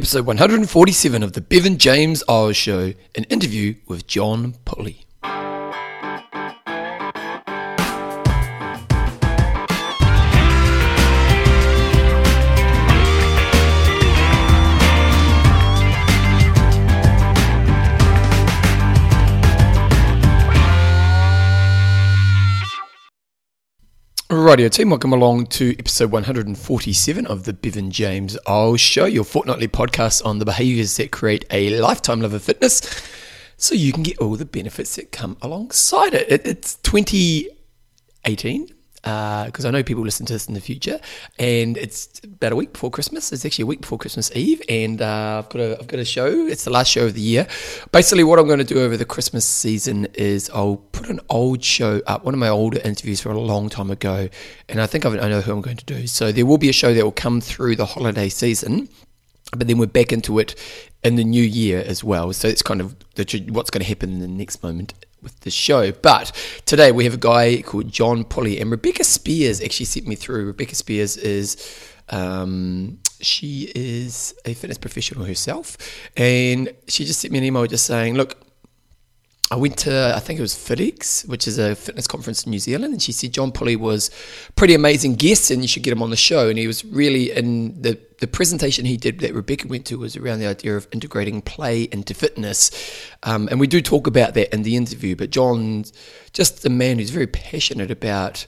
episode 0.00 0.24
147 0.24 1.22
of 1.22 1.34
the 1.34 1.42
Bevan 1.42 1.76
James 1.76 2.24
Eyles 2.26 2.56
Show, 2.56 2.94
an 3.14 3.24
interview 3.24 3.74
with 3.86 4.06
John 4.06 4.54
Polley. 4.64 5.04
Radio 24.50 24.68
team, 24.68 24.90
welcome 24.90 25.12
along 25.12 25.46
to 25.46 25.76
episode 25.78 26.10
147 26.10 27.24
of 27.24 27.44
the 27.44 27.52
Bevan 27.52 27.92
James 27.92 28.36
Eyles 28.48 28.80
Show, 28.80 29.04
your 29.04 29.22
fortnightly 29.22 29.68
podcast 29.68 30.26
on 30.26 30.40
the 30.40 30.44
behaviours 30.44 30.96
that 30.96 31.12
create 31.12 31.44
a 31.52 31.78
lifetime 31.78 32.20
love 32.20 32.34
of 32.34 32.42
fitness 32.42 32.80
so 33.56 33.76
you 33.76 33.92
can 33.92 34.02
get 34.02 34.18
all 34.18 34.34
the 34.34 34.44
benefits 34.44 34.96
that 34.96 35.12
come 35.12 35.36
alongside 35.40 36.14
it. 36.14 36.28
it 36.28 36.44
it's 36.48 36.74
2018, 36.78 38.74
because 39.02 39.64
uh, 39.64 39.68
I 39.68 39.70
know 39.70 39.82
people 39.82 40.02
listen 40.02 40.26
to 40.26 40.32
this 40.32 40.46
in 40.46 40.54
the 40.54 40.60
future, 40.60 41.00
and 41.38 41.76
it's 41.78 42.20
about 42.22 42.52
a 42.52 42.56
week 42.56 42.72
before 42.72 42.90
Christmas. 42.90 43.32
It's 43.32 43.44
actually 43.46 43.62
a 43.62 43.66
week 43.66 43.80
before 43.80 43.98
Christmas 43.98 44.30
Eve, 44.34 44.60
and 44.68 45.00
uh, 45.00 45.42
I've 45.42 45.48
got 45.48 45.60
a 45.60 45.78
I've 45.78 45.86
got 45.86 46.00
a 46.00 46.04
show. 46.04 46.26
It's 46.26 46.64
the 46.64 46.70
last 46.70 46.90
show 46.90 47.06
of 47.06 47.14
the 47.14 47.20
year. 47.20 47.46
Basically, 47.92 48.24
what 48.24 48.38
I'm 48.38 48.46
going 48.46 48.58
to 48.58 48.64
do 48.64 48.80
over 48.80 48.96
the 48.96 49.06
Christmas 49.06 49.46
season 49.46 50.06
is 50.14 50.50
I'll 50.50 50.76
put 50.92 51.08
an 51.08 51.20
old 51.30 51.64
show 51.64 52.02
up, 52.06 52.24
one 52.24 52.34
of 52.34 52.40
my 52.40 52.48
older 52.48 52.80
interviews 52.84 53.20
from 53.20 53.36
a 53.36 53.40
long 53.40 53.68
time 53.70 53.90
ago, 53.90 54.28
and 54.68 54.80
I 54.80 54.86
think 54.86 55.06
I've, 55.06 55.14
I 55.14 55.28
know 55.28 55.40
who 55.40 55.52
I'm 55.52 55.62
going 55.62 55.78
to 55.78 55.84
do. 55.86 56.06
So 56.06 56.30
there 56.30 56.44
will 56.44 56.58
be 56.58 56.68
a 56.68 56.74
show 56.74 56.92
that 56.92 57.02
will 57.02 57.12
come 57.12 57.40
through 57.40 57.76
the 57.76 57.86
holiday 57.86 58.28
season 58.28 58.88
but 59.56 59.66
then 59.66 59.78
we're 59.78 59.86
back 59.86 60.12
into 60.12 60.38
it 60.38 60.54
in 61.02 61.16
the 61.16 61.24
new 61.24 61.42
year 61.42 61.82
as 61.84 62.04
well. 62.04 62.32
So 62.32 62.46
it's 62.46 62.62
kind 62.62 62.80
of 62.80 62.94
the, 63.16 63.46
what's 63.50 63.68
going 63.68 63.82
to 63.82 63.88
happen 63.88 64.12
in 64.12 64.20
the 64.20 64.28
next 64.28 64.62
moment 64.62 64.94
with 65.22 65.38
the 65.40 65.50
show. 65.50 65.92
But 65.92 66.32
today 66.66 66.92
we 66.92 67.04
have 67.04 67.14
a 67.14 67.18
guy 67.18 67.62
called 67.62 67.90
John 67.90 68.24
Polley, 68.24 68.60
and 68.60 68.70
Rebecca 68.70 69.04
Spears 69.04 69.60
actually 69.60 69.86
sent 69.86 70.06
me 70.06 70.14
through. 70.14 70.46
Rebecca 70.46 70.74
Spears 70.74 71.16
is. 71.16 71.56
Um, 72.12 72.98
she 73.20 73.70
is 73.74 74.34
a 74.44 74.54
fitness 74.54 74.78
professional 74.78 75.26
herself, 75.26 75.76
and 76.16 76.70
she 76.88 77.04
just 77.04 77.20
sent 77.20 77.30
me 77.32 77.38
an 77.38 77.44
email 77.44 77.66
just 77.66 77.84
saying, 77.84 78.14
"Look, 78.14 78.36
I 79.52 79.56
went 79.56 79.78
to, 79.78 80.14
I 80.14 80.20
think 80.20 80.38
it 80.38 80.42
was 80.42 80.54
FitX, 80.54 81.26
which 81.26 81.48
is 81.48 81.58
a 81.58 81.74
fitness 81.74 82.06
conference 82.06 82.44
in 82.44 82.50
New 82.50 82.60
Zealand, 82.60 82.92
and 82.92 83.02
she 83.02 83.10
said 83.10 83.32
John 83.32 83.50
Polley 83.50 83.74
was 83.74 84.08
pretty 84.54 84.74
amazing 84.74 85.16
guest, 85.16 85.50
and 85.50 85.60
you 85.60 85.66
should 85.66 85.82
get 85.82 85.92
him 85.92 86.04
on 86.04 86.10
the 86.10 86.16
show. 86.16 86.48
And 86.48 86.56
he 86.56 86.68
was 86.68 86.84
really 86.84 87.32
in 87.32 87.82
the 87.82 87.98
the 88.20 88.28
presentation 88.28 88.84
he 88.84 88.96
did 88.98 89.20
that 89.20 89.34
Rebecca 89.34 89.66
went 89.66 89.86
to 89.86 89.98
was 89.98 90.14
around 90.14 90.40
the 90.40 90.46
idea 90.46 90.76
of 90.76 90.86
integrating 90.92 91.42
play 91.42 91.88
into 91.90 92.14
fitness, 92.14 92.70
um, 93.24 93.48
and 93.48 93.58
we 93.58 93.66
do 93.66 93.80
talk 93.82 94.06
about 94.06 94.34
that 94.34 94.54
in 94.54 94.62
the 94.62 94.76
interview. 94.76 95.16
But 95.16 95.30
John's 95.30 95.92
just 96.32 96.64
a 96.64 96.70
man 96.70 96.98
who's 97.00 97.10
very 97.10 97.26
passionate 97.26 97.90
about 97.90 98.46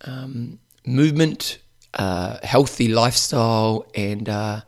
um, 0.00 0.58
movement, 0.84 1.58
uh, 1.94 2.38
healthy 2.42 2.88
lifestyle, 2.88 3.86
and 3.94 4.28
uh, 4.28 4.62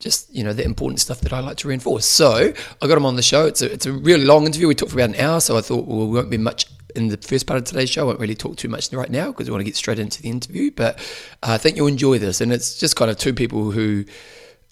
just 0.00 0.34
you 0.34 0.42
know 0.42 0.52
the 0.52 0.64
important 0.64 0.98
stuff 0.98 1.20
that 1.20 1.32
I 1.32 1.40
like 1.40 1.58
to 1.58 1.68
reinforce. 1.68 2.06
So 2.06 2.52
I 2.82 2.86
got 2.86 2.96
him 2.96 3.06
on 3.06 3.16
the 3.16 3.22
show. 3.22 3.46
It's 3.46 3.62
a 3.62 3.72
it's 3.72 3.86
a 3.86 3.92
really 3.92 4.24
long 4.24 4.46
interview. 4.46 4.66
We 4.66 4.74
talked 4.74 4.92
for 4.92 4.98
about 4.98 5.14
an 5.16 5.20
hour, 5.20 5.40
so 5.40 5.56
I 5.56 5.60
thought 5.60 5.86
well, 5.86 6.08
we 6.08 6.14
won't 6.14 6.30
be 6.30 6.38
much 6.38 6.66
in 6.96 7.08
the 7.08 7.16
first 7.18 7.46
part 7.46 7.58
of 7.58 7.64
today's 7.64 7.90
show. 7.90 8.02
I 8.02 8.04
won't 8.06 8.20
really 8.20 8.34
talk 8.34 8.56
too 8.56 8.68
much 8.68 8.92
right 8.92 9.10
now 9.10 9.28
because 9.28 9.48
we 9.48 9.52
want 9.52 9.60
to 9.60 9.64
get 9.64 9.76
straight 9.76 9.98
into 10.00 10.20
the 10.22 10.30
interview. 10.30 10.72
But 10.72 10.98
uh, 11.42 11.52
I 11.52 11.58
think 11.58 11.76
you'll 11.76 11.86
enjoy 11.86 12.18
this, 12.18 12.40
and 12.40 12.52
it's 12.52 12.78
just 12.78 12.96
kind 12.96 13.10
of 13.10 13.18
two 13.18 13.34
people 13.34 13.70
who 13.70 14.04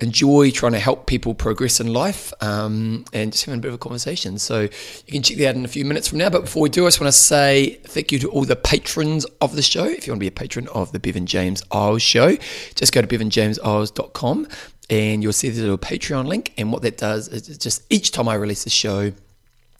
enjoy 0.01 0.51
trying 0.51 0.73
to 0.73 0.79
help 0.79 1.07
people 1.07 1.35
progress 1.35 1.81
in 1.81 1.93
life 1.93 2.33
um, 2.41 3.05
and 3.13 3.33
just 3.33 3.45
having 3.45 3.59
a 3.59 3.63
bit 3.63 3.69
of 3.69 3.75
a 3.75 3.79
conversation. 3.79 4.39
So 4.39 4.63
you 4.63 5.13
can 5.13 5.23
check 5.23 5.39
that 5.39 5.49
out 5.49 5.57
in 5.57 5.65
a 5.65 5.69
few 5.69 5.85
minutes 5.85 6.09
from 6.09 6.19
now. 6.19 6.31
But 6.31 6.43
before 6.43 6.63
we 6.63 6.69
do, 6.69 6.85
I 6.85 6.89
just 6.89 7.01
want 7.01 7.13
to 7.13 7.19
say 7.19 7.81
thank 7.85 8.13
you 8.13 8.19
to 8.20 8.31
all 8.31 8.45
the 8.45 8.57
patrons 8.57 9.25
of 9.41 9.57
the 9.57 9.63
show. 9.63 9.85
If 9.85 10.07
you 10.07 10.13
want 10.13 10.20
to 10.20 10.25
be 10.25 10.29
a 10.29 10.33
patron 10.33 10.69
of 10.69 10.92
the 10.92 11.01
Bevan 11.01 11.27
James 11.27 11.63
Eyles 11.73 12.03
show, 12.03 12.37
just 12.75 12.92
go 12.92 13.03
to 13.03 13.08
bevanjameseyles.com 13.08 14.48
and 14.91 15.23
you'll 15.23 15.33
see 15.33 15.48
a 15.48 15.53
little 15.53 15.79
Patreon 15.79 16.27
link. 16.27 16.55
And 16.57 16.73
what 16.73 16.83
that 16.83 16.97
does 16.97 17.29
is 17.29 17.58
just 17.58 17.83
each 17.91 18.13
time 18.13 18.29
I 18.29 18.35
release 18.35 18.67
a 18.67 18.70
show, 18.70 19.13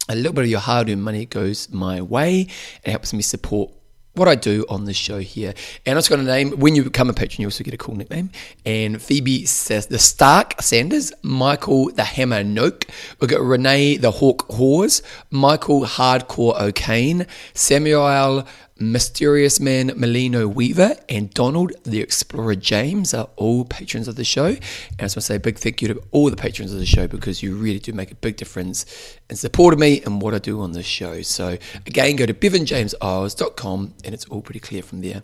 a 0.09 0.15
little 0.15 0.33
bit 0.33 0.45
of 0.45 0.51
your 0.51 0.61
hard 0.61 0.91
earned 0.91 1.05
money 1.05 1.27
goes 1.27 1.71
my 1.71 2.03
way 2.03 2.49
and 2.85 2.91
helps 2.91 3.13
me 3.13 3.23
support 3.23 3.71
what 4.19 4.29
I 4.29 4.35
do 4.35 4.67
on 4.69 4.85
this 4.85 4.97
show 4.97 5.19
here. 5.19 5.55
And 5.87 5.97
I 5.97 5.99
just 5.99 6.11
got 6.11 6.19
a 6.19 6.23
name. 6.23 6.51
When 6.53 6.75
you 6.75 6.85
become 6.85 7.09
a 7.09 7.13
patron, 7.13 7.43
you 7.43 7.47
also 7.47 7.65
get 7.65 7.75
a 7.75 7.79
cool 7.79 7.95
nickname. 7.95 8.31
And 8.67 9.01
Phoebe 9.01 9.47
says 9.47 9.87
the 9.87 9.99
Stark 9.99 10.61
Sanders, 10.61 11.13
Michael 11.23 11.91
the 11.93 12.05
Hammer 12.05 12.43
Noke. 12.43 12.89
We've 13.21 13.31
got 13.31 13.41
Renee 13.41 13.97
the 13.97 14.11
Hawk 14.11 14.51
Hawes, 14.53 15.03
Michael 15.31 15.83
Hardcore 15.83 16.61
O'Kane, 16.61 17.27
Samuel 17.55 18.45
Mysterious 18.81 19.59
Man 19.59 19.91
Melino 19.91 20.53
Weaver 20.53 20.97
and 21.09 21.33
Donald 21.35 21.73
the 21.85 22.01
Explorer 22.01 22.55
James 22.55 23.13
are 23.13 23.29
all 23.37 23.65
patrons 23.65 24.09
of 24.09 24.17
the 24.17 24.25
show. 24.25 24.47
And 24.47 24.61
I 25.01 25.05
just 25.05 25.17
want 25.17 25.23
to 25.23 25.23
say 25.23 25.35
a 25.37 25.41
big 25.41 25.59
thank 25.59 25.83
you 25.83 25.89
to 25.89 26.03
all 26.13 26.31
the 26.31 26.37
patrons 26.37 26.73
of 26.73 26.79
the 26.79 26.87
show 26.87 27.09
because 27.09 27.43
you 27.43 27.57
really 27.57 27.79
do 27.79 27.93
make 27.93 28.13
a 28.13 28.15
big 28.15 28.37
difference 28.37 28.87
in 29.29 29.37
supporting 29.37 29.81
me 29.81 30.03
and 30.03 30.23
what 30.23 30.35
I 30.35 30.39
do 30.39 30.61
on 30.61 30.73
this 30.73 30.87
show. 30.87 31.23
So 31.23 31.59
again, 31.87 32.17
go 32.17 32.27
to 32.27 32.35
bevanjameseyles.com 32.35 33.95
and 34.05 34.15
it's 34.15 34.25
all 34.27 34.43
pretty 34.43 34.61
clear 34.61 34.83
from 34.83 35.01
there. 35.01 35.23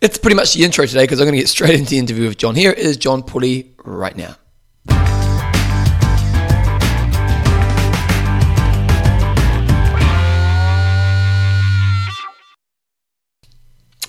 It's 0.00 0.18
pretty 0.18 0.36
much 0.36 0.54
the 0.54 0.64
intro 0.64 0.86
today 0.86 1.04
because 1.04 1.20
I'm 1.20 1.26
going 1.26 1.34
to 1.36 1.40
get 1.40 1.48
straight 1.48 1.78
into 1.78 1.90
the 1.90 1.98
interview 1.98 2.28
with 2.28 2.38
John. 2.38 2.54
Here 2.54 2.72
is 2.72 2.96
John 2.96 3.22
Polley 3.22 3.72
right 3.84 4.16
now. 4.16 4.36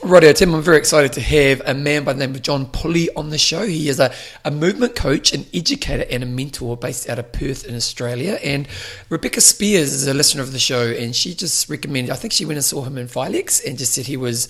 Radio 0.10 0.32
Tim, 0.32 0.54
I'm 0.54 0.62
very 0.62 0.78
excited 0.78 1.14
to 1.14 1.22
have 1.22 1.62
a 1.66 1.74
man 1.74 2.04
by 2.04 2.14
the 2.14 2.20
name 2.20 2.34
of 2.34 2.42
John 2.42 2.66
Polley 2.68 3.10
on 3.16 3.30
the 3.30 3.38
show. 3.38 3.66
He 3.66 3.90
is 3.90 4.00
a, 4.00 4.14
a 4.46 4.52
movement 4.52 4.96
coach, 4.96 5.34
an 5.34 5.46
educator, 5.54 6.06
and 6.10 6.24
a 6.24 6.26
mentor 6.26 6.78
based 6.78 7.10
out 7.10 7.20
of 7.20 7.32
Perth 7.34 7.66
in 7.66 7.76
Australia. 7.76 8.40
And 8.44 8.68
Rebecca 9.10 9.42
Spears 9.42 9.92
is 9.94 10.08
a 10.08 10.14
listener 10.14 10.42
of 10.44 10.54
the 10.54 10.60
show, 10.60 10.88
and 10.88 11.16
she 11.16 11.34
just 11.34 11.70
recommended, 11.70 12.12
I 12.12 12.16
think 12.16 12.32
she 12.32 12.46
went 12.46 12.58
and 12.58 12.64
saw 12.64 12.84
him 12.84 12.98
in 12.98 13.08
Filex 13.08 13.64
and 13.66 13.78
just 13.78 13.94
said 13.94 14.06
he 14.06 14.18
was 14.18 14.48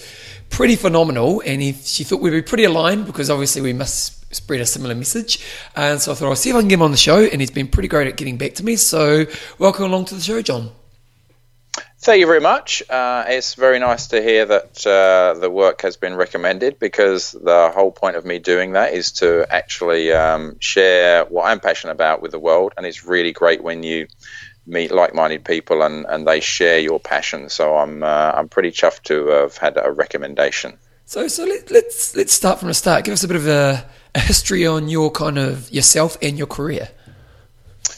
pretty 0.49 0.75
phenomenal. 0.75 1.41
And 1.45 1.61
he, 1.61 1.73
she 1.73 2.03
thought 2.03 2.21
we'd 2.21 2.31
be 2.31 2.41
pretty 2.41 2.65
aligned 2.65 3.05
because 3.05 3.29
obviously 3.29 3.61
we 3.61 3.73
must 3.73 4.35
spread 4.35 4.61
a 4.61 4.65
similar 4.65 4.95
message. 4.95 5.43
And 5.75 5.99
so 5.99 6.11
I 6.11 6.15
thought 6.15 6.29
I'll 6.29 6.35
see 6.35 6.51
if 6.51 6.55
I 6.55 6.59
can 6.59 6.67
get 6.67 6.75
him 6.75 6.83
on 6.83 6.91
the 6.91 6.97
show, 6.97 7.23
and 7.23 7.41
he's 7.41 7.51
been 7.51 7.67
pretty 7.67 7.87
great 7.87 8.07
at 8.07 8.17
getting 8.17 8.37
back 8.37 8.53
to 8.55 8.63
me. 8.63 8.75
So 8.75 9.25
welcome 9.57 9.85
along 9.85 10.05
to 10.05 10.15
the 10.15 10.21
show, 10.21 10.41
John. 10.41 10.71
Thank 11.99 12.19
you 12.19 12.27
very 12.27 12.41
much. 12.41 12.83
Uh, 12.89 13.25
it's 13.27 13.55
very 13.55 13.79
nice 13.79 14.07
to 14.07 14.21
hear 14.21 14.45
that 14.45 14.85
uh, 14.85 15.39
the 15.39 15.49
work 15.49 15.81
has 15.81 15.97
been 15.97 16.15
recommended 16.15 16.77
because 16.77 17.31
the 17.31 17.71
whole 17.73 17.91
point 17.91 18.15
of 18.15 18.23
me 18.23 18.37
doing 18.37 18.73
that 18.73 18.93
is 18.93 19.11
to 19.13 19.47
actually 19.49 20.13
um, 20.13 20.57
share 20.59 21.25
what 21.25 21.45
I'm 21.45 21.59
passionate 21.59 21.93
about 21.93 22.21
with 22.21 22.31
the 22.31 22.39
world. 22.39 22.73
And 22.77 22.85
it's 22.85 23.03
really 23.03 23.31
great 23.31 23.63
when 23.63 23.81
you 23.81 24.07
meet 24.67 24.91
like-minded 24.91 25.43
people 25.43 25.81
and, 25.81 26.05
and 26.07 26.27
they 26.27 26.39
share 26.39 26.77
your 26.77 26.99
passion. 26.99 27.49
So 27.49 27.75
I'm 27.75 28.03
uh, 28.03 28.31
I'm 28.35 28.47
pretty 28.47 28.71
chuffed 28.71 29.03
to 29.03 29.27
have 29.27 29.57
had 29.57 29.79
a 29.83 29.91
recommendation. 29.91 30.77
So 31.05 31.27
so 31.27 31.45
let, 31.45 31.63
us 31.63 31.71
let's, 31.71 32.15
let's 32.15 32.33
start 32.33 32.59
from 32.59 32.67
the 32.67 32.73
start. 32.75 33.05
Give 33.05 33.13
us 33.13 33.23
a 33.23 33.27
bit 33.27 33.37
of 33.37 33.47
a, 33.47 33.83
a 34.13 34.19
history 34.19 34.67
on 34.67 34.87
your 34.87 35.09
kind 35.09 35.39
of 35.39 35.71
yourself 35.71 36.15
and 36.21 36.37
your 36.37 36.47
career. 36.47 36.89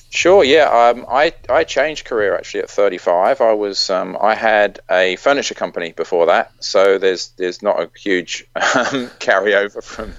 Sure. 0.10 0.44
Yeah. 0.44 0.64
Um, 0.64 1.06
I 1.08 1.34
I 1.48 1.64
changed 1.64 2.06
career 2.06 2.36
actually 2.36 2.62
at 2.62 2.70
35. 2.70 3.42
I 3.42 3.54
was 3.54 3.90
um, 3.92 4.18
I 4.20 4.34
had 4.34 4.80
a 4.90 5.16
furniture 5.18 5.54
company 5.54 5.92
before 5.92 6.26
that, 6.28 6.52
so 6.60 6.98
there's 6.98 7.30
there's 7.38 7.62
not 7.62 7.80
a 7.80 7.90
huge 7.98 8.46
um, 8.56 8.62
carryover 9.20 9.84
from 9.84 10.14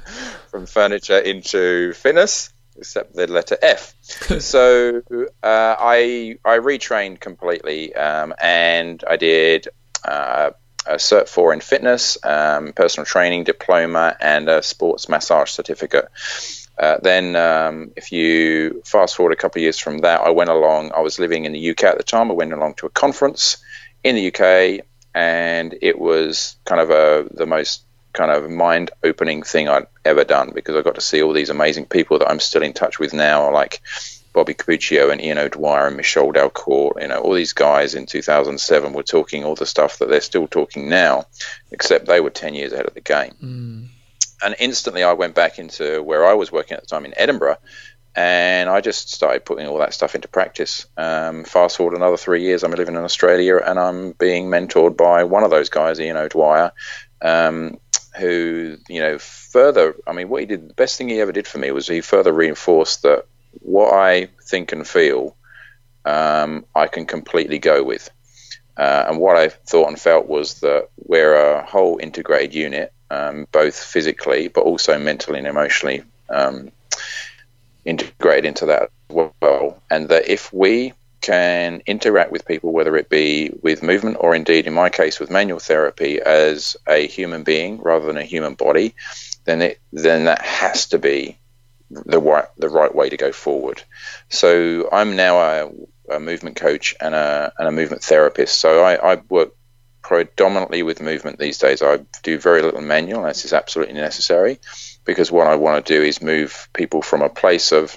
from 0.49 0.67
furniture 0.67 1.19
into 1.19 1.93
fitness, 1.95 2.53
except 2.77 3.15
the 3.15 3.27
letter 3.27 3.59
F. 3.61 3.95
so 4.41 5.03
uh, 5.11 5.27
I 5.43 6.39
I 6.45 6.59
retrained 6.59 7.19
completely, 7.19 7.95
um, 7.95 8.35
and 8.41 9.03
I 9.07 9.17
did. 9.17 9.69
Uh, 10.05 10.51
a 10.87 10.95
Cert 10.95 11.29
4 11.29 11.53
in 11.53 11.61
fitness, 11.61 12.17
um, 12.25 12.73
personal 12.73 13.05
training 13.05 13.45
diploma, 13.45 14.17
and 14.19 14.49
a 14.49 14.63
sports 14.63 15.11
massage 15.11 15.51
certificate. 15.51 16.09
Uh, 16.81 16.99
then, 17.03 17.37
um, 17.37 17.93
if 17.95 18.11
you 18.11 18.81
fast 18.87 19.15
forward 19.15 19.35
a 19.35 19.37
couple 19.37 19.59
of 19.59 19.63
years 19.63 19.79
from 19.79 19.99
that, 19.99 20.23
I 20.23 20.31
went 20.31 20.49
along. 20.49 20.93
I 20.97 21.01
was 21.01 21.19
living 21.19 21.45
in 21.45 21.53
the 21.53 21.71
UK 21.71 21.85
at 21.85 21.99
the 21.99 22.03
time. 22.03 22.31
I 22.31 22.35
went 22.35 22.55
along 22.55 22.75
to 22.75 22.87
a 22.87 22.91
conference 22.91 23.59
in 24.03 24.17
the 24.17 24.29
UK, 24.29 24.87
and 25.15 25.77
it 25.83 25.99
was 25.99 26.57
kind 26.65 26.81
of 26.81 26.89
a 26.89 27.29
the 27.35 27.45
most 27.45 27.83
kind 28.15 28.31
of 28.31 28.51
mind 28.51 28.93
opening 29.05 29.43
thing 29.43 29.69
I'd 29.69 29.89
ever 30.07 30.25
done 30.25 30.53
because 30.55 30.75
I 30.75 30.81
got 30.81 30.95
to 30.95 31.03
see 31.03 31.23
all 31.23 31.35
these 31.35 31.51
amazing 31.51 31.85
people 31.85 32.19
that 32.19 32.31
I'm 32.31 32.41
still 32.41 32.63
in 32.63 32.73
touch 32.73 32.99
with 32.99 33.13
now, 33.13 33.53
like 33.53 33.83
Bobby 34.33 34.55
Cappuccio 34.55 35.13
and 35.13 35.21
Ian 35.21 35.37
O'Dwyer 35.37 35.89
and 35.89 35.99
Michol 35.99 36.33
Dalcourt. 36.33 37.03
You 37.03 37.09
know, 37.09 37.21
all 37.21 37.35
these 37.35 37.53
guys 37.53 37.95
in 37.95 38.07
2007 38.07 38.95
were 38.95 39.03
talking 39.03 39.45
all 39.45 39.55
the 39.55 39.67
stuff 39.67 39.99
that 39.99 40.09
they're 40.09 40.23
still 40.23 40.49
talking 40.49 40.89
now, 40.89 41.27
except 41.73 42.07
they 42.07 42.23
were 42.23 42.31
10 42.31 42.55
years 42.55 42.73
ahead 42.73 42.87
of 42.87 42.95
the 42.95 43.03
game. 43.03 43.35
Mm 43.43 44.00
and 44.43 44.55
instantly 44.59 45.03
I 45.03 45.13
went 45.13 45.35
back 45.35 45.59
into 45.59 46.03
where 46.03 46.27
I 46.27 46.35
was 46.35 46.51
working 46.53 46.77
at 46.77 46.83
the 46.83 46.87
time 46.87 47.05
in 47.05 47.15
Edinburgh, 47.17 47.59
and 48.15 48.69
I 48.69 48.81
just 48.81 49.13
started 49.13 49.45
putting 49.45 49.67
all 49.67 49.79
that 49.79 49.95
stuff 49.95 50.15
into 50.15 50.29
practice. 50.29 50.87
Um, 50.97 51.45
fast 51.45 51.77
forward 51.77 51.97
another 51.97 52.17
three 52.17 52.43
years, 52.43 52.65
I'm 52.65 52.73
living 52.73 52.97
in 52.97 53.05
Australia, 53.05 53.59
and 53.59 53.79
I'm 53.79 54.13
being 54.13 54.49
mentored 54.49 54.97
by 54.97 55.25
one 55.25 55.45
of 55.45 55.51
those 55.51 55.69
guys, 55.69 56.01
Ian 56.01 56.17
O'Dwyer, 56.17 56.73
um, 57.23 57.79
who 58.19 58.77
you 58.89 59.01
know 59.01 59.19
further. 59.19 59.95
I 60.07 60.13
mean, 60.13 60.29
what 60.29 60.41
he 60.41 60.47
did, 60.47 60.69
the 60.69 60.75
best 60.75 60.99
thing 60.99 61.09
he 61.09 61.21
ever 61.21 61.33
did 61.33 61.47
for 61.47 61.59
me 61.59 61.71
was 61.71 61.87
he 61.87 62.01
further 62.01 62.33
reinforced 62.33 63.03
that 63.03 63.27
what 63.61 63.93
I 63.93 64.29
think 64.45 64.73
and 64.73 64.87
feel, 64.87 65.37
um, 66.05 66.65
I 66.75 66.87
can 66.87 67.07
completely 67.07 67.59
go 67.59 67.83
with. 67.83 68.11
Uh, 68.77 69.05
and 69.09 69.19
what 69.19 69.37
I 69.37 69.49
thought 69.49 69.89
and 69.89 70.01
felt 70.01 70.27
was 70.27 70.61
that 70.61 70.89
we're 70.97 71.35
a 71.35 71.65
whole 71.65 71.99
integrated 71.99 72.55
unit, 72.55 72.93
um, 73.11 73.47
both 73.53 73.83
physically 73.83 74.49
but 74.49 74.63
also 74.63 74.99
mentally 74.99 75.39
and 75.39 75.47
emotionally 75.47 76.03
um, 76.29 76.71
integrated 77.85 78.45
into 78.45 78.67
that 78.67 78.83
as 78.83 79.17
well. 79.41 79.83
And 79.91 80.09
that 80.09 80.29
if 80.29 80.53
we 80.53 80.93
can 81.21 81.83
interact 81.87 82.33
with 82.33 82.47
people, 82.47 82.73
whether 82.73 82.97
it 82.97 83.09
be 83.09 83.51
with 83.63 83.83
movement 83.83 84.17
or 84.21 84.35
indeed, 84.35 84.67
in 84.67 84.73
my 84.73 84.89
case, 84.89 85.21
with 85.21 85.31
manual 85.31 85.59
therapy, 85.59 86.21
as 86.21 86.77
a 86.87 87.07
human 87.07 87.43
being 87.43 87.81
rather 87.81 88.07
than 88.07 88.17
a 88.17 88.25
human 88.25 88.55
body, 88.55 88.95
then 89.45 89.63
it 89.63 89.81
then 89.93 90.25
that 90.25 90.41
has 90.41 90.87
to 90.87 90.99
be 90.99 91.39
the 91.91 92.21
right 92.21 92.47
the 92.57 92.69
right 92.69 92.95
way 92.95 93.09
to 93.09 93.17
go 93.17 93.33
forward. 93.33 93.83
So 94.29 94.89
I'm 94.91 95.17
now 95.17 95.39
a, 95.39 95.71
a 96.17 96.21
movement 96.21 96.57
coach 96.57 96.95
and 97.01 97.15
a 97.15 97.53
and 97.59 97.69
a 97.69 97.73
movement 97.73 98.03
therapist. 98.03 98.59
So 98.59 98.83
I, 98.83 99.13
I, 99.13 99.23
work 99.29 99.55
predominantly 100.11 100.83
with 100.83 101.01
movement 101.01 101.39
these 101.39 101.59
days. 101.59 101.83
I 101.83 102.01
do 102.25 102.37
very 102.37 102.63
little 102.63 102.81
manual, 102.81 103.21
unless 103.21 103.45
it's 103.45 103.53
absolutely 103.53 103.95
necessary, 103.95 104.59
because 105.05 105.31
what 105.31 105.47
I 105.47 105.55
want 105.55 105.87
to 105.87 105.95
do 105.95 106.03
is 106.03 106.21
move 106.21 106.69
people 106.73 107.01
from 107.01 107.23
a 107.23 107.29
place 107.29 107.71
of 107.71 107.97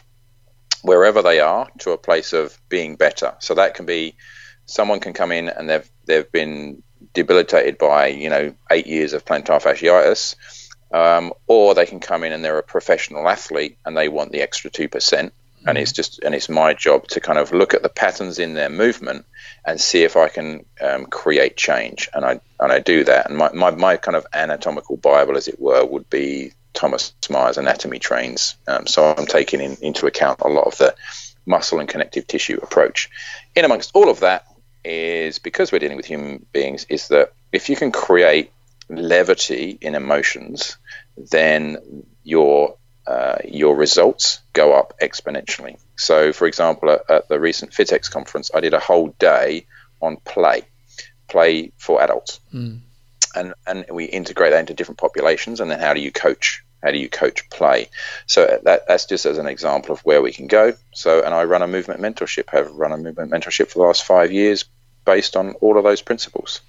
wherever 0.83 1.24
they 1.24 1.39
are 1.39 1.68
to 1.80 1.89
a 1.89 1.98
place 1.98 2.31
of 2.31 2.56
being 2.69 2.98
better. 2.98 3.33
So 3.39 3.56
that 3.56 3.74
can 3.74 3.88
be 3.88 4.15
someone 4.68 5.00
can 5.00 5.13
come 5.13 5.31
in 5.31 5.50
and 5.50 5.68
they've 5.68 5.89
they've 6.06 6.31
been 6.31 6.83
debilitated 7.15 7.80
by 7.80 8.07
you 8.10 8.30
know 8.30 8.54
eight 8.69 8.86
years 8.86 9.13
of 9.13 9.25
plantar 9.25 9.60
fasciitis, 9.60 10.36
um, 10.94 11.33
or 11.48 11.74
they 11.74 11.88
can 11.88 12.00
come 12.00 12.24
in 12.24 12.31
and 12.31 12.45
they're 12.45 12.60
a 12.60 12.63
professional 12.63 13.27
athlete 13.27 13.80
and 13.88 13.98
they 13.98 14.07
want 14.07 14.31
the 14.31 14.44
extra 14.44 14.69
two 14.69 14.88
percent. 14.88 15.33
And 15.65 15.77
it's 15.77 15.92
just 15.92 16.19
and 16.24 16.36
it's 16.36 16.50
my 16.50 16.74
job 16.74 17.07
to 17.10 17.19
kind 17.19 17.39
of 17.39 17.51
look 17.54 17.74
at 17.74 17.83
the 17.83 17.89
patterns 17.89 18.39
in 18.39 18.54
their 18.54 18.69
movement 18.69 19.25
and 19.65 19.80
see 19.80 20.04
if 20.04 20.18
I 20.18 20.27
can 20.27 20.65
um, 20.81 21.06
create 21.06 21.56
change. 21.56 22.10
And 22.13 22.25
I 22.25 22.39
and 22.60 22.71
I 22.71 22.80
do 22.80 23.04
that. 23.06 23.30
And 23.30 23.38
my, 23.38 23.51
my, 23.54 23.71
my 23.71 23.98
kind 23.98 24.15
of 24.15 24.25
anatomical 24.33 24.98
bible, 24.98 25.38
as 25.38 25.48
it 25.48 25.60
were, 25.60 25.86
would 25.86 26.10
be 26.10 26.54
Thomas 26.74 27.13
Myers 27.30 27.57
anatomy 27.57 28.00
trains. 28.00 28.56
Um, 28.68 28.88
so 28.88 29.13
I'm 29.15 29.25
taking 29.25 29.62
in, 29.62 29.77
into 29.81 30.07
account 30.07 30.42
a 30.42 30.48
lot 30.48 30.65
of 30.65 30.77
the 30.77 30.95
muscle 31.45 31.80
and 31.80 31.89
connective 31.89 32.27
tissue 32.27 32.60
approach. 32.62 33.10
In 33.56 33.65
amongst 33.65 33.92
all 33.94 34.10
of 34.10 34.21
that 34.21 34.45
is 34.83 35.39
because 35.39 35.71
we're 35.71 35.80
dealing 35.80 35.98
with 35.98 36.06
human 36.06 36.45
beings, 36.51 36.86
is 36.89 37.07
that 37.10 37.33
if 37.51 37.69
you 37.69 37.75
can 37.75 37.92
create 37.92 38.51
levity 38.89 39.77
in 39.80 39.95
emotions, 39.95 40.77
then 41.18 42.06
your 42.24 42.77
uh, 43.06 43.38
your 43.46 43.76
results 43.76 44.40
go 44.54 44.74
up 44.74 45.00
exponentially. 45.02 45.78
So, 45.96 46.34
for 46.34 46.48
example, 46.48 46.90
at, 46.92 47.10
at 47.10 47.28
the 47.30 47.40
recent 47.40 47.72
FitX 47.72 48.10
conference, 48.10 48.52
I 48.54 48.62
did 48.62 48.74
a 48.74 48.80
whole 48.80 49.10
day 49.20 49.66
on 50.02 50.18
play, 50.18 50.64
play 51.28 51.72
for 51.78 52.02
adults. 52.02 52.40
Mm 52.54 52.82
and 53.36 53.54
and 53.66 53.86
we 53.92 54.06
integrate 54.06 54.52
that 54.52 54.60
into 54.60 54.74
different 54.74 55.00
populations, 55.00 55.60
and 55.60 55.70
then 55.70 55.80
how 55.80 55.94
do 55.94 56.02
you 56.02 56.12
coach? 56.12 56.64
How 56.82 56.92
do 56.92 56.98
you 56.98 57.10
coach 57.10 57.50
play? 57.50 57.90
So 58.26 58.60
that, 58.64 58.88
that's 58.88 59.06
just 59.06 59.26
as 59.26 59.38
an 59.38 59.48
example 59.48 59.94
of 59.94 60.02
where 60.02 60.22
we 60.22 60.34
can 60.34 60.48
go. 60.48 60.74
So, 60.94 61.24
and 61.24 61.34
I 61.34 61.46
run 61.46 61.62
a 61.62 61.68
movement 61.68 62.02
mentorship. 62.02 62.50
Have 62.50 62.72
run 62.72 62.92
a 62.92 62.98
movement 62.98 63.32
mentorship 63.32 63.70
for 63.70 63.80
the 63.80 63.86
last 63.86 64.04
five 64.04 64.32
years, 64.32 64.66
based 65.06 65.38
on 65.38 65.54
all 65.56 65.78
of 65.78 65.84
those 65.84 66.02
principles. 66.02 66.62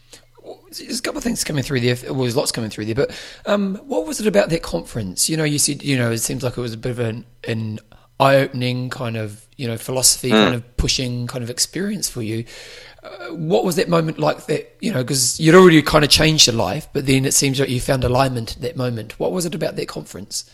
There's 0.77 0.99
a 0.99 1.03
couple 1.03 1.19
of 1.19 1.25
things 1.25 1.45
coming 1.45 1.63
through 1.63 1.81
there. 1.81 1.97
Well, 2.05 2.23
there's 2.23 2.37
lots 2.37 2.53
coming 2.53 2.71
through 2.71 2.87
there. 2.87 2.95
But 2.95 3.19
um, 3.47 3.77
what 3.87 4.07
was 4.07 4.21
it 4.21 4.27
about 4.27 4.51
that 4.51 4.63
conference? 4.63 5.29
You 5.29 5.37
know, 5.37 5.45
you 5.45 5.59
said 5.59 5.83
you 5.83 5.97
know 5.97 6.11
it 6.11 6.19
seems 6.19 6.43
like 6.43 6.59
it 6.59 6.61
was 6.61 6.75
a 6.75 6.79
bit 6.79 6.91
of 6.91 6.99
an, 6.99 7.25
an 7.45 7.81
eye-opening 8.21 8.91
kind 8.91 9.17
of 9.17 9.47
you 9.57 9.67
know 9.67 9.77
philosophy, 9.77 10.31
mm. 10.31 10.45
kind 10.45 10.55
of 10.55 10.77
pushing 10.77 11.27
kind 11.27 11.43
of 11.43 11.51
experience 11.51 12.09
for 12.09 12.23
you 12.23 12.45
what 13.31 13.65
was 13.65 13.77
that 13.77 13.89
moment 13.89 14.19
like 14.19 14.47
that 14.47 14.75
you 14.81 14.93
know 14.93 15.03
because 15.03 15.39
you'd 15.39 15.55
already 15.55 15.83
kind 15.83 16.05
of 16.05 16.11
changed 16.11 16.47
your 16.47 16.57
life 16.57 16.89
but 16.93 17.07
then 17.07 17.25
it 17.25 17.35
seems 17.35 17.61
like 17.61 17.69
you 17.69 17.81
found 17.81 18.05
alignment 18.05 18.57
at 18.57 18.63
that 18.63 18.77
moment 18.77 19.19
what 19.19 19.33
was 19.33 19.45
it 19.45 19.55
about 19.55 19.77
that 19.77 19.89
conference 19.89 20.51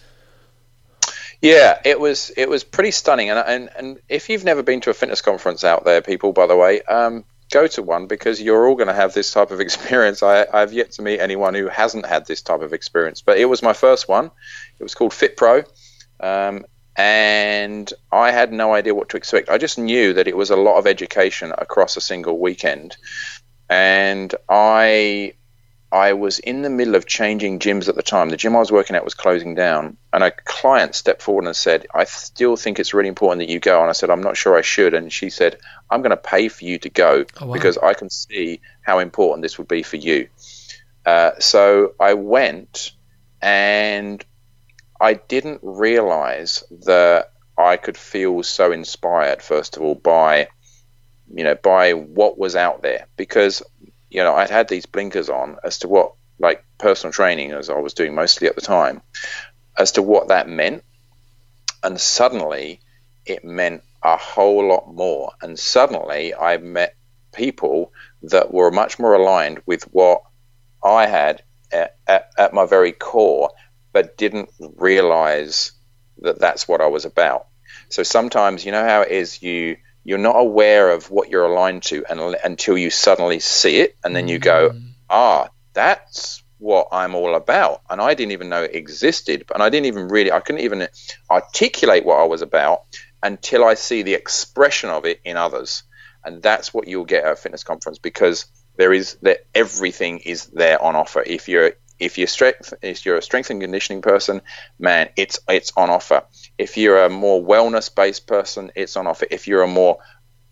yeah 1.40 1.80
it 1.84 2.00
was 2.00 2.30
it 2.36 2.48
was 2.48 2.64
pretty 2.64 2.90
stunning 2.90 3.30
and 3.30 3.38
and, 3.38 3.70
and 3.76 3.98
if 4.08 4.28
you've 4.28 4.44
never 4.44 4.62
been 4.62 4.80
to 4.80 4.90
a 4.90 4.94
fitness 4.94 5.20
conference 5.20 5.62
out 5.62 5.84
there 5.84 6.02
people 6.02 6.32
by 6.32 6.46
the 6.46 6.56
way 6.56 6.82
um, 6.82 7.24
go 7.50 7.66
to 7.66 7.82
one 7.82 8.06
because 8.06 8.40
you're 8.40 8.66
all 8.66 8.76
going 8.76 8.88
to 8.88 8.94
have 8.94 9.12
this 9.12 9.32
type 9.32 9.50
of 9.50 9.60
experience 9.66 10.22
I, 10.22 10.46
i've 10.52 10.72
yet 10.72 10.92
to 10.92 11.02
meet 11.02 11.20
anyone 11.20 11.54
who 11.54 11.68
hasn't 11.68 12.06
had 12.06 12.26
this 12.26 12.42
type 12.42 12.62
of 12.62 12.72
experience 12.72 13.22
but 13.22 13.38
it 13.38 13.46
was 13.46 13.62
my 13.62 13.72
first 13.72 14.08
one 14.08 14.30
it 14.78 14.82
was 14.82 14.94
called 14.94 15.12
fit 15.12 15.36
pro 15.36 15.64
um, 16.20 16.64
and 16.96 17.92
I 18.12 18.30
had 18.30 18.52
no 18.52 18.74
idea 18.74 18.94
what 18.94 19.08
to 19.10 19.16
expect. 19.16 19.48
I 19.48 19.58
just 19.58 19.78
knew 19.78 20.12
that 20.12 20.28
it 20.28 20.36
was 20.36 20.50
a 20.50 20.56
lot 20.56 20.76
of 20.76 20.86
education 20.86 21.52
across 21.56 21.96
a 21.96 22.00
single 22.00 22.38
weekend, 22.38 22.96
and 23.68 24.34
I 24.48 25.34
I 25.92 26.12
was 26.12 26.38
in 26.38 26.62
the 26.62 26.70
middle 26.70 26.94
of 26.94 27.06
changing 27.06 27.58
gyms 27.58 27.88
at 27.88 27.96
the 27.96 28.02
time. 28.02 28.28
The 28.28 28.36
gym 28.36 28.54
I 28.54 28.60
was 28.60 28.70
working 28.70 28.94
at 28.94 29.04
was 29.04 29.14
closing 29.14 29.56
down, 29.56 29.96
and 30.12 30.22
a 30.22 30.30
client 30.30 30.94
stepped 30.94 31.20
forward 31.20 31.46
and 31.46 31.56
said, 31.56 31.86
"I 31.92 32.04
still 32.04 32.56
think 32.56 32.78
it's 32.78 32.94
really 32.94 33.08
important 33.08 33.40
that 33.40 33.52
you 33.52 33.58
go." 33.58 33.80
And 33.80 33.88
I 33.88 33.92
said, 33.92 34.08
"I'm 34.08 34.22
not 34.22 34.36
sure 34.36 34.56
I 34.56 34.60
should." 34.62 34.94
And 34.94 35.12
she 35.12 35.30
said, 35.30 35.58
"I'm 35.90 36.02
going 36.02 36.10
to 36.10 36.16
pay 36.16 36.48
for 36.48 36.64
you 36.64 36.78
to 36.78 36.88
go 36.88 37.24
oh, 37.40 37.46
wow. 37.46 37.52
because 37.52 37.76
I 37.78 37.94
can 37.94 38.08
see 38.08 38.60
how 38.82 39.00
important 39.00 39.42
this 39.42 39.58
would 39.58 39.66
be 39.66 39.82
for 39.82 39.96
you." 39.96 40.28
Uh, 41.04 41.32
so 41.40 41.94
I 41.98 42.14
went, 42.14 42.92
and 43.42 44.24
I 45.00 45.14
didn't 45.14 45.60
realize 45.62 46.62
that 46.86 47.32
I 47.58 47.76
could 47.76 47.96
feel 47.96 48.44
so 48.44 48.70
inspired, 48.70 49.42
first 49.42 49.76
of 49.76 49.82
all, 49.82 49.96
by 49.96 50.48
you 51.32 51.44
know 51.44 51.54
by 51.56 51.94
what 51.94 52.38
was 52.38 52.54
out 52.54 52.82
there 52.82 53.06
because 53.16 53.62
you 54.10 54.22
know 54.22 54.34
I'd 54.34 54.50
had 54.50 54.68
these 54.68 54.86
blinkers 54.86 55.28
on 55.28 55.56
as 55.64 55.78
to 55.80 55.88
what 55.88 56.14
like 56.38 56.64
personal 56.78 57.12
training 57.12 57.52
as 57.52 57.70
I 57.70 57.78
was 57.78 57.94
doing 57.94 58.14
mostly 58.14 58.48
at 58.48 58.54
the 58.54 58.60
time 58.60 59.02
as 59.76 59.92
to 59.92 60.02
what 60.02 60.28
that 60.28 60.48
meant 60.48 60.84
and 61.82 62.00
suddenly 62.00 62.80
it 63.24 63.44
meant 63.44 63.82
a 64.02 64.16
whole 64.16 64.66
lot 64.66 64.92
more 64.92 65.32
and 65.42 65.58
suddenly 65.58 66.34
I 66.34 66.56
met 66.58 66.96
people 67.32 67.92
that 68.22 68.52
were 68.52 68.70
much 68.70 68.98
more 68.98 69.14
aligned 69.14 69.62
with 69.66 69.84
what 69.84 70.22
I 70.82 71.06
had 71.06 71.42
at, 71.72 71.96
at, 72.06 72.30
at 72.36 72.52
my 72.52 72.66
very 72.66 72.92
core 72.92 73.50
but 73.92 74.16
didn't 74.16 74.50
realize 74.76 75.72
that 76.18 76.38
that's 76.38 76.68
what 76.68 76.80
I 76.80 76.86
was 76.86 77.04
about. 77.04 77.46
So 77.88 78.02
sometimes, 78.02 78.64
you 78.64 78.72
know 78.72 78.84
how 78.84 79.02
it 79.02 79.10
is, 79.10 79.42
you 79.42 79.76
you're 80.10 80.18
not 80.18 80.34
aware 80.34 80.90
of 80.90 81.08
what 81.08 81.30
you're 81.30 81.44
aligned 81.44 81.84
to 81.84 82.04
and, 82.10 82.20
until 82.42 82.76
you 82.76 82.90
suddenly 82.90 83.38
see 83.38 83.76
it, 83.76 83.94
and 84.02 84.14
then 84.16 84.26
you 84.26 84.40
go, 84.40 84.70
mm. 84.70 84.88
ah, 85.08 85.48
that's 85.72 86.42
what 86.58 86.88
I'm 86.90 87.14
all 87.14 87.36
about, 87.36 87.82
and 87.88 88.00
I 88.00 88.14
didn't 88.14 88.32
even 88.32 88.48
know 88.48 88.64
it 88.64 88.74
existed, 88.74 89.44
and 89.54 89.62
I 89.62 89.68
didn't 89.68 89.86
even 89.86 90.08
really, 90.08 90.32
I 90.32 90.40
couldn't 90.40 90.62
even 90.62 90.88
articulate 91.30 92.04
what 92.04 92.18
I 92.18 92.24
was 92.24 92.42
about 92.42 92.82
until 93.22 93.64
I 93.64 93.74
see 93.74 94.02
the 94.02 94.14
expression 94.14 94.90
of 94.90 95.04
it 95.04 95.20
in 95.24 95.36
others, 95.36 95.84
and 96.24 96.42
that's 96.42 96.74
what 96.74 96.88
you'll 96.88 97.04
get 97.04 97.22
at 97.22 97.34
a 97.34 97.36
fitness 97.36 97.62
conference 97.62 97.98
because 97.98 98.46
there 98.76 98.92
is 98.92 99.16
that 99.22 99.46
everything 99.54 100.18
is 100.18 100.46
there 100.46 100.82
on 100.82 100.96
offer. 100.96 101.22
If 101.24 101.48
you're 101.48 101.74
if 102.00 102.18
you're 102.18 102.26
strength, 102.26 102.74
if 102.82 103.06
you're 103.06 103.18
a 103.18 103.22
strength 103.22 103.50
and 103.50 103.60
conditioning 103.60 104.02
person, 104.02 104.40
man, 104.76 105.10
it's 105.16 105.38
it's 105.48 105.72
on 105.76 105.88
offer. 105.88 106.24
If 106.60 106.76
you're 106.76 107.02
a 107.04 107.08
more 107.08 107.42
wellness 107.42 107.92
based 107.94 108.26
person, 108.26 108.70
it's 108.74 108.94
on 108.94 109.06
offer. 109.06 109.26
If 109.30 109.48
you're 109.48 109.62
a 109.62 109.66
more 109.66 109.96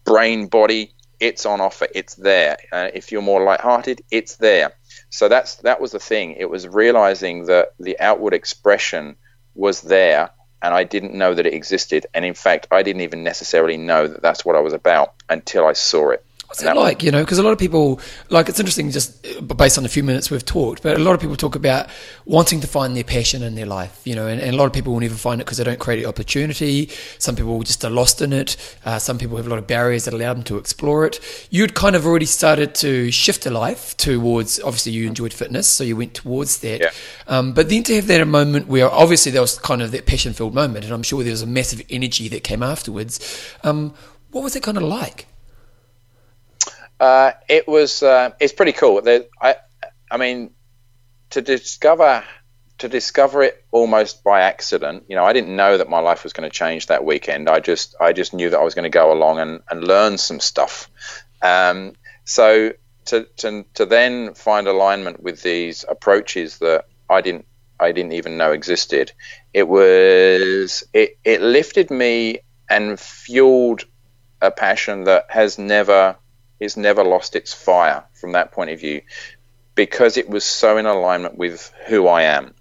brain 0.05 0.47
body, 0.47 0.95
it's 1.21 1.45
on 1.45 1.61
offer. 1.61 1.87
It's 1.95 2.15
there. 2.15 2.57
Uh, 2.73 2.88
if 2.95 3.12
you're 3.12 3.21
more 3.21 3.45
lighthearted, 3.45 4.00
it's 4.11 4.37
there. 4.37 4.73
So 5.11 5.29
that's 5.29 5.57
that 5.57 5.83
was 5.83 5.93
the 5.93 5.99
thing. 5.99 6.33
It 6.33 6.49
was 6.49 6.67
realizing 6.67 7.45
that 7.45 7.75
the 7.79 8.00
outward 8.00 8.33
expression 8.33 9.17
was 9.55 9.83
there, 9.83 10.31
and 10.62 10.73
I 10.73 10.85
didn't 10.85 11.12
know 11.12 11.35
that 11.35 11.45
it 11.45 11.53
existed. 11.53 12.07
And 12.15 12.25
in 12.25 12.33
fact, 12.33 12.69
I 12.71 12.83
didn't 12.83 13.03
even 13.03 13.23
necessarily 13.23 13.77
know 13.77 14.07
that 14.07 14.23
that's 14.23 14.47
what 14.47 14.57
I 14.57 14.61
was 14.61 14.73
about 14.73 15.12
until 15.29 15.67
I 15.67 15.75
saw 15.75 16.12
it. 16.12 16.25
What's 16.49 16.62
it 16.62 16.75
like, 16.75 17.02
you 17.02 17.11
know? 17.11 17.23
Because 17.23 17.37
a 17.37 17.43
lot 17.43 17.50
of 17.50 17.59
people, 17.59 18.00
like, 18.31 18.49
it's 18.49 18.59
interesting 18.59 18.90
just 18.90 19.23
based 19.47 19.76
on 19.76 19.83
the 19.83 19.90
few 19.90 20.02
minutes 20.02 20.31
we've 20.31 20.43
talked, 20.43 20.83
but 20.83 20.97
a 20.97 20.99
lot 20.99 21.12
of 21.12 21.21
people 21.21 21.37
talk 21.37 21.55
about 21.55 21.90
wanting 22.25 22.62
to 22.62 22.67
find 22.67 22.97
their 22.97 23.05
passion 23.05 23.43
in 23.43 23.55
their 23.55 23.67
life, 23.67 24.00
you 24.05 24.14
know, 24.14 24.26
and, 24.26 24.40
and 24.40 24.55
a 24.55 24.57
lot 24.57 24.64
of 24.64 24.73
people 24.73 24.95
will 24.95 25.00
never 25.00 25.14
find 25.14 25.43
it 25.43 25.45
because 25.45 25.59
they 25.59 25.64
don't 25.64 25.78
create 25.78 26.00
the 26.00 26.09
opportunity. 26.09 26.88
Some 27.19 27.37
people 27.37 27.62
just 27.64 27.85
are 27.85 27.90
lost 27.90 28.23
in 28.23 28.33
it. 28.33 28.57
Uh, 28.87 28.99
some 28.99 29.19
people 29.19 29.37
have 29.37 29.47
a 29.47 29.50
lot 29.50 29.59
of 29.59 29.67
barriers 29.67 30.07
that 30.07 30.14
allow 30.14 30.33
them 30.33 30.43
to 30.45 30.57
explore 30.57 31.05
it. 31.05 31.21
You'd 31.50 31.75
kind 31.75 31.95
of 31.95 32.07
already 32.07 32.25
started 32.25 32.75
to 32.76 33.11
shift 33.11 33.45
your 33.45 33.52
life 33.52 33.95
towards, 33.99 34.59
obviously, 34.59 34.93
you 34.93 35.07
enjoyed 35.07 35.35
fitness, 35.35 35.69
so 35.69 35.85
you 35.85 35.97
went 35.97 36.14
towards 36.14 36.61
that. 36.61 36.81
Yeah. 36.81 36.90
Um, 37.26 37.52
but 37.52 37.69
then 37.69 37.83
to 37.83 37.95
have 37.97 38.07
that 38.07 38.23
a 38.23 38.26
moment 38.26 38.69
where 38.69 38.90
obviously 38.90 39.33
there 39.33 39.43
was 39.43 39.59
kind 39.59 39.83
of 39.83 39.90
that 39.90 40.07
passion 40.07 40.33
filled 40.33 40.55
moment, 40.55 40.87
and 40.87 40.95
I'm 40.95 41.02
sure 41.02 41.23
there 41.23 41.31
was 41.31 41.43
a 41.43 41.47
massive 41.47 41.83
energy 41.90 42.26
that 42.28 42.43
came 42.43 42.62
afterwards. 42.62 43.21
Um, 43.62 43.93
what 44.31 44.43
was 44.43 44.57
it 44.57 44.62
kind 44.62 44.78
of 44.78 44.85
like? 44.85 45.26
Uh, 47.00 47.33
it 47.49 47.69
was. 47.69 48.02
Uh, 48.02 48.31
it's 48.40 48.52
pretty 48.52 48.73
cool. 48.73 49.00
There, 49.02 49.25
I, 49.40 49.57
I 50.11 50.17
mean, 50.17 50.50
to 51.31 51.43
discover 51.43 52.25
to 52.78 52.88
discover 52.88 53.43
it 53.43 53.64
almost 53.73 54.23
by 54.23 54.43
accident. 54.43 55.05
You 55.09 55.17
know, 55.17 55.25
I 55.25 55.33
didn't 55.33 55.55
know 55.55 55.78
that 55.78 55.88
my 55.88 55.99
life 55.99 56.23
was 56.23 56.33
going 56.33 56.49
to 56.49 56.55
change 56.55 56.87
that 56.87 57.05
weekend. 57.05 57.49
I 57.49 57.61
just 57.61 57.95
I 58.00 58.12
just 58.12 58.33
knew 58.33 58.50
that 58.50 58.59
I 58.59 58.62
was 58.62 58.75
going 58.75 58.85
to 58.85 58.90
go 58.90 59.12
along 59.12 59.40
and, 59.40 59.61
and 59.71 59.85
learn 59.85 60.19
some 60.19 60.40
stuff. 60.40 60.90
Um, 61.43 61.95
so 62.25 62.73
to, 63.07 63.25
to 63.38 63.64
to 63.75 63.87
then 63.87 64.35
find 64.35 64.67
alignment 64.67 65.23
with 65.23 65.43
these 65.43 65.85
approaches 65.88 66.59
that 66.59 66.87
I 67.11 67.21
didn't 67.21 67.47
I 67.81 67.93
didn't 67.93 68.12
even 68.12 68.37
know 68.37 68.52
existed. 68.52 69.12
It 69.52 69.69
was 69.69 70.85
it 70.93 71.19
it 71.25 71.40
lifted 71.40 71.90
me 71.90 72.40
and 72.69 72.99
fueled 72.99 73.85
a 74.40 74.50
passion 74.50 75.05
that 75.05 75.26
has 75.31 75.59
never 75.59 76.17
it's 76.61 76.77
never 76.77 77.05
lost 77.05 77.37
its 77.37 77.53
fire 77.53 78.05
from 78.15 78.33
that 78.33 78.53
point 78.53 78.71
of 78.71 78.81
view 78.81 79.03
because 79.75 80.17
it 80.17 80.29
was 80.29 80.45
so 80.45 80.77
in 80.77 80.87
alignment 80.87 81.38
with 81.38 81.73
who 81.87 82.09
I 82.09 82.23
am. 82.23 82.55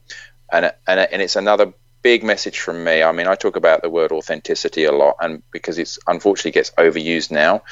And, 0.52 0.72
and, 0.88 1.00
and 1.00 1.22
it's 1.22 1.36
another 1.36 1.74
big 2.04 2.24
message 2.24 2.60
from 2.60 2.84
me. 2.84 3.04
I 3.04 3.12
mean, 3.12 3.28
I 3.28 3.36
talk 3.36 3.56
about 3.56 3.82
the 3.82 3.90
word 3.90 4.12
authenticity 4.12 4.84
a 4.86 4.92
lot, 4.92 5.16
and 5.20 5.42
because 5.52 5.78
it's 5.78 6.00
unfortunately 6.08 6.52
gets 6.52 6.72
overused 6.72 7.32
now. 7.32 7.64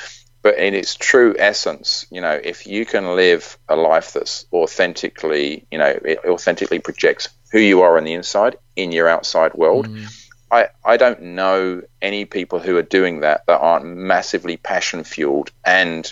But 0.42 0.58
in 0.60 0.74
its 0.74 0.96
true 0.96 1.36
essence, 1.38 2.06
you 2.12 2.22
know, 2.22 2.40
if 2.44 2.68
you 2.68 2.86
can 2.86 3.16
live 3.16 3.58
a 3.68 3.76
life 3.76 4.14
that's 4.14 4.46
authentically, 4.54 5.66
you 5.72 5.78
know, 5.78 5.98
authentically 6.28 6.80
projects 6.80 7.30
who 7.52 7.60
you 7.60 7.82
are 7.82 7.98
on 7.98 8.04
the 8.04 8.14
inside 8.14 8.58
in 8.76 8.92
your 8.92 9.08
outside 9.08 9.54
world. 9.54 9.88
Mm. 9.88 10.25
I, 10.56 10.70
I 10.86 10.98
don't 10.98 11.22
know 11.22 11.82
any 12.02 12.24
people 12.24 12.60
who 12.60 12.78
are 12.78 12.82
doing 12.82 13.20
that 13.20 13.46
that 13.48 13.60
aren't 13.60 13.86
massively 13.86 14.56
passion 14.56 15.04
fueled 15.04 15.52
and 15.66 16.12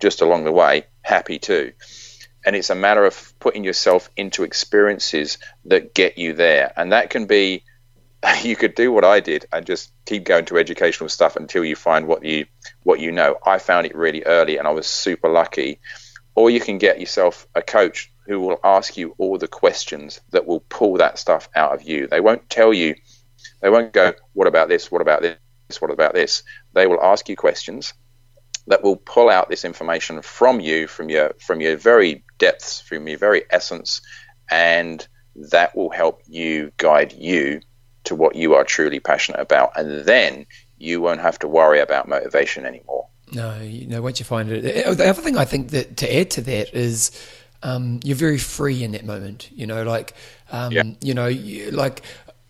just 0.00 0.22
along 0.22 0.42
the 0.42 0.52
way 0.52 0.86
happy 1.02 1.38
too. 1.38 1.72
And 2.44 2.56
it's 2.56 2.70
a 2.70 2.74
matter 2.74 3.04
of 3.04 3.32
putting 3.38 3.62
yourself 3.62 4.10
into 4.16 4.42
experiences 4.42 5.38
that 5.66 5.94
get 5.94 6.18
you 6.18 6.32
there. 6.32 6.72
And 6.76 6.90
that 6.92 7.10
can 7.10 7.26
be, 7.26 7.62
you 8.42 8.56
could 8.56 8.74
do 8.74 8.90
what 8.90 9.04
I 9.04 9.20
did 9.20 9.46
and 9.52 9.64
just 9.64 9.92
keep 10.04 10.24
going 10.24 10.46
to 10.46 10.58
educational 10.58 11.08
stuff 11.08 11.36
until 11.36 11.64
you 11.64 11.76
find 11.76 12.08
what 12.08 12.24
you 12.24 12.46
what 12.82 12.98
you 12.98 13.12
know. 13.12 13.36
I 13.44 13.58
found 13.58 13.86
it 13.86 13.94
really 13.94 14.24
early, 14.24 14.58
and 14.58 14.66
I 14.66 14.72
was 14.72 14.86
super 14.86 15.28
lucky. 15.28 15.78
Or 16.34 16.50
you 16.50 16.60
can 16.60 16.78
get 16.78 17.00
yourself 17.00 17.46
a 17.54 17.62
coach 17.62 18.10
who 18.26 18.40
will 18.40 18.58
ask 18.62 18.96
you 18.96 19.14
all 19.18 19.38
the 19.38 19.48
questions 19.48 20.20
that 20.30 20.46
will 20.46 20.60
pull 20.68 20.94
that 20.98 21.18
stuff 21.18 21.48
out 21.54 21.72
of 21.72 21.82
you. 21.82 22.08
They 22.08 22.20
won't 22.20 22.50
tell 22.50 22.74
you 22.74 22.96
they 23.60 23.70
won't 23.70 23.92
go, 23.92 24.12
what 24.32 24.46
about 24.46 24.68
this? 24.68 24.90
What 24.90 25.00
about 25.00 25.22
this? 25.22 25.36
What 25.80 25.90
about 25.90 26.14
this? 26.14 26.42
They 26.74 26.86
will 26.86 27.02
ask 27.02 27.28
you 27.28 27.36
questions 27.36 27.94
that 28.68 28.82
will 28.82 28.96
pull 28.96 29.28
out 29.28 29.48
this 29.48 29.64
information 29.64 30.22
from 30.22 30.60
you, 30.60 30.86
from 30.86 31.08
your 31.08 31.34
from 31.40 31.60
your 31.60 31.76
very 31.76 32.24
depths, 32.38 32.80
from 32.80 33.06
your 33.08 33.18
very 33.18 33.44
essence, 33.50 34.00
and 34.50 35.06
that 35.50 35.76
will 35.76 35.90
help 35.90 36.22
you 36.26 36.72
guide 36.76 37.12
you 37.12 37.60
to 38.04 38.14
what 38.14 38.36
you 38.36 38.54
are 38.54 38.64
truly 38.64 39.00
passionate 39.00 39.40
about, 39.40 39.72
and 39.76 40.04
then 40.04 40.46
you 40.78 41.00
won't 41.00 41.20
have 41.20 41.38
to 41.38 41.48
worry 41.48 41.80
about 41.80 42.08
motivation 42.08 42.66
anymore. 42.66 43.08
No, 43.32 43.60
you 43.60 43.86
know, 43.86 44.02
once 44.02 44.20
you 44.20 44.24
find 44.24 44.50
it, 44.50 44.62
the 44.62 45.08
other 45.08 45.22
thing 45.22 45.36
I 45.36 45.44
think 45.44 45.70
that 45.70 45.96
to 45.98 46.16
add 46.16 46.30
to 46.32 46.40
that 46.42 46.74
is 46.74 47.10
um, 47.62 48.00
you're 48.04 48.16
very 48.16 48.38
free 48.38 48.84
in 48.84 48.92
that 48.92 49.04
moment. 49.04 49.50
You 49.52 49.66
know, 49.66 49.82
like 49.82 50.14
um, 50.52 50.72
yeah. 50.72 50.84
you 51.00 51.14
know, 51.14 51.28
like 51.72 52.02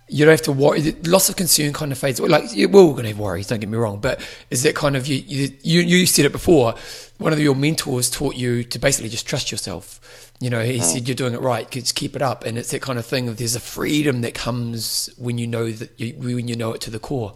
you 0.08 0.24
don't 0.24 0.32
have 0.32 0.42
to 0.42 0.52
worry. 0.52 0.92
Lots 1.04 1.28
of 1.28 1.36
concern 1.36 1.72
kind 1.72 1.90
of 1.90 1.98
fades. 1.98 2.20
Like 2.20 2.50
we're 2.54 2.80
all 2.80 2.92
going 2.92 3.04
to 3.04 3.08
have 3.08 3.18
worries. 3.18 3.48
Don't 3.48 3.60
get 3.60 3.68
me 3.68 3.76
wrong, 3.76 4.00
but 4.00 4.20
is 4.50 4.62
that 4.62 4.74
kind 4.74 4.96
of 4.96 5.06
you? 5.06 5.16
You 5.62 5.80
you 5.80 6.06
said 6.06 6.24
it 6.24 6.32
before. 6.32 6.74
One 7.18 7.32
of 7.32 7.40
your 7.40 7.54
mentors 7.54 8.10
taught 8.10 8.36
you 8.36 8.62
to 8.64 8.78
basically 8.78 9.08
just 9.08 9.26
trust 9.26 9.50
yourself. 9.50 10.32
You 10.38 10.50
know, 10.50 10.62
he 10.62 10.78
mm. 10.78 10.82
said 10.82 11.08
you're 11.08 11.14
doing 11.14 11.32
it 11.34 11.40
right. 11.40 11.68
Just 11.70 11.94
keep 11.94 12.14
it 12.14 12.22
up, 12.22 12.44
and 12.44 12.58
it's 12.58 12.70
that 12.70 12.82
kind 12.82 12.98
of 12.98 13.06
thing. 13.06 13.28
Of 13.28 13.38
there's 13.38 13.56
a 13.56 13.60
freedom 13.60 14.20
that 14.20 14.34
comes 14.34 15.10
when 15.16 15.38
you 15.38 15.46
know 15.46 15.70
that 15.70 15.98
you, 15.98 16.14
when 16.14 16.46
you 16.46 16.56
know 16.56 16.72
it 16.72 16.80
to 16.82 16.90
the 16.90 16.98
core. 16.98 17.34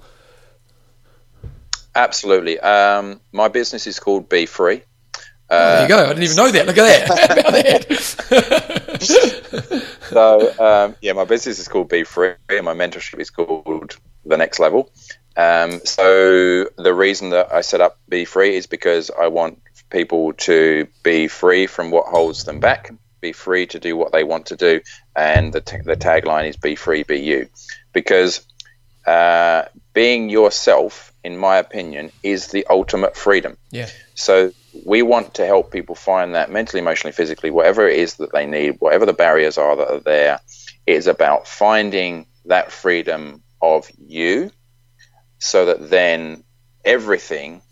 Absolutely. 1.94 2.60
Um, 2.60 3.20
my 3.32 3.48
business 3.48 3.86
is 3.88 3.98
called 3.98 4.28
Be 4.28 4.46
Free. 4.46 4.82
Uh, 5.50 5.72
there 5.72 5.82
you 5.82 5.88
go. 5.88 6.04
I 6.04 6.08
didn't 6.08 6.22
even 6.22 6.36
know 6.36 6.50
that. 6.50 6.66
Look 6.66 6.78
at 6.78 7.08
that. 7.08 7.90
so 10.10 10.54
um, 10.58 10.96
yeah, 11.00 11.12
my 11.12 11.24
business 11.24 11.58
is 11.58 11.66
called 11.66 11.88
Be 11.88 12.04
Free, 12.04 12.34
and 12.48 12.64
my 12.64 12.74
mentorship 12.74 13.18
is 13.18 13.30
called 13.30 13.96
The 14.24 14.36
Next 14.36 14.60
Level. 14.60 14.90
Um, 15.36 15.80
so 15.84 16.66
the 16.76 16.94
reason 16.94 17.30
that 17.30 17.52
I 17.52 17.62
set 17.62 17.80
up 17.80 17.98
Be 18.08 18.24
Free 18.24 18.56
is 18.56 18.66
because 18.66 19.10
I 19.10 19.28
want 19.28 19.60
people 19.90 20.32
to 20.34 20.86
be 21.02 21.26
free 21.28 21.66
from 21.66 21.90
what 21.90 22.06
holds 22.06 22.44
them 22.44 22.60
back, 22.60 22.92
be 23.20 23.32
free 23.32 23.66
to 23.66 23.78
do 23.78 23.96
what 23.96 24.12
they 24.12 24.22
want 24.24 24.46
to 24.46 24.56
do, 24.56 24.80
and 25.16 25.52
the, 25.52 25.60
t- 25.60 25.78
the 25.84 25.96
tagline 25.96 26.48
is 26.48 26.56
Be 26.56 26.76
Free, 26.76 27.02
Be 27.02 27.18
You, 27.20 27.48
because 27.92 28.46
uh, 29.06 29.64
being 29.92 30.30
yourself, 30.30 31.12
in 31.24 31.36
my 31.36 31.56
opinion, 31.56 32.12
is 32.22 32.48
the 32.48 32.66
ultimate 32.70 33.16
freedom. 33.16 33.56
Yeah. 33.70 33.88
So 34.14 34.52
we 34.86 35.02
want 35.02 35.34
to 35.34 35.46
help 35.46 35.70
people 35.70 35.94
find 35.94 36.34
that 36.34 36.50
mentally, 36.50 36.80
emotionally, 36.80 37.12
physically, 37.12 37.50
whatever 37.50 37.88
it 37.88 37.98
is 37.98 38.16
that 38.16 38.32
they 38.32 38.46
need, 38.46 38.76
whatever 38.78 39.06
the 39.06 39.12
barriers 39.12 39.58
are 39.58 39.76
that 39.76 39.90
are 39.90 40.00
there, 40.00 40.40
is 40.86 41.06
about 41.06 41.46
finding 41.46 42.26
that 42.46 42.72
freedom 42.72 43.42
of 43.60 43.90
you 43.98 44.50
so 45.38 45.66
that 45.66 45.90
then 45.90 46.44
everything 46.84 47.62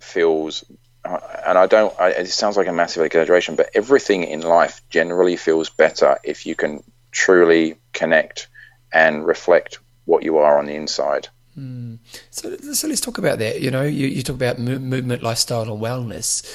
feels 0.00 0.64
and 1.04 1.56
I 1.56 1.66
don't 1.66 1.98
I, 1.98 2.10
it 2.10 2.28
sounds 2.28 2.56
like 2.56 2.66
a 2.66 2.72
massive 2.72 3.04
exaggeration 3.04 3.56
but 3.56 3.70
everything 3.74 4.24
in 4.24 4.42
life 4.42 4.82
generally 4.90 5.36
feels 5.36 5.70
better 5.70 6.18
if 6.22 6.44
you 6.44 6.54
can 6.54 6.82
truly 7.10 7.76
connect 7.92 8.48
and 8.92 9.26
reflect 9.26 9.78
what 10.04 10.22
you 10.22 10.38
are 10.38 10.58
on 10.58 10.66
the 10.66 10.74
inside 10.74 11.28
Mm. 11.58 11.98
So, 12.30 12.56
so 12.72 12.88
let's 12.88 13.00
talk 13.00 13.18
about 13.18 13.38
that. 13.40 13.60
You 13.60 13.70
know, 13.70 13.82
you, 13.82 14.06
you 14.06 14.22
talk 14.22 14.36
about 14.36 14.58
movement, 14.58 15.22
lifestyle, 15.22 15.62
and 15.62 15.82
wellness. 15.82 16.46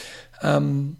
Um, 0.41 0.97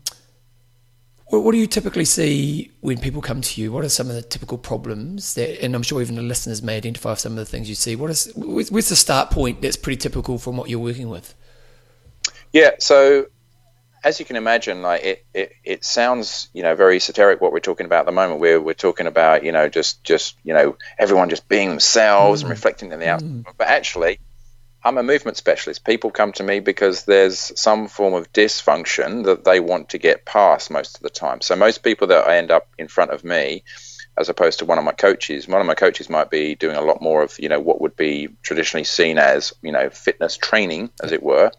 what, 1.28 1.44
what, 1.44 1.52
do 1.54 1.58
you 1.58 1.68
typically 1.68 2.06
see 2.06 2.72
when 2.82 2.98
people 2.98 3.22
come 3.22 3.42
to 3.42 3.62
you? 3.62 3.72
What 3.72 3.84
are 3.86 3.90
some 3.90 4.10
of 4.10 4.16
the 4.16 4.22
typical 4.22 4.58
problems 4.58 5.36
that, 5.36 5.64
and 5.64 5.74
I'm 5.74 5.84
sure 5.84 6.02
even 6.02 6.16
the 6.16 6.22
listeners 6.22 6.62
may 6.62 6.78
identify 6.78 7.14
some 7.16 7.34
of 7.34 7.38
the 7.38 7.46
things 7.46 7.70
you 7.70 7.76
see. 7.76 7.96
What 7.96 8.10
is 8.10 8.32
where's 8.36 8.90
the 8.90 8.96
start 8.96 9.32
point 9.32 9.62
that's 9.62 9.78
pretty 9.78 9.98
typical 9.98 10.38
from 10.38 10.58
what 10.58 10.70
you're 10.70 10.80
working 10.80 11.10
with? 11.10 11.34
Yeah, 12.52 12.72
so 12.80 13.28
as 14.04 14.20
you 14.20 14.26
can 14.26 14.36
imagine, 14.36 14.82
like 14.82 15.04
it, 15.04 15.26
it, 15.34 15.54
it 15.64 15.86
sounds, 15.86 16.50
you 16.54 16.62
know, 16.62 16.76
very 16.76 16.98
esoteric 16.98 17.40
what 17.40 17.54
we're 17.54 17.60
talking 17.60 17.86
about 17.86 18.02
at 18.02 18.06
the 18.06 18.12
moment. 18.12 18.42
Where 18.42 18.60
we're 18.60 18.74
talking 18.74 19.08
about, 19.08 19.44
you 19.44 19.52
know, 19.52 19.70
just, 19.70 20.04
just, 20.04 20.36
you 20.44 20.54
know, 20.54 20.78
everyone 21.00 21.30
just 21.30 21.48
being 21.48 21.70
themselves 21.70 22.42
mm. 22.42 22.44
and 22.44 22.50
reflecting 22.50 22.92
in 22.92 23.00
the 23.00 23.10
outside. 23.10 23.30
Mm. 23.30 23.46
But 23.58 23.68
actually, 23.68 24.20
I'm 24.84 24.98
a 24.98 25.04
movement 25.04 25.38
specialist. 25.38 25.86
People 25.86 26.12
come 26.12 26.34
to 26.34 26.44
me 26.44 26.60
because 26.60 27.06
there's 27.06 27.58
some 27.60 27.88
form 27.88 28.14
of 28.14 28.34
dysfunction 28.34 29.24
that 29.26 29.46
they 29.46 29.62
want 29.62 29.90
to 29.90 29.98
get 29.98 30.26
past 30.26 30.70
most 30.70 30.98
of 30.98 31.04
the 31.04 31.10
time. 31.10 31.40
So 31.40 31.56
most 31.56 31.84
people 31.84 32.08
that 32.08 32.28
I 32.28 32.38
end 32.38 32.52
up 32.52 32.68
in 32.78 32.90
front 32.90 33.12
of 33.12 33.24
me, 33.24 33.64
as 34.18 34.28
opposed 34.28 34.60
to 34.60 34.66
one 34.66 34.78
of 34.78 34.84
my 34.84 34.92
coaches, 34.92 35.48
one 35.48 35.62
of 35.62 35.68
my 35.68 35.76
coaches 35.76 36.10
might 36.10 36.30
be 36.30 36.56
doing 36.56 36.76
a 36.76 36.82
lot 36.82 37.02
more 37.02 37.24
of, 37.24 37.40
you 37.40 37.48
know, 37.48 37.62
what 37.62 37.80
would 37.80 37.96
be 37.96 38.28
traditionally 38.42 38.84
seen 38.84 39.18
as, 39.18 39.54
you 39.62 39.72
know, 39.72 39.90
fitness 39.90 40.36
training, 40.36 40.92
as 41.02 41.14
it 41.14 41.24
were 41.24 41.52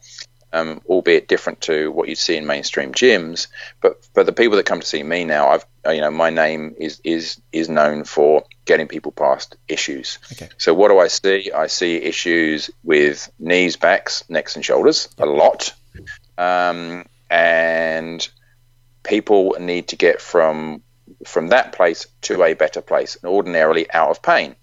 um, 0.54 0.80
albeit 0.86 1.26
different 1.26 1.60
to 1.62 1.90
what 1.90 2.08
you'd 2.08 2.16
see 2.16 2.36
in 2.36 2.46
mainstream 2.46 2.92
gyms. 2.92 3.48
But 3.80 4.06
but 4.14 4.24
the 4.24 4.32
people 4.32 4.56
that 4.56 4.66
come 4.66 4.80
to 4.80 4.86
see 4.86 5.02
me 5.02 5.24
now, 5.24 5.48
I've 5.48 5.66
uh, 5.84 5.90
you 5.90 6.00
know 6.00 6.10
my 6.10 6.30
name 6.30 6.74
is 6.78 7.00
is 7.04 7.40
is 7.52 7.68
known 7.68 8.04
for 8.04 8.44
getting 8.64 8.86
people 8.86 9.12
past 9.12 9.56
issues. 9.68 10.18
Okay. 10.32 10.48
So 10.56 10.72
what 10.72 10.88
do 10.88 10.98
I 10.98 11.08
see? 11.08 11.50
I 11.52 11.66
see 11.66 11.96
issues 11.96 12.70
with 12.84 13.30
knees, 13.38 13.76
backs, 13.76 14.24
necks, 14.30 14.54
and 14.54 14.64
shoulders 14.64 15.08
a 15.18 15.26
lot, 15.26 15.74
um, 16.38 17.04
and 17.28 18.26
people 19.02 19.56
need 19.58 19.88
to 19.88 19.96
get 19.96 20.22
from 20.22 20.82
from 21.26 21.48
that 21.48 21.72
place 21.72 22.06
to 22.22 22.42
a 22.44 22.54
better 22.54 22.80
place, 22.80 23.16
and 23.16 23.30
ordinarily 23.30 23.90
out 23.92 24.10
of 24.10 24.22
pain. 24.22 24.54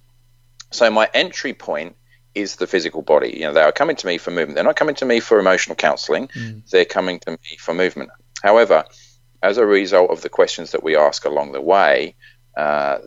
So 0.72 0.90
my 0.90 1.10
entry 1.14 1.54
point 1.54 1.98
is 2.34 2.56
the 2.56 2.68
physical 2.68 3.02
body. 3.02 3.34
You 3.36 3.42
know, 3.42 3.54
they 3.54 3.62
are 3.62 3.72
coming 3.72 3.96
to 3.98 4.08
me 4.08 4.18
for 4.18 4.32
movement. 4.32 4.56
They're 4.56 4.64
not 4.64 4.76
coming 4.76 4.96
to 4.96 5.06
me 5.06 5.20
for 5.20 5.40
emotional 5.40 5.76
counseling. 5.76 6.28
Mm. 6.30 6.70
They're 6.70 6.86
coming 6.86 7.20
to 7.22 7.32
me 7.32 7.58
for 7.60 7.74
movement. 7.74 8.10
However, 8.42 8.86
as 9.42 9.58
a 9.58 9.66
result 9.66 10.12
of 10.12 10.22
the 10.22 10.30
questions 10.30 10.72
that 10.72 10.84
we 10.84 10.96
ask 10.96 11.26
along 11.26 11.52
the 11.52 11.62
way, 11.62 12.16
uh, 12.56 13.00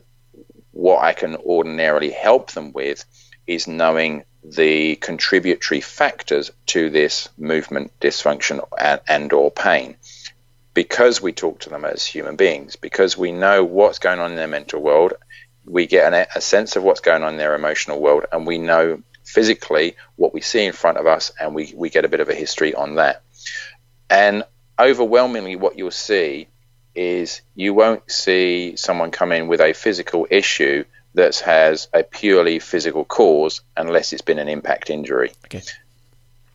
what 0.71 1.03
I 1.03 1.13
can 1.13 1.35
ordinarily 1.37 2.11
help 2.11 2.51
them 2.51 2.73
with 2.73 3.05
is 3.47 3.67
knowing 3.67 4.23
the 4.43 4.95
contributory 4.97 5.81
factors 5.81 6.51
to 6.67 6.89
this 6.89 7.29
movement 7.37 7.91
dysfunction 7.99 8.65
and, 8.79 9.01
and 9.07 9.33
or 9.33 9.49
pain 9.49 9.95
because 10.73 11.21
we 11.21 11.31
talk 11.31 11.61
to 11.61 11.69
them 11.69 11.85
as 11.85 12.05
human 12.05 12.35
beings 12.35 12.75
because 12.75 13.17
we 13.17 13.31
know 13.31 13.63
what's 13.63 13.97
going 13.97 14.19
on 14.19 14.31
in 14.31 14.37
their 14.37 14.47
mental 14.47 14.81
world 14.81 15.13
we 15.65 15.87
get 15.87 16.13
an, 16.13 16.27
a 16.35 16.41
sense 16.41 16.75
of 16.75 16.83
what's 16.83 16.99
going 16.99 17.23
on 17.23 17.33
in 17.33 17.37
their 17.37 17.55
emotional 17.55 17.99
world 17.99 18.25
and 18.31 18.45
we 18.45 18.57
know 18.57 19.01
physically 19.35 19.95
what 20.15 20.33
we 20.33 20.39
see 20.39 20.63
in 20.63 20.71
front 20.71 20.97
of 20.97 21.05
us 21.05 21.31
and 21.39 21.53
we, 21.53 21.73
we 21.75 21.89
get 21.89 22.05
a 22.05 22.09
bit 22.09 22.21
of 22.21 22.29
a 22.29 22.33
history 22.33 22.73
on 22.73 22.95
that 22.95 23.21
and 24.09 24.43
overwhelmingly 24.79 25.57
what 25.57 25.77
you'll 25.77 25.91
see 25.91 26.47
is 26.95 27.41
you 27.53 27.73
won't 27.73 28.09
see 28.09 28.77
someone 28.77 29.11
come 29.11 29.33
in 29.33 29.47
with 29.47 29.59
a 29.59 29.73
physical 29.73 30.25
issue 30.31 30.85
that 31.15 31.37
has 31.39 31.89
a 31.93 32.03
purely 32.03 32.59
physical 32.59 33.03
cause 33.03 33.61
unless 33.75 34.13
it's 34.13 34.21
been 34.21 34.39
an 34.39 34.47
impact 34.47 34.89
injury. 34.89 35.31
Okay. 35.45 35.61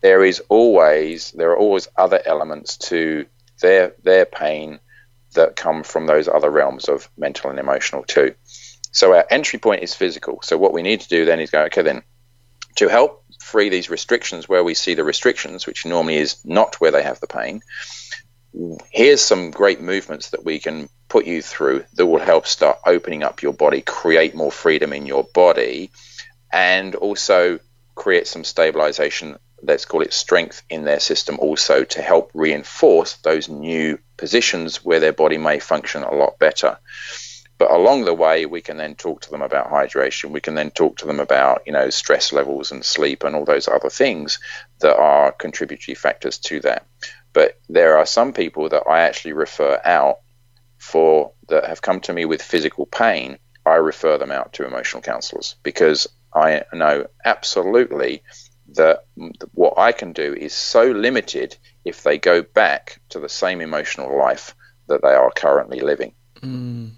There 0.00 0.24
is 0.24 0.40
always 0.48 1.32
there 1.32 1.50
are 1.50 1.58
always 1.58 1.88
other 1.96 2.20
elements 2.24 2.78
to 2.88 3.26
their 3.60 3.94
their 4.02 4.24
pain 4.24 4.80
that 5.34 5.56
come 5.56 5.82
from 5.82 6.06
those 6.06 6.28
other 6.28 6.50
realms 6.50 6.88
of 6.88 7.08
mental 7.18 7.50
and 7.50 7.58
emotional 7.58 8.04
too. 8.04 8.34
So 8.92 9.14
our 9.14 9.26
entry 9.30 9.58
point 9.58 9.82
is 9.82 9.94
physical. 9.94 10.40
So 10.42 10.56
what 10.58 10.72
we 10.72 10.82
need 10.82 11.02
to 11.02 11.08
do 11.08 11.24
then 11.24 11.40
is 11.40 11.50
go, 11.50 11.62
okay, 11.64 11.82
then 11.82 12.02
to 12.80 12.88
help 12.88 13.22
free 13.38 13.68
these 13.68 13.90
restrictions 13.90 14.48
where 14.48 14.64
we 14.64 14.72
see 14.72 14.94
the 14.94 15.04
restrictions, 15.04 15.66
which 15.66 15.84
normally 15.84 16.16
is 16.16 16.42
not 16.46 16.80
where 16.80 16.90
they 16.90 17.02
have 17.02 17.20
the 17.20 17.26
pain, 17.26 17.60
here's 18.90 19.20
some 19.20 19.50
great 19.50 19.82
movements 19.82 20.30
that 20.30 20.46
we 20.46 20.58
can 20.58 20.88
put 21.06 21.26
you 21.26 21.42
through 21.42 21.84
that 21.92 22.06
will 22.06 22.18
help 22.18 22.46
start 22.46 22.78
opening 22.86 23.22
up 23.22 23.42
your 23.42 23.52
body, 23.52 23.82
create 23.82 24.34
more 24.34 24.50
freedom 24.50 24.94
in 24.94 25.04
your 25.04 25.24
body, 25.34 25.90
and 26.50 26.94
also 26.94 27.58
create 27.94 28.26
some 28.26 28.44
stabilization. 28.44 29.38
Let's 29.62 29.84
call 29.84 30.00
it 30.00 30.14
strength 30.14 30.62
in 30.70 30.84
their 30.84 31.00
system, 31.00 31.36
also 31.38 31.84
to 31.84 32.00
help 32.00 32.30
reinforce 32.32 33.16
those 33.16 33.50
new 33.50 33.98
positions 34.16 34.82
where 34.82 35.00
their 35.00 35.12
body 35.12 35.36
may 35.36 35.58
function 35.58 36.02
a 36.02 36.14
lot 36.14 36.38
better. 36.38 36.78
But 37.60 37.72
along 37.72 38.06
the 38.06 38.14
way, 38.14 38.46
we 38.46 38.62
can 38.62 38.78
then 38.78 38.94
talk 38.94 39.20
to 39.20 39.30
them 39.30 39.42
about 39.42 39.70
hydration. 39.70 40.30
We 40.30 40.40
can 40.40 40.54
then 40.54 40.70
talk 40.70 40.96
to 40.96 41.06
them 41.06 41.20
about, 41.20 41.60
you 41.66 41.74
know, 41.74 41.90
stress 41.90 42.32
levels 42.32 42.72
and 42.72 42.82
sleep 42.82 43.22
and 43.22 43.36
all 43.36 43.44
those 43.44 43.68
other 43.68 43.90
things 43.90 44.38
that 44.80 44.96
are 44.96 45.30
contributory 45.30 45.94
factors 45.94 46.38
to 46.38 46.60
that. 46.60 46.86
But 47.34 47.60
there 47.68 47.98
are 47.98 48.06
some 48.06 48.32
people 48.32 48.70
that 48.70 48.84
I 48.88 49.00
actually 49.00 49.34
refer 49.34 49.78
out 49.84 50.20
for 50.78 51.32
that 51.48 51.66
have 51.66 51.82
come 51.82 52.00
to 52.00 52.14
me 52.14 52.24
with 52.24 52.40
physical 52.40 52.86
pain. 52.86 53.38
I 53.66 53.74
refer 53.74 54.16
them 54.16 54.32
out 54.32 54.54
to 54.54 54.66
emotional 54.66 55.02
counselors 55.02 55.56
because 55.62 56.08
I 56.34 56.62
know 56.72 57.08
absolutely 57.26 58.22
that 58.68 59.04
what 59.52 59.74
I 59.76 59.92
can 59.92 60.14
do 60.14 60.32
is 60.32 60.54
so 60.54 60.84
limited 60.84 61.58
if 61.84 62.04
they 62.04 62.16
go 62.16 62.40
back 62.40 63.02
to 63.10 63.20
the 63.20 63.28
same 63.28 63.60
emotional 63.60 64.16
life 64.16 64.54
that 64.86 65.02
they 65.02 65.12
are 65.12 65.30
currently 65.30 65.80
living. 65.80 66.14
Mm. 66.40 66.92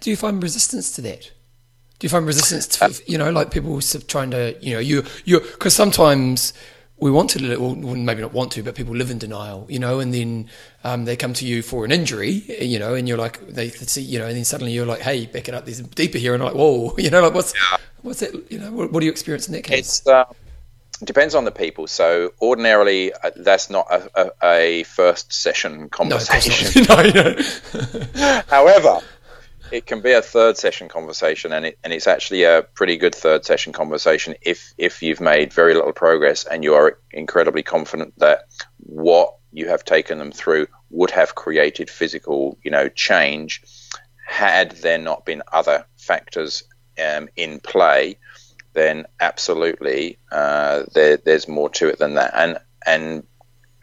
Do 0.00 0.10
you 0.10 0.16
find 0.16 0.42
resistance 0.42 0.92
to 0.92 1.02
that? 1.02 1.30
Do 1.98 2.04
you 2.04 2.08
find 2.08 2.26
resistance 2.26 2.66
to, 2.66 3.02
you 3.10 3.18
know, 3.18 3.30
like 3.30 3.50
people 3.50 3.80
trying 3.80 4.30
to, 4.32 4.56
you 4.60 4.74
know, 4.74 4.80
you, 4.80 5.04
you, 5.24 5.40
because 5.40 5.74
sometimes 5.74 6.52
we 6.98 7.10
want 7.10 7.30
to, 7.30 7.54
or 7.56 7.74
maybe 7.76 8.22
not 8.22 8.32
want 8.32 8.52
to, 8.52 8.62
but 8.62 8.74
people 8.74 8.94
live 8.94 9.10
in 9.10 9.18
denial, 9.18 9.66
you 9.68 9.78
know, 9.78 10.00
and 10.00 10.12
then 10.12 10.48
um, 10.84 11.04
they 11.04 11.16
come 11.16 11.32
to 11.34 11.46
you 11.46 11.62
for 11.62 11.84
an 11.84 11.92
injury, 11.92 12.44
you 12.60 12.78
know, 12.78 12.94
and 12.94 13.08
you're 13.08 13.18
like, 13.18 13.46
they 13.48 13.70
see, 13.70 14.02
you 14.02 14.18
know, 14.18 14.26
and 14.26 14.36
then 14.36 14.44
suddenly 14.44 14.72
you're 14.72 14.86
like, 14.86 15.00
hey, 15.00 15.26
back 15.26 15.48
it 15.48 15.54
up, 15.54 15.64
there's 15.64 15.80
deeper 15.80 16.18
here, 16.18 16.34
and 16.34 16.42
I'm 16.42 16.48
like, 16.48 16.56
whoa, 16.56 16.94
you 16.98 17.10
know, 17.10 17.22
like 17.22 17.34
what's 17.34 17.54
yeah. 17.54 17.78
what's 18.02 18.22
it, 18.22 18.34
you 18.50 18.58
know, 18.58 18.72
what, 18.72 18.92
what, 18.92 19.00
do 19.00 19.06
you 19.06 19.12
experience 19.12 19.46
in 19.48 19.54
that 19.54 19.64
case? 19.64 20.00
It's, 20.00 20.06
it 20.06 20.26
depends 21.06 21.34
on 21.34 21.44
the 21.44 21.50
people. 21.50 21.86
So 21.86 22.32
ordinarily, 22.40 23.12
uh, 23.12 23.30
that's 23.36 23.70
not 23.70 23.86
a, 23.90 24.10
a, 24.14 24.30
a, 24.42 24.82
first 24.84 25.32
session 25.32 25.88
conversation. 25.88 26.84
No, 26.88 27.02
no. 27.02 28.42
However, 28.48 29.00
it 29.70 29.86
can 29.86 30.00
be 30.00 30.12
a 30.12 30.22
third 30.22 30.56
session 30.56 30.88
conversation, 30.88 31.52
and 31.52 31.66
it 31.66 31.78
and 31.84 31.92
it's 31.92 32.06
actually 32.06 32.44
a 32.44 32.62
pretty 32.74 32.96
good 32.96 33.14
third 33.14 33.44
session 33.44 33.72
conversation 33.72 34.34
if 34.42 34.74
if 34.78 35.02
you've 35.02 35.20
made 35.20 35.52
very 35.52 35.74
little 35.74 35.92
progress 35.92 36.44
and 36.44 36.64
you 36.64 36.74
are 36.74 36.98
incredibly 37.10 37.62
confident 37.62 38.18
that 38.18 38.44
what 38.78 39.34
you 39.52 39.68
have 39.68 39.84
taken 39.84 40.18
them 40.18 40.32
through 40.32 40.66
would 40.90 41.10
have 41.12 41.34
created 41.34 41.88
physical, 41.88 42.58
you 42.62 42.70
know, 42.70 42.88
change 42.88 43.62
had 44.26 44.72
there 44.72 44.98
not 44.98 45.24
been 45.24 45.42
other 45.52 45.86
factors 45.96 46.64
um, 47.02 47.28
in 47.36 47.60
play. 47.60 48.18
Then 48.72 49.06
absolutely, 49.20 50.18
uh, 50.32 50.84
there, 50.92 51.16
there's 51.16 51.46
more 51.46 51.68
to 51.70 51.88
it 51.88 51.98
than 51.98 52.14
that. 52.14 52.32
And 52.34 52.58
and 52.84 53.26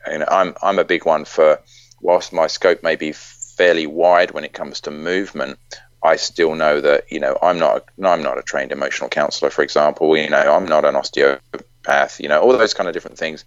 you 0.07 0.19
know, 0.19 0.25
I'm 0.29 0.55
I'm 0.61 0.79
a 0.79 0.85
big 0.85 1.05
one 1.05 1.25
for 1.25 1.61
whilst 2.01 2.33
my 2.33 2.47
scope 2.47 2.83
may 2.83 2.95
be 2.95 3.13
fairly 3.61 3.85
wide 3.85 4.31
when 4.31 4.43
it 4.43 4.53
comes 4.53 4.81
to 4.81 4.89
movement. 4.89 5.59
I 6.03 6.15
still 6.15 6.55
know 6.55 6.81
that 6.81 7.11
you 7.11 7.19
know 7.19 7.37
I'm 7.43 7.59
not 7.59 7.85
I'm 8.03 8.23
not 8.23 8.39
a 8.39 8.41
trained 8.41 8.71
emotional 8.71 9.07
counselor, 9.07 9.51
for 9.51 9.61
example. 9.61 10.17
You 10.17 10.31
know 10.31 10.55
I'm 10.55 10.65
not 10.65 10.83
an 10.83 10.95
osteopath. 10.95 12.19
You 12.19 12.27
know 12.27 12.41
all 12.41 12.57
those 12.57 12.73
kind 12.73 12.89
of 12.89 12.95
different 12.95 13.19
things. 13.19 13.45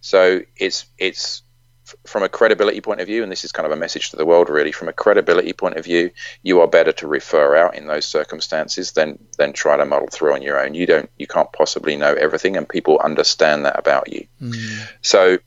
So 0.00 0.40
it's 0.56 0.86
it's 0.96 1.42
from 2.06 2.22
a 2.22 2.28
credibility 2.30 2.80
point 2.80 3.02
of 3.02 3.06
view, 3.06 3.22
and 3.22 3.30
this 3.30 3.44
is 3.44 3.52
kind 3.52 3.66
of 3.66 3.72
a 3.72 3.76
message 3.76 4.10
to 4.10 4.16
the 4.16 4.24
world, 4.24 4.48
really. 4.48 4.72
From 4.72 4.88
a 4.88 4.94
credibility 4.94 5.52
point 5.52 5.76
of 5.76 5.84
view, 5.84 6.10
you 6.42 6.60
are 6.60 6.66
better 6.66 6.92
to 6.92 7.06
refer 7.06 7.54
out 7.54 7.76
in 7.76 7.86
those 7.86 8.06
circumstances 8.06 8.92
than 8.92 9.18
than 9.36 9.52
try 9.52 9.76
to 9.76 9.84
muddle 9.84 10.08
through 10.10 10.32
on 10.32 10.40
your 10.40 10.58
own. 10.58 10.72
You 10.72 10.86
don't, 10.86 11.10
you 11.18 11.26
can't 11.26 11.52
possibly 11.52 11.96
know 11.96 12.14
everything, 12.14 12.56
and 12.56 12.66
people 12.66 12.98
understand 12.98 13.66
that 13.66 13.78
about 13.78 14.10
you. 14.10 14.26
Mm. 14.40 14.88
So, 15.02 15.38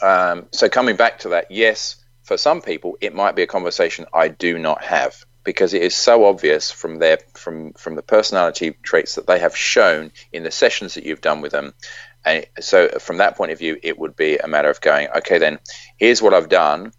um, 0.00 0.46
so 0.52 0.70
coming 0.70 0.96
back 0.96 1.18
to 1.18 1.30
that, 1.30 1.50
yes, 1.50 1.96
for 2.30 2.36
some 2.36 2.62
people, 2.62 2.96
it 3.00 3.12
might 3.12 3.34
be 3.34 3.42
a 3.42 3.48
conversation 3.48 4.06
I 4.14 4.28
do 4.28 4.56
not 4.56 4.84
have 4.84 5.24
because 5.42 5.74
it 5.74 5.82
is 5.82 5.96
so 5.96 6.26
obvious 6.26 6.70
from 6.70 7.00
their 7.00 7.18
from 7.34 7.72
from 7.72 7.96
the 7.96 8.04
personality 8.04 8.70
traits 8.84 9.16
that 9.16 9.26
they 9.26 9.40
have 9.40 9.56
shown 9.56 10.12
in 10.32 10.44
the 10.44 10.52
sessions 10.52 10.94
that 10.94 11.04
you've 11.04 11.20
done 11.20 11.40
with 11.40 11.50
them. 11.50 11.74
And 12.24 12.46
so, 12.60 12.86
from 13.00 13.16
that 13.16 13.36
point 13.36 13.50
of 13.50 13.58
view, 13.58 13.78
it 13.82 13.98
would 13.98 14.14
be 14.14 14.36
a 14.36 14.46
matter 14.46 14.70
of 14.70 14.80
going, 14.80 15.08
okay, 15.16 15.38
then 15.38 15.58
here's 15.96 16.22
what 16.22 16.32
I've 16.32 16.48
done. 16.48 16.92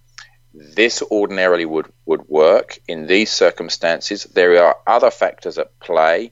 This 0.54 1.02
ordinarily 1.02 1.65
would 1.65 1.89
would 2.06 2.28
work 2.28 2.80
in 2.89 3.08
these 3.08 3.32
circumstances. 3.32 4.26
There 4.26 4.62
are 4.62 4.80
other 4.86 5.12
factors 5.12 5.58
at 5.58 5.80
play, 5.80 6.32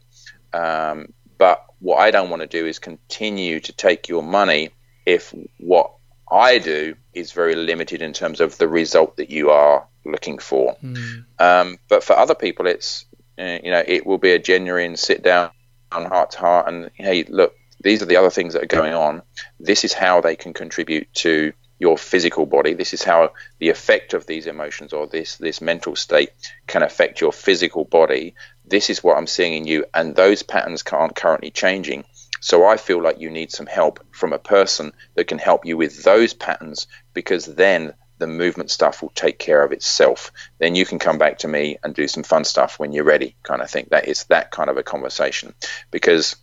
um, 0.52 1.14
but 1.38 1.64
what 1.78 2.00
I 2.00 2.10
don't 2.10 2.28
want 2.28 2.42
to 2.42 2.58
do 2.58 2.66
is 2.66 2.78
continue 2.78 3.60
to 3.60 3.72
take 3.72 4.10
your 4.10 4.22
money 4.22 4.72
if 5.06 5.34
what 5.56 5.94
I 6.30 6.58
do 6.58 6.94
is 7.12 7.32
very 7.32 7.54
limited 7.54 8.02
in 8.02 8.12
terms 8.12 8.40
of 8.40 8.56
the 8.58 8.68
result 8.68 9.16
that 9.16 9.30
you 9.30 9.50
are 9.50 9.86
looking 10.04 10.38
for. 10.38 10.76
Mm. 10.82 11.24
Um, 11.38 11.78
but 11.88 12.04
for 12.04 12.16
other 12.16 12.34
people, 12.34 12.66
it's 12.66 13.04
uh, 13.38 13.58
you 13.62 13.70
know 13.70 13.82
it 13.86 14.06
will 14.06 14.18
be 14.18 14.32
a 14.32 14.38
genuine 14.38 14.96
sit 14.96 15.22
down 15.22 15.50
heart 15.92 16.30
to 16.32 16.38
heart 16.38 16.68
and 16.68 16.90
hey, 16.94 17.24
look, 17.24 17.54
these 17.82 18.02
are 18.02 18.06
the 18.06 18.16
other 18.16 18.30
things 18.30 18.54
that 18.54 18.62
are 18.62 18.66
going 18.80 18.94
on. 18.94 19.22
This 19.58 19.84
is 19.84 19.92
how 19.92 20.20
they 20.20 20.36
can 20.36 20.52
contribute 20.52 21.12
to 21.14 21.52
your 21.78 21.96
physical 21.96 22.44
body. 22.46 22.74
This 22.74 22.92
is 22.92 23.02
how 23.02 23.32
the 23.58 23.70
effect 23.70 24.12
of 24.12 24.26
these 24.26 24.46
emotions 24.46 24.92
or 24.92 25.06
this 25.06 25.36
this 25.36 25.60
mental 25.60 25.96
state 25.96 26.30
can 26.66 26.82
affect 26.82 27.20
your 27.20 27.32
physical 27.32 27.84
body. 27.84 28.34
This 28.64 28.90
is 28.90 29.02
what 29.02 29.16
I'm 29.16 29.26
seeing 29.26 29.54
in 29.54 29.66
you, 29.66 29.86
and 29.94 30.14
those 30.14 30.42
patterns 30.42 30.84
aren't 30.92 31.16
currently 31.16 31.50
changing. 31.50 32.04
So 32.40 32.66
I 32.66 32.76
feel 32.76 33.02
like 33.02 33.20
you 33.20 33.30
need 33.30 33.52
some 33.52 33.66
help 33.66 34.04
from 34.12 34.32
a 34.32 34.38
person 34.38 34.92
that 35.14 35.28
can 35.28 35.38
help 35.38 35.66
you 35.66 35.76
with 35.76 36.02
those 36.02 36.34
patterns 36.34 36.86
because 37.12 37.44
then 37.46 37.94
the 38.20 38.26
movement 38.26 38.70
stuff 38.70 39.02
will 39.02 39.10
take 39.10 39.38
care 39.38 39.62
of 39.62 39.72
itself. 39.72 40.30
Then 40.58 40.74
you 40.74 40.84
can 40.84 40.98
come 40.98 41.18
back 41.18 41.38
to 41.38 41.48
me 41.48 41.78
and 41.82 41.94
do 41.94 42.06
some 42.06 42.22
fun 42.22 42.44
stuff 42.44 42.78
when 42.78 42.92
you're 42.92 43.04
ready, 43.04 43.34
kind 43.42 43.62
of 43.62 43.70
thing. 43.70 43.88
That 43.90 44.08
is 44.08 44.24
that 44.24 44.50
kind 44.50 44.70
of 44.70 44.76
a 44.76 44.82
conversation 44.82 45.54
because 45.90 46.36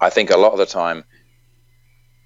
I 0.00 0.10
think 0.10 0.30
a 0.30 0.38
lot 0.38 0.52
of 0.52 0.58
the 0.58 0.66
time, 0.66 1.04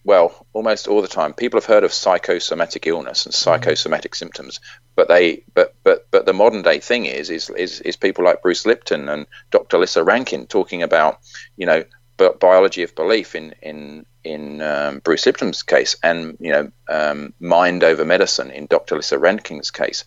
well, 0.05 0.47
almost 0.53 0.89
all 0.89 1.03
the 1.03 1.09
time, 1.09 1.35
people 1.35 1.59
have 1.59 1.67
heard 1.67 1.85
of 1.85 1.93
psychosomatic 1.93 2.87
illness 2.87 3.27
and 3.27 3.35
mm-hmm. 3.35 3.43
psychosomatic 3.43 4.15
symptoms, 4.15 4.61
but 4.97 5.09
they, 5.09 5.45
but 5.55 5.75
but 5.85 6.07
but 6.11 6.25
the 6.27 6.33
modern 6.33 6.63
day 6.63 6.81
thing 6.81 7.07
is 7.07 7.29
is 7.29 7.51
is, 7.51 7.81
is 7.81 7.97
people 7.97 8.25
like 8.25 8.43
Bruce 8.43 8.67
Lipton 8.67 9.09
and 9.09 9.27
Dr. 9.51 9.79
Lissa 9.79 10.03
Rankin 10.03 10.47
talking 10.47 10.83
about, 10.83 11.19
you 11.57 11.67
know, 11.67 11.85
biology 12.29 12.83
of 12.83 12.95
belief 12.95 13.35
in 13.35 13.55
in 13.63 14.07
in 14.25 14.61
um, 14.61 14.99
Bruce 15.01 15.25
Lipton's 15.27 15.63
case, 15.63 15.97
and 16.03 16.37
you 16.41 16.53
know, 16.53 16.71
um, 16.89 17.33
mind 17.41 17.83
over 17.85 18.05
medicine 18.05 18.51
in 18.51 18.67
Dr. 18.67 18.97
Lissa 18.97 19.19
Rankin's 19.19 19.71
case. 19.71 20.05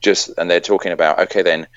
Just 0.00 0.30
and 0.36 0.50
they're 0.50 0.60
talking 0.60 0.92
about 0.92 1.20
okay, 1.20 1.42
then 1.42 1.68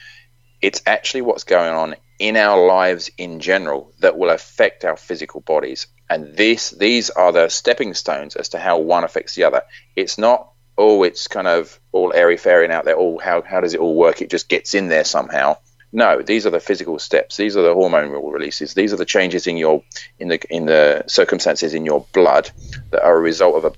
It's 0.62 0.82
actually 0.86 1.22
what's 1.22 1.44
going 1.44 1.74
on 1.74 1.96
in 2.20 2.38
our 2.38 2.66
lives 2.66 3.12
in 3.18 3.40
general 3.40 3.94
that 4.00 4.18
will 4.18 4.30
affect 4.32 4.86
our 4.86 4.98
physical 4.98 5.42
bodies. 5.42 5.88
And 6.10 6.36
this, 6.36 6.72
these 6.72 7.10
are 7.12 7.32
the 7.32 7.50
stepping 7.50 7.94
stones 7.94 8.36
as 8.36 8.50
to 8.50 8.60
how 8.60 8.80
one 8.80 9.04
affects 9.04 9.36
the 9.36 9.44
other. 9.46 9.64
It's 9.96 10.18
not, 10.18 10.52
oh, 10.78 11.04
it's 11.04 11.28
kind 11.28 11.48
of 11.48 11.80
all 11.92 12.14
airy 12.14 12.38
fairy 12.38 12.66
and 12.66 12.74
out 12.74 12.86
there. 12.86 12.98
Oh, 12.98 13.18
how, 13.20 13.42
how 13.42 13.62
does 13.62 13.74
it 13.74 13.80
all 13.80 13.96
work? 13.96 14.22
It 14.22 14.30
just 14.30 14.50
gets 14.50 14.74
in 14.74 14.88
there 14.90 15.04
somehow. 15.06 15.58
No, 15.96 16.22
these 16.22 16.46
are 16.46 16.50
the 16.50 16.60
physical 16.60 17.00
steps. 17.00 17.38
These 17.38 17.56
are 17.56 17.62
the 17.62 17.74
hormone 17.74 18.10
releases. 18.10 18.74
These 18.74 18.92
are 18.92 18.98
the 18.98 19.06
changes 19.06 19.48
in 19.48 19.56
your 19.56 19.82
in 20.20 20.28
the 20.28 20.40
in 20.54 20.66
the 20.66 21.06
circumstances 21.08 21.74
in 21.74 21.86
your 21.86 22.06
blood 22.12 22.52
that 22.92 23.02
are 23.02 23.16
a 23.16 23.22
result 23.22 23.56
of 23.56 23.64
a 23.64 23.72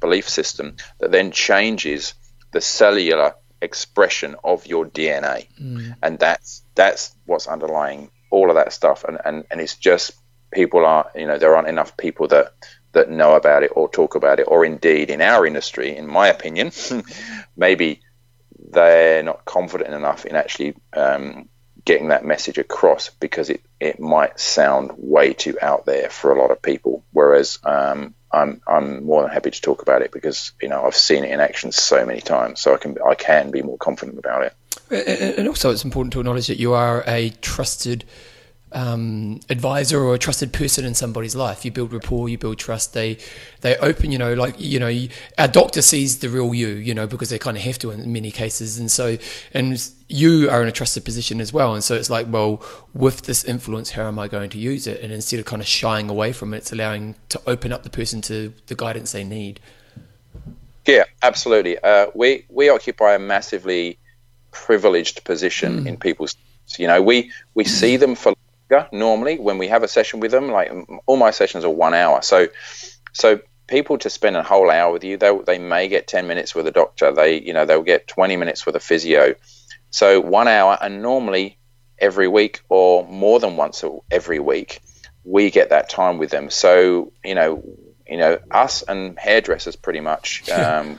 belief 0.00 0.28
system 0.28 0.76
that 1.00 1.10
then 1.10 1.32
changes 1.32 2.14
the 2.52 2.60
cellular 2.60 3.34
expression 3.60 4.36
of 4.44 4.64
your 4.64 4.86
DNA, 4.86 5.48
mm. 5.60 5.96
and 6.04 6.20
that's 6.20 6.62
that's 6.76 7.16
what's 7.26 7.48
underlying 7.48 8.12
all 8.30 8.48
of 8.48 8.54
that 8.54 8.72
stuff. 8.72 9.02
And, 9.02 9.18
and 9.24 9.44
and 9.50 9.60
it's 9.60 9.74
just 9.74 10.12
people 10.52 10.86
are 10.86 11.10
you 11.16 11.26
know 11.26 11.36
there 11.36 11.56
aren't 11.56 11.68
enough 11.68 11.96
people 11.96 12.28
that 12.28 12.52
that 12.92 13.10
know 13.10 13.34
about 13.34 13.64
it 13.64 13.72
or 13.74 13.88
talk 13.88 14.14
about 14.14 14.38
it, 14.38 14.46
or 14.46 14.64
indeed 14.64 15.10
in 15.10 15.20
our 15.20 15.44
industry, 15.44 15.96
in 15.96 16.06
my 16.06 16.28
opinion, 16.28 16.70
maybe 17.56 18.02
they're 18.70 19.24
not 19.24 19.44
confident 19.44 19.92
enough 19.92 20.24
in 20.24 20.36
actually 20.36 20.76
um, 20.92 21.48
getting 21.86 22.08
that 22.08 22.24
message 22.24 22.58
across 22.58 23.08
because 23.08 23.48
it, 23.48 23.62
it 23.80 23.98
might 23.98 24.38
sound 24.38 24.90
way 24.98 25.32
too 25.32 25.56
out 25.62 25.86
there 25.86 26.10
for 26.10 26.32
a 26.32 26.38
lot 26.38 26.50
of 26.50 26.60
people. 26.60 27.02
Whereas 27.12 27.58
um, 27.64 28.14
I'm 28.30 28.60
I'm 28.66 29.04
more 29.04 29.22
than 29.22 29.30
happy 29.30 29.52
to 29.52 29.60
talk 29.62 29.80
about 29.80 30.02
it 30.02 30.12
because 30.12 30.52
you 30.60 30.68
know 30.68 30.84
I've 30.84 30.96
seen 30.96 31.24
it 31.24 31.30
in 31.30 31.40
action 31.40 31.72
so 31.72 32.04
many 32.04 32.20
times, 32.20 32.60
so 32.60 32.74
I 32.74 32.76
can 32.76 32.98
I 33.00 33.14
can 33.14 33.50
be 33.50 33.62
more 33.62 33.78
confident 33.78 34.18
about 34.18 34.42
it. 34.42 34.52
And 35.38 35.48
also, 35.48 35.70
it's 35.70 35.84
important 35.84 36.12
to 36.12 36.20
acknowledge 36.20 36.48
that 36.48 36.58
you 36.58 36.74
are 36.74 37.02
a 37.06 37.30
trusted 37.40 38.04
um, 38.72 39.40
advisor 39.48 40.02
or 40.02 40.14
a 40.14 40.18
trusted 40.18 40.52
person 40.52 40.84
in 40.84 40.94
somebody's 40.94 41.36
life. 41.36 41.64
You 41.64 41.70
build 41.70 41.92
rapport, 41.92 42.28
you 42.28 42.36
build 42.36 42.58
trust. 42.58 42.94
They 42.94 43.18
they 43.60 43.76
open, 43.78 44.10
you 44.10 44.18
know, 44.18 44.34
like 44.34 44.54
you 44.58 44.80
know, 44.80 45.06
our 45.38 45.48
doctor 45.48 45.82
sees 45.82 46.18
the 46.18 46.28
real 46.28 46.52
you, 46.54 46.68
you 46.68 46.92
know, 46.92 47.06
because 47.06 47.30
they 47.30 47.38
kind 47.38 47.56
of 47.56 47.62
have 47.62 47.78
to 47.80 47.90
in 47.90 48.12
many 48.12 48.30
cases, 48.30 48.78
and 48.78 48.90
so 48.90 49.16
and 49.54 49.90
you 50.08 50.50
are 50.50 50.62
in 50.62 50.68
a 50.68 50.72
trusted 50.72 51.04
position 51.04 51.40
as 51.40 51.52
well. 51.52 51.74
And 51.74 51.82
so 51.82 51.94
it's 51.94 52.10
like, 52.10 52.26
well, 52.28 52.62
with 52.92 53.22
this 53.22 53.44
influence, 53.44 53.90
how 53.90 54.06
am 54.06 54.18
I 54.18 54.28
going 54.28 54.50
to 54.50 54.58
use 54.58 54.86
it? 54.86 55.00
And 55.00 55.12
instead 55.12 55.40
of 55.40 55.46
kind 55.46 55.62
of 55.62 55.68
shying 55.68 56.10
away 56.10 56.32
from 56.32 56.54
it, 56.54 56.58
it's 56.58 56.72
allowing 56.72 57.16
to 57.30 57.40
open 57.46 57.72
up 57.72 57.82
the 57.82 57.90
person 57.90 58.20
to 58.22 58.52
the 58.66 58.74
guidance 58.74 59.12
they 59.12 59.24
need. 59.24 59.60
Yeah, 60.86 61.04
absolutely. 61.22 61.78
Uh, 61.78 62.06
we 62.14 62.44
we 62.48 62.68
occupy 62.68 63.14
a 63.14 63.18
massively 63.18 63.98
privileged 64.50 65.24
position 65.24 65.84
mm. 65.84 65.86
in 65.86 65.96
people's. 65.96 66.36
You 66.78 66.88
know, 66.88 67.00
we 67.00 67.30
we 67.54 67.62
see 67.62 67.96
them 67.96 68.16
for 68.16 68.34
normally 68.92 69.38
when 69.38 69.58
we 69.58 69.68
have 69.68 69.82
a 69.82 69.88
session 69.88 70.20
with 70.20 70.30
them. 70.30 70.50
Like 70.50 70.72
all 71.06 71.16
my 71.16 71.30
sessions 71.30 71.64
are 71.64 71.70
one 71.70 71.94
hour, 71.94 72.22
so 72.22 72.48
so 73.12 73.40
people 73.66 73.98
to 73.98 74.10
spend 74.10 74.36
a 74.36 74.42
whole 74.42 74.70
hour 74.70 74.92
with 74.92 75.04
you, 75.04 75.16
they 75.16 75.36
they 75.46 75.58
may 75.58 75.88
get 75.88 76.06
ten 76.06 76.26
minutes 76.26 76.54
with 76.54 76.66
a 76.66 76.72
doctor. 76.72 77.12
They 77.12 77.40
you 77.40 77.52
know 77.52 77.64
they'll 77.64 77.82
get 77.82 78.06
twenty 78.06 78.36
minutes 78.36 78.66
with 78.66 78.76
a 78.76 78.80
physio. 78.80 79.34
So 79.90 80.20
one 80.20 80.48
hour, 80.48 80.78
and 80.80 81.02
normally 81.02 81.58
every 81.98 82.28
week 82.28 82.60
or 82.68 83.06
more 83.06 83.40
than 83.40 83.56
once 83.56 83.82
every 84.10 84.38
week, 84.38 84.80
we 85.24 85.50
get 85.50 85.70
that 85.70 85.88
time 85.88 86.18
with 86.18 86.30
them. 86.30 86.50
So 86.50 87.12
you 87.24 87.34
know 87.34 87.62
you 88.06 88.18
know 88.18 88.38
us 88.50 88.82
and 88.82 89.18
hairdressers 89.18 89.76
pretty 89.76 90.00
much. 90.00 90.44
Um, 90.52 90.98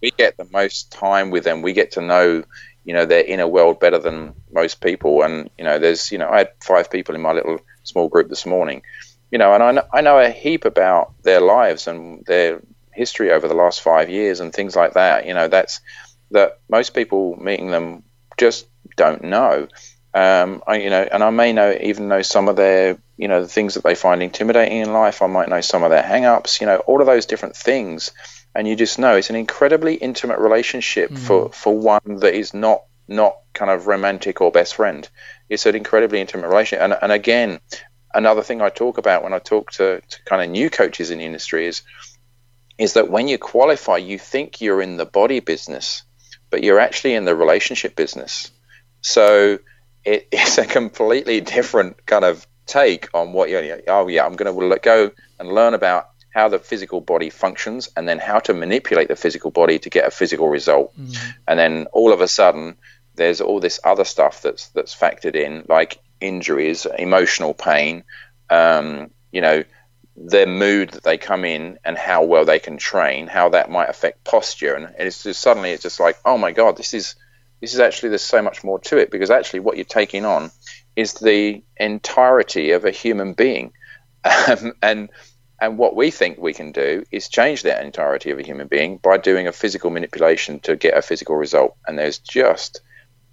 we 0.00 0.10
get 0.10 0.36
the 0.36 0.48
most 0.50 0.90
time 0.90 1.30
with 1.30 1.44
them. 1.44 1.62
We 1.62 1.72
get 1.72 1.92
to 1.92 2.00
know 2.00 2.42
you 2.84 2.94
know 2.94 3.06
their 3.06 3.24
inner 3.24 3.46
world 3.46 3.80
better 3.80 3.98
than 3.98 4.34
most 4.52 4.80
people. 4.80 5.22
And 5.22 5.50
you 5.58 5.64
know, 5.64 5.78
there's 5.78 6.10
you 6.12 6.18
know, 6.18 6.28
I 6.28 6.38
had 6.38 6.50
five 6.62 6.90
people 6.90 7.14
in 7.14 7.20
my 7.20 7.32
little 7.32 7.60
small 7.84 8.08
group 8.08 8.28
this 8.28 8.46
morning. 8.46 8.82
You 9.30 9.38
know, 9.38 9.54
and 9.54 9.62
I 9.62 9.72
know, 9.72 9.84
I 9.92 10.00
know 10.02 10.18
a 10.18 10.28
heap 10.28 10.64
about 10.66 11.14
their 11.22 11.40
lives 11.40 11.86
and 11.86 12.24
their 12.26 12.60
history 12.92 13.32
over 13.32 13.48
the 13.48 13.54
last 13.54 13.80
five 13.80 14.10
years 14.10 14.40
and 14.40 14.52
things 14.52 14.76
like 14.76 14.94
that. 14.94 15.26
You 15.26 15.34
know, 15.34 15.48
that's 15.48 15.80
that 16.32 16.60
most 16.68 16.94
people 16.94 17.36
meeting 17.36 17.70
them 17.70 18.02
just 18.36 18.66
don't 18.96 19.24
know. 19.24 19.68
Um, 20.14 20.62
I, 20.66 20.76
you 20.76 20.90
know, 20.90 21.08
and 21.10 21.22
I 21.24 21.30
may 21.30 21.54
know 21.54 21.74
even 21.80 22.08
know 22.08 22.20
some 22.20 22.48
of 22.48 22.56
their, 22.56 22.98
you 23.16 23.28
know, 23.28 23.40
the 23.40 23.48
things 23.48 23.74
that 23.74 23.84
they 23.84 23.94
find 23.94 24.22
intimidating 24.22 24.78
in 24.78 24.92
life. 24.92 25.22
I 25.22 25.26
might 25.26 25.48
know 25.48 25.62
some 25.62 25.82
of 25.82 25.90
their 25.90 26.02
hang-ups, 26.02 26.60
you 26.60 26.66
know, 26.66 26.76
all 26.78 27.00
of 27.00 27.06
those 27.06 27.24
different 27.24 27.56
things 27.56 28.10
and 28.54 28.68
you 28.68 28.76
just 28.76 28.98
know 28.98 29.16
it's 29.16 29.30
an 29.30 29.36
incredibly 29.36 29.94
intimate 29.94 30.38
relationship 30.38 31.10
mm. 31.10 31.18
for 31.18 31.50
for 31.50 31.76
one 31.76 32.16
that 32.20 32.34
is 32.34 32.54
not 32.54 32.82
not 33.08 33.36
kind 33.52 33.70
of 33.70 33.86
romantic 33.86 34.40
or 34.40 34.50
best 34.50 34.74
friend. 34.74 35.08
It's 35.48 35.66
an 35.66 35.74
incredibly 35.74 36.20
intimate 36.20 36.48
relationship. 36.48 36.82
And 36.82 36.96
and 37.00 37.12
again, 37.12 37.60
another 38.14 38.42
thing 38.42 38.60
I 38.60 38.68
talk 38.68 38.98
about 38.98 39.22
when 39.22 39.32
I 39.32 39.38
talk 39.38 39.72
to, 39.72 40.00
to 40.00 40.24
kind 40.24 40.42
of 40.42 40.50
new 40.50 40.70
coaches 40.70 41.10
in 41.10 41.18
the 41.18 41.24
industry 41.24 41.66
is 41.66 41.82
is 42.78 42.94
that 42.94 43.10
when 43.10 43.28
you 43.28 43.38
qualify, 43.38 43.98
you 43.98 44.18
think 44.18 44.60
you're 44.60 44.82
in 44.82 44.96
the 44.96 45.06
body 45.06 45.40
business, 45.40 46.02
but 46.50 46.62
you're 46.64 46.80
actually 46.80 47.14
in 47.14 47.24
the 47.24 47.34
relationship 47.34 47.94
business. 47.94 48.50
So 49.02 49.58
it, 50.04 50.28
it's 50.32 50.58
a 50.58 50.66
completely 50.66 51.40
different 51.40 52.04
kind 52.06 52.24
of 52.24 52.46
take 52.66 53.08
on 53.14 53.32
what 53.32 53.50
you're. 53.50 53.80
Oh 53.88 54.08
yeah, 54.08 54.24
I'm 54.24 54.34
going 54.34 54.70
to 54.70 54.78
go 54.80 55.10
and 55.38 55.52
learn 55.52 55.74
about 55.74 56.11
how 56.32 56.48
the 56.48 56.58
physical 56.58 57.00
body 57.00 57.30
functions 57.30 57.88
and 57.96 58.08
then 58.08 58.18
how 58.18 58.38
to 58.40 58.54
manipulate 58.54 59.08
the 59.08 59.16
physical 59.16 59.50
body 59.50 59.78
to 59.78 59.90
get 59.90 60.06
a 60.06 60.10
physical 60.10 60.48
result. 60.48 60.98
Mm. 60.98 61.16
And 61.46 61.58
then 61.58 61.86
all 61.92 62.12
of 62.12 62.20
a 62.20 62.28
sudden, 62.28 62.76
there's 63.14 63.40
all 63.40 63.60
this 63.60 63.78
other 63.84 64.04
stuff 64.04 64.42
that's 64.42 64.68
that's 64.68 64.94
factored 64.94 65.36
in, 65.36 65.64
like 65.68 65.98
injuries, 66.20 66.86
emotional 66.98 67.52
pain, 67.52 68.04
um, 68.48 69.10
you 69.30 69.40
know, 69.40 69.64
their 70.16 70.46
mood 70.46 70.90
that 70.90 71.02
they 71.02 71.18
come 71.18 71.44
in 71.44 71.78
and 71.84 71.96
how 71.96 72.24
well 72.24 72.44
they 72.44 72.58
can 72.58 72.76
train, 72.76 73.26
how 73.26 73.50
that 73.50 73.70
might 73.70 73.88
affect 73.88 74.24
posture, 74.24 74.74
and 74.74 74.94
it's 74.98 75.22
just 75.22 75.40
suddenly 75.40 75.72
it's 75.72 75.82
just 75.82 76.00
like, 76.00 76.18
oh 76.24 76.38
my 76.38 76.52
god, 76.52 76.76
this 76.76 76.94
is 76.94 77.14
this 77.60 77.74
is 77.74 77.80
actually 77.80 78.10
there's 78.10 78.22
so 78.22 78.42
much 78.42 78.64
more 78.64 78.78
to 78.80 78.96
it 78.98 79.10
because 79.10 79.30
actually 79.30 79.60
what 79.60 79.76
you're 79.76 79.84
taking 79.84 80.24
on 80.24 80.50
is 80.96 81.14
the 81.14 81.62
entirety 81.76 82.72
of 82.72 82.84
a 82.84 82.90
human 82.90 83.34
being, 83.34 83.72
um, 84.24 84.72
and 84.82 85.10
and 85.62 85.78
what 85.78 85.94
we 85.94 86.10
think 86.10 86.38
we 86.38 86.52
can 86.52 86.72
do 86.72 87.04
is 87.12 87.28
change 87.28 87.62
that 87.62 87.84
entirety 87.84 88.32
of 88.32 88.38
a 88.40 88.42
human 88.42 88.66
being 88.66 88.96
by 88.96 89.16
doing 89.16 89.46
a 89.46 89.52
physical 89.52 89.90
manipulation 89.90 90.58
to 90.60 90.74
get 90.74 90.98
a 90.98 91.00
physical 91.00 91.36
result. 91.36 91.76
And 91.86 91.96
there's 91.96 92.18
just 92.18 92.80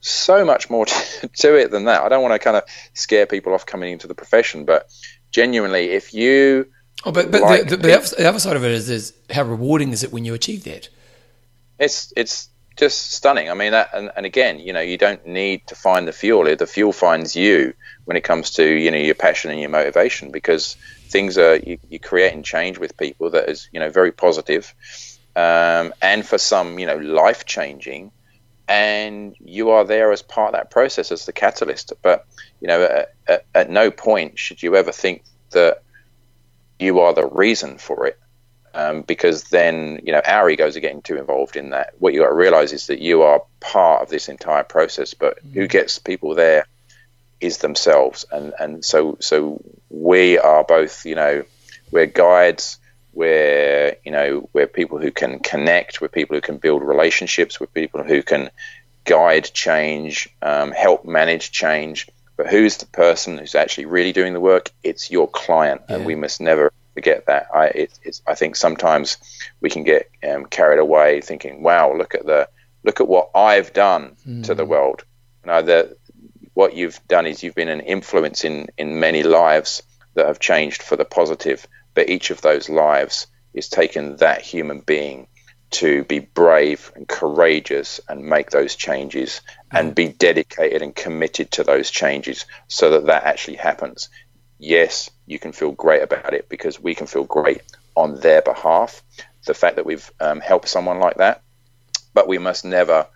so 0.02 0.46
much 0.46 0.70
more 0.70 0.86
to 1.38 1.56
it 1.56 1.72
than 1.72 1.86
that. 1.86 2.04
I 2.04 2.08
don't 2.08 2.22
want 2.22 2.36
to 2.36 2.40
kind 2.40 2.56
of 2.56 2.66
scare 2.94 3.26
people 3.26 3.56
off 3.56 3.66
coming 3.66 3.92
into 3.92 4.06
the 4.06 4.14
profession, 4.14 4.66
but 4.66 4.88
genuinely, 5.32 5.90
if 5.90 6.14
you. 6.14 6.68
Oh, 7.04 7.12
but, 7.12 7.32
but 7.32 7.42
like 7.42 7.64
the, 7.64 7.78
the, 7.78 7.88
the, 7.88 8.16
the, 8.20 8.30
other 8.30 8.40
side 8.40 8.56
of 8.56 8.64
it 8.64 8.72
is, 8.74 8.92
is 8.92 9.14
how 9.32 9.42
rewarding 9.42 9.92
is 9.92 10.04
it 10.04 10.14
when 10.14 10.24
you 10.24 10.36
achieve 10.36 10.66
that? 10.66 10.88
It's 11.80 12.14
it's 12.16 12.50
just 12.80 13.12
stunning. 13.12 13.50
I 13.50 13.54
mean, 13.56 13.74
that, 13.74 13.90
and, 13.94 14.10
and 14.16 14.26
again, 14.26 14.60
you 14.60 14.72
know, 14.72 14.80
you 14.80 14.98
don't 14.98 15.28
need 15.28 15.68
to 15.68 15.76
find 15.76 16.08
the 16.08 16.14
fuel. 16.14 16.46
The 16.56 16.66
fuel 16.66 16.94
finds 16.94 17.36
you 17.36 17.74
when 18.06 18.16
it 18.16 18.24
comes 18.24 18.52
to 18.52 18.64
you 18.64 18.90
know 18.90 18.98
your 18.98 19.16
passion 19.16 19.52
and 19.52 19.60
your 19.60 19.70
motivation 19.70 20.32
because 20.32 20.78
things 21.10 21.38
are 21.38 21.58
you, 21.58 21.78
you're 21.90 22.00
creating 22.00 22.44
change 22.44 22.78
with 22.80 22.96
people 22.96 23.32
that 23.32 23.50
is 23.50 23.70
you 23.74 23.82
know 23.82 23.90
very 23.90 24.14
positive, 24.14 24.74
um, 25.36 25.94
and 26.02 26.26
for 26.26 26.38
some 26.38 26.80
you 26.80 26.86
know 26.86 26.96
life 26.96 27.46
changing, 27.46 28.12
and 28.68 29.36
you 29.40 29.72
are 29.72 29.84
there 29.84 30.14
as 30.14 30.22
part 30.22 30.54
of 30.54 30.54
that 30.54 30.72
process 30.72 31.12
as 31.12 31.26
the 31.26 31.34
catalyst. 31.34 31.92
But 32.02 32.26
you 32.62 32.70
know 32.70 32.82
at, 32.82 33.14
at, 33.28 33.46
at 33.54 33.70
no 33.70 33.92
point 33.92 34.40
should 34.40 34.64
you 34.64 34.78
ever 34.78 34.94
think 34.94 35.24
that 35.52 35.84
you 36.80 37.02
are 37.02 37.14
the 37.14 37.26
reason 37.26 37.78
for 37.78 38.08
it. 38.08 38.18
Um, 38.74 39.02
because 39.02 39.46
then 39.46 40.02
you 40.04 40.12
know 40.12 40.22
our 40.26 40.50
egos 40.50 40.78
are 40.78 40.82
getting 40.82 41.02
too 41.02 41.18
involved 41.18 41.56
in 41.56 41.72
that. 41.72 41.94
What 42.00 42.14
you 42.14 42.22
got 42.22 42.28
to 42.28 42.34
realize 42.34 42.72
is 42.72 42.88
that 42.88 43.00
you 43.00 43.24
are 43.24 43.42
part 43.60 44.02
of 44.02 44.10
this 44.10 44.30
entire 44.30 44.64
process, 44.64 45.14
but 45.14 45.38
mm-hmm. 45.38 45.60
who 45.60 45.68
gets 45.68 45.98
people 46.00 46.36
there 46.36 46.66
is 47.40 47.60
themselves, 47.60 48.26
and 48.32 48.54
and 48.60 48.86
so 48.86 49.18
so 49.20 49.62
we 49.90 50.38
are 50.38 50.64
both 50.64 51.06
you 51.06 51.16
know 51.16 51.44
we're 51.92 52.06
guides, 52.06 52.78
we're 53.14 53.96
you 54.04 54.12
know 54.12 54.50
we're 54.54 54.68
people 54.68 55.00
who 55.00 55.12
can 55.12 55.40
connect, 55.40 56.02
we're 56.02 56.08
people 56.08 56.36
who 56.36 56.42
can 56.42 56.58
build 56.58 56.84
relationships, 56.84 57.60
we're 57.60 57.68
people 57.68 58.04
who 58.04 58.22
can 58.22 58.50
guide 59.06 59.46
change, 59.54 60.30
um, 60.42 60.72
help 60.72 61.06
manage 61.06 61.52
change. 61.52 62.08
But 62.38 62.48
who's 62.48 62.78
the 62.78 62.86
person 62.86 63.38
who's 63.38 63.56
actually 63.56 63.86
really 63.86 64.14
doing 64.14 64.34
the 64.34 64.40
work? 64.40 64.72
It's 64.84 65.12
your 65.12 65.28
client, 65.28 65.82
yeah. 65.90 65.96
and 65.96 66.06
we 66.06 66.16
must 66.16 66.40
never 66.40 66.72
forget 67.00 67.28
that. 67.28 67.48
I 67.54 67.66
it, 67.68 68.22
I 68.28 68.36
think 68.36 68.56
sometimes 68.58 69.18
we 69.62 69.70
can 69.70 69.84
get 69.84 70.10
um, 70.30 70.46
carried 70.46 70.80
away 70.80 71.22
thinking, 71.22 71.64
"Wow, 71.64 71.96
look 71.96 72.14
at 72.14 72.26
the 72.26 72.50
look 72.84 73.00
at 73.00 73.08
what 73.08 73.30
I've 73.34 73.72
done 73.72 74.18
mm. 74.28 74.44
to 74.46 74.54
the 74.54 74.66
mm. 74.66 74.74
world." 74.74 75.06
No, 75.46 75.62
the 75.62 75.96
what 76.54 76.76
you've 76.76 77.00
done 77.08 77.26
is 77.26 77.42
you've 77.42 77.56
been 77.56 77.70
an 77.70 77.80
influence 77.80 78.44
in, 78.44 78.68
in 78.78 79.00
many 79.00 79.24
lives 79.24 79.82
that 80.16 80.26
have 80.26 80.40
changed 80.40 80.84
for 80.84 80.98
the 80.98 81.06
positive, 81.06 81.66
but 81.94 82.10
each 82.10 82.32
of 82.32 82.42
those 82.42 82.68
lives 82.68 83.28
is 83.54 83.70
taken 83.70 84.18
that 84.18 84.42
human 84.42 84.82
being 84.82 85.28
to 85.72 86.04
be 86.04 86.20
brave 86.20 86.92
and 86.96 87.08
courageous 87.08 88.02
and 88.10 88.26
make 88.26 88.50
those 88.50 88.76
changes 88.76 89.42
and 89.72 89.96
be 89.96 90.10
dedicated 90.10 90.82
and 90.82 90.96
committed 90.96 91.52
to 91.52 91.64
those 91.64 91.90
changes 91.92 92.46
so 92.68 92.90
that 92.90 93.06
that 93.06 93.24
actually 93.24 93.58
happens. 93.58 94.10
Yes, 94.60 95.10
you 95.26 95.40
can 95.40 95.54
feel 95.54 95.72
great 95.72 96.04
about 96.04 96.34
it 96.34 96.50
because 96.50 96.80
we 96.80 96.94
can 96.94 97.08
feel 97.08 97.24
great 97.24 97.62
on 97.96 98.20
their 98.20 98.42
behalf. 98.42 99.02
The 99.46 99.54
fact 99.54 99.78
that 99.78 99.86
we've 99.86 100.12
um, 100.20 100.42
helped 100.42 100.68
someone 100.68 101.00
like 101.00 101.18
that, 101.18 101.42
but 102.14 102.28
we 102.28 102.38
must 102.38 102.66
never 102.66 103.08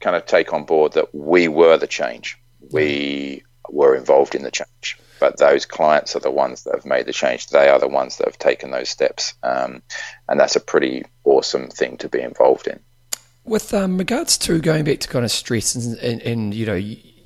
kind 0.00 0.16
of 0.16 0.26
take 0.26 0.52
on 0.52 0.64
board 0.64 0.94
that 0.94 1.14
we 1.14 1.46
were 1.46 1.76
the 1.76 1.86
change. 1.86 2.36
We 2.72 3.44
were 3.68 3.94
involved 3.94 4.34
in 4.34 4.42
the 4.42 4.50
change, 4.50 4.98
but 5.20 5.38
those 5.38 5.66
clients 5.66 6.16
are 6.16 6.20
the 6.20 6.30
ones 6.32 6.64
that 6.64 6.74
have 6.74 6.84
made 6.84 7.06
the 7.06 7.12
change. 7.12 7.46
They 7.46 7.68
are 7.68 7.78
the 7.78 7.88
ones 7.88 8.16
that 8.16 8.26
have 8.26 8.38
taken 8.38 8.72
those 8.72 8.88
steps, 8.88 9.34
um, 9.44 9.82
and 10.28 10.40
that's 10.40 10.56
a 10.56 10.60
pretty 10.60 11.04
awesome 11.22 11.68
thing 11.68 11.96
to 11.98 12.08
be 12.08 12.20
involved 12.20 12.66
in. 12.66 12.80
With 13.44 13.72
um, 13.72 13.98
regards 13.98 14.36
to 14.38 14.58
going 14.60 14.84
back 14.84 14.98
to 15.00 15.08
kind 15.08 15.24
of 15.24 15.30
stress 15.30 15.74
and, 15.74 15.96
and, 15.98 16.20
and 16.22 16.54
you 16.54 16.66
know 16.66 16.80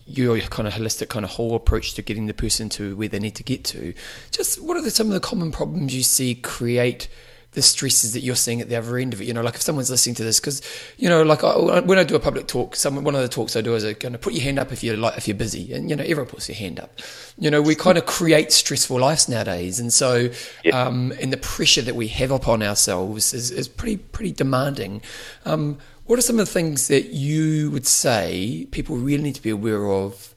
your 0.07 0.39
kind 0.41 0.69
of 0.69 0.75
holistic 0.75 1.09
kind 1.09 1.25
of 1.25 1.33
whole 1.33 1.55
approach 1.55 1.95
to 1.95 2.03
getting 2.03 2.27
the 2.27 2.35
person 2.35 2.69
to 2.71 2.97
where 2.97 3.09
they 3.09 3.19
need 3.19 3.35
to 3.37 3.43
get 3.43 3.65
to, 3.65 3.95
just 4.31 4.61
what 4.63 4.77
are 4.77 4.83
the, 4.83 4.91
some 4.91 5.07
of 5.09 5.13
the 5.13 5.21
common 5.21 5.51
problems 5.51 5.95
you 5.95 6.03
see 6.03 6.35
create 6.35 7.09
the 7.55 7.63
stresses 7.63 8.13
that 8.13 8.21
you're 8.21 8.35
seeing 8.35 8.61
at 8.61 8.69
the 8.69 8.77
other 8.77 8.99
end 8.99 9.15
of 9.15 9.21
it. 9.21 9.25
You 9.27 9.33
know, 9.33 9.41
like 9.41 9.55
if 9.55 9.63
someone's 9.63 9.91
listening 9.91 10.17
to 10.17 10.25
this, 10.25 10.41
because 10.41 10.61
you 10.99 11.09
know, 11.09 11.23
like 11.23 11.43
I, 11.43 11.81
when 11.81 11.99
I 11.99 12.05
do 12.05 12.17
a 12.17 12.21
public 12.21 12.47
talk, 12.47 12.77
some 12.77 13.03
one 13.03 13.15
of 13.15 13.23
the 13.23 13.29
talks 13.29 13.57
I 13.57 13.61
do 13.61 13.75
is 13.75 13.85
a 13.85 13.95
kind 13.95 14.15
of 14.15 14.21
put 14.21 14.35
your 14.35 14.43
hand 14.43 14.59
up 14.59 14.73
if 14.73 14.85
you're 14.85 14.97
like 14.97 15.17
if 15.17 15.27
you're 15.27 15.37
busy, 15.37 15.73
and 15.73 15.89
you 15.89 15.97
know, 15.97 16.03
everyone 16.03 16.27
puts 16.27 16.49
their 16.49 16.57
hand 16.57 16.79
up. 16.79 16.99
You 17.39 17.51
know, 17.51 17.63
we 17.63 17.75
kind 17.75 17.97
of 17.97 18.07
create 18.07 18.53
stressful 18.53 18.99
lives 18.99 19.29
nowadays, 19.29 19.81
and 19.81 19.93
so 19.93 20.31
yeah. 20.65 20.87
um, 20.87 21.13
and 21.21 21.33
the 21.33 21.37
pressure 21.39 21.83
that 21.83 21.95
we 21.95 22.09
have 22.09 22.31
upon 22.31 22.63
ourselves 22.63 23.33
is, 23.33 23.51
is 23.51 23.69
pretty 23.69 23.97
pretty 23.97 24.33
demanding. 24.33 25.01
Um, 25.45 25.79
what 26.07 26.19
are 26.19 26.23
some 26.23 26.39
of 26.39 26.47
the 26.47 26.53
things 26.53 26.89
that 26.89 27.07
you 27.07 27.71
would 27.71 27.87
say 27.87 28.67
people 28.71 28.97
really 28.97 29.23
need 29.23 29.35
to 29.35 29.43
be 29.43 29.51
aware 29.51 29.91
of 29.91 30.35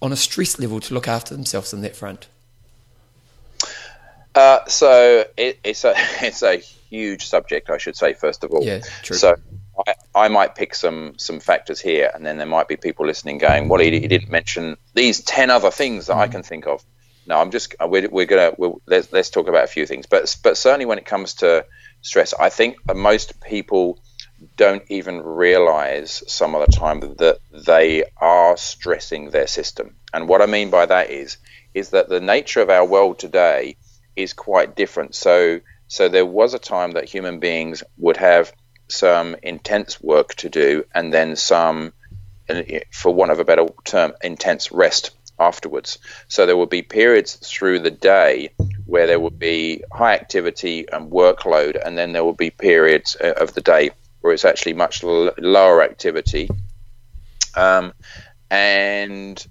on 0.00 0.12
a 0.12 0.16
stress 0.16 0.58
level 0.58 0.80
to 0.80 0.94
look 0.94 1.06
after 1.06 1.34
themselves 1.34 1.72
on 1.74 1.82
that 1.82 1.94
front? 1.94 2.28
Uh, 4.34 4.64
so 4.66 5.24
it, 5.36 5.60
it's 5.62 5.84
a 5.84 5.94
it's 6.22 6.42
a 6.42 6.56
huge 6.56 7.26
subject, 7.26 7.70
I 7.70 7.78
should 7.78 7.96
say. 7.96 8.14
First 8.14 8.44
of 8.44 8.50
all, 8.50 8.64
yeah, 8.64 8.80
true. 9.02 9.16
So 9.16 9.36
I, 9.86 9.94
I, 10.14 10.28
might 10.28 10.54
pick 10.54 10.74
some 10.74 11.14
some 11.18 11.40
factors 11.40 11.80
here, 11.80 12.10
and 12.14 12.24
then 12.24 12.38
there 12.38 12.46
might 12.46 12.68
be 12.68 12.76
people 12.76 13.06
listening 13.06 13.38
going, 13.38 13.68
"Well, 13.68 13.80
he, 13.80 13.90
he 13.90 14.08
didn't 14.08 14.30
mention 14.30 14.76
these 14.94 15.20
ten 15.20 15.50
other 15.50 15.70
things 15.70 16.06
that 16.06 16.14
mm. 16.16 16.20
I 16.20 16.28
can 16.28 16.42
think 16.42 16.66
of." 16.66 16.82
No, 17.26 17.38
I'm 17.38 17.50
just 17.50 17.76
we're, 17.80 18.08
we're 18.08 18.26
gonna 18.26 18.52
we 18.56 18.72
let's 18.86 19.12
let's 19.12 19.30
talk 19.30 19.48
about 19.48 19.64
a 19.64 19.68
few 19.68 19.86
things, 19.86 20.06
but 20.06 20.34
but 20.42 20.56
certainly 20.56 20.86
when 20.86 20.98
it 20.98 21.04
comes 21.04 21.34
to 21.34 21.66
stress, 22.00 22.32
I 22.34 22.48
think 22.48 22.76
most 22.94 23.40
people 23.40 23.98
don't 24.56 24.82
even 24.88 25.20
realize 25.22 26.22
some 26.26 26.54
of 26.54 26.64
the 26.66 26.72
time 26.72 27.00
that 27.00 27.38
they 27.50 28.04
are 28.16 28.56
stressing 28.56 29.30
their 29.30 29.46
system. 29.46 29.96
And 30.12 30.28
what 30.28 30.42
I 30.42 30.46
mean 30.46 30.70
by 30.70 30.86
that 30.86 31.10
is 31.10 31.36
is 31.74 31.90
that 31.90 32.08
the 32.08 32.20
nature 32.20 32.60
of 32.60 32.70
our 32.70 32.84
world 32.84 33.18
today 33.18 33.76
is 34.14 34.32
quite 34.32 34.76
different. 34.76 35.14
So, 35.14 35.60
so 35.88 36.08
there 36.08 36.26
was 36.26 36.54
a 36.54 36.58
time 36.58 36.92
that 36.92 37.08
human 37.08 37.38
beings 37.38 37.82
would 37.96 38.18
have 38.18 38.52
some 38.88 39.36
intense 39.42 40.00
work 40.00 40.34
to 40.34 40.50
do, 40.50 40.84
and 40.94 41.14
then 41.14 41.34
some, 41.36 41.92
for 42.90 43.14
want 43.14 43.30
of 43.30 43.40
a 43.40 43.44
better 43.44 43.66
term, 43.84 44.12
intense 44.22 44.70
rest 44.70 45.12
afterwards. 45.38 45.98
So 46.28 46.44
there 46.44 46.56
would 46.56 46.68
be 46.68 46.82
periods 46.82 47.36
through 47.36 47.80
the 47.80 47.90
day 47.90 48.50
where 48.86 49.06
there 49.06 49.20
would 49.20 49.38
be 49.38 49.82
high 49.90 50.14
activity 50.14 50.86
and 50.92 51.10
workload, 51.10 51.80
and 51.82 51.96
then 51.96 52.12
there 52.12 52.24
would 52.24 52.36
be 52.36 52.50
periods 52.50 53.16
uh, 53.18 53.32
of 53.38 53.54
the 53.54 53.62
day 53.62 53.90
where 54.22 54.32
it's 54.32 54.44
actually 54.44 54.72
much 54.72 55.04
l- 55.04 55.34
lower 55.38 55.82
activity. 55.82 56.48
Um, 57.54 57.92
and 58.50 59.46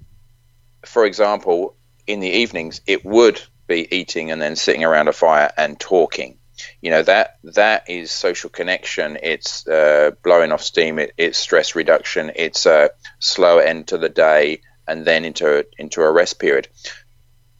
for 0.85 1.05
example, 1.05 1.75
in 2.07 2.19
the 2.19 2.29
evenings, 2.29 2.81
it 2.87 3.05
would 3.05 3.41
be 3.67 3.87
eating 3.95 4.31
and 4.31 4.41
then 4.41 4.55
sitting 4.55 4.83
around 4.83 5.07
a 5.07 5.13
fire 5.13 5.51
and 5.55 5.79
talking. 5.79 6.37
You 6.81 6.91
know 6.91 7.03
that 7.03 7.37
that 7.43 7.89
is 7.89 8.11
social 8.11 8.49
connection. 8.49 9.17
It's 9.21 9.67
uh, 9.67 10.11
blowing 10.23 10.51
off 10.51 10.61
steam. 10.61 10.99
It, 10.99 11.13
it's 11.17 11.37
stress 11.37 11.75
reduction. 11.75 12.31
It's 12.35 12.65
a 12.65 12.91
slower 13.19 13.61
end 13.61 13.87
to 13.87 13.97
the 13.97 14.09
day 14.09 14.61
and 14.87 15.05
then 15.05 15.25
into 15.25 15.65
into 15.77 16.01
a 16.01 16.11
rest 16.11 16.39
period. 16.39 16.67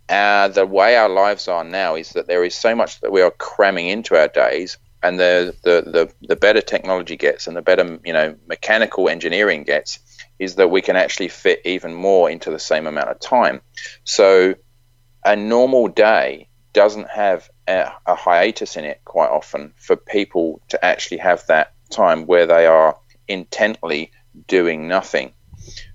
Uh, 0.09 0.49
the 0.49 0.65
way 0.65 0.97
our 0.97 1.09
lives 1.09 1.47
are 1.47 1.63
now 1.63 1.95
is 1.95 2.09
that 2.11 2.27
there 2.27 2.43
is 2.43 2.53
so 2.53 2.75
much 2.75 2.99
that 2.99 3.11
we 3.11 3.21
are 3.21 3.31
cramming 3.31 3.87
into 3.87 4.15
our 4.15 4.27
days, 4.27 4.77
and 5.03 5.19
the, 5.19 5.55
the, 5.63 5.81
the, 5.81 6.13
the 6.21 6.35
better 6.35 6.61
technology 6.61 7.17
gets 7.17 7.47
and 7.47 7.55
the 7.55 7.61
better 7.61 7.99
you 8.05 8.13
know 8.13 8.35
mechanical 8.47 9.09
engineering 9.09 9.63
gets, 9.63 9.99
is 10.39 10.55
that 10.55 10.69
we 10.69 10.81
can 10.81 10.95
actually 10.95 11.27
fit 11.27 11.61
even 11.65 11.93
more 11.93 12.29
into 12.29 12.51
the 12.51 12.59
same 12.59 12.87
amount 12.87 13.09
of 13.09 13.19
time. 13.19 13.61
So 14.03 14.55
a 15.23 15.35
normal 15.35 15.87
day 15.87 16.49
doesn't 16.73 17.09
have 17.09 17.49
a, 17.67 17.91
a, 18.05 18.15
hiatus 18.15 18.77
in 18.77 18.85
it 18.85 19.01
quite 19.05 19.29
often 19.29 19.73
for 19.75 19.95
people 19.95 20.61
to 20.69 20.83
actually 20.83 21.17
have 21.17 21.45
that 21.47 21.73
time 21.89 22.25
where 22.25 22.45
they 22.45 22.65
are 22.65 22.97
intently 23.27 24.11
doing 24.47 24.87
nothing. 24.87 25.33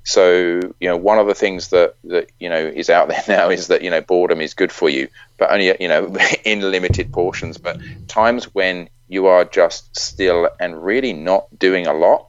So, 0.07 0.61
you 0.81 0.89
know, 0.89 0.97
one 0.97 1.19
of 1.19 1.27
the 1.27 1.35
things 1.35 1.71
that, 1.71 1.97
that, 2.05 2.31
you 2.39 2.49
know, 2.49 2.59
is 2.65 2.91
out 2.91 3.09
there 3.09 3.25
now 3.29 3.51
is 3.51 3.67
that, 3.67 3.83
you 3.83 3.91
know, 3.91 4.01
boredom 4.01 4.41
is 4.41 4.55
good 4.55 4.71
for 4.71 4.89
you, 4.89 5.09
but 5.37 5.51
only, 5.51 5.77
you 5.81 5.89
know, 5.89 6.17
in 6.45 6.61
limited 6.61 7.13
portions. 7.13 7.59
But 7.59 7.81
times 8.07 8.55
when 8.55 8.89
you 9.09 9.27
are 9.27 9.45
just 9.45 9.99
still 9.99 10.49
and 10.61 10.83
really 10.85 11.13
not 11.13 11.47
doing 11.59 11.89
a 11.89 11.93
lot, 11.93 12.29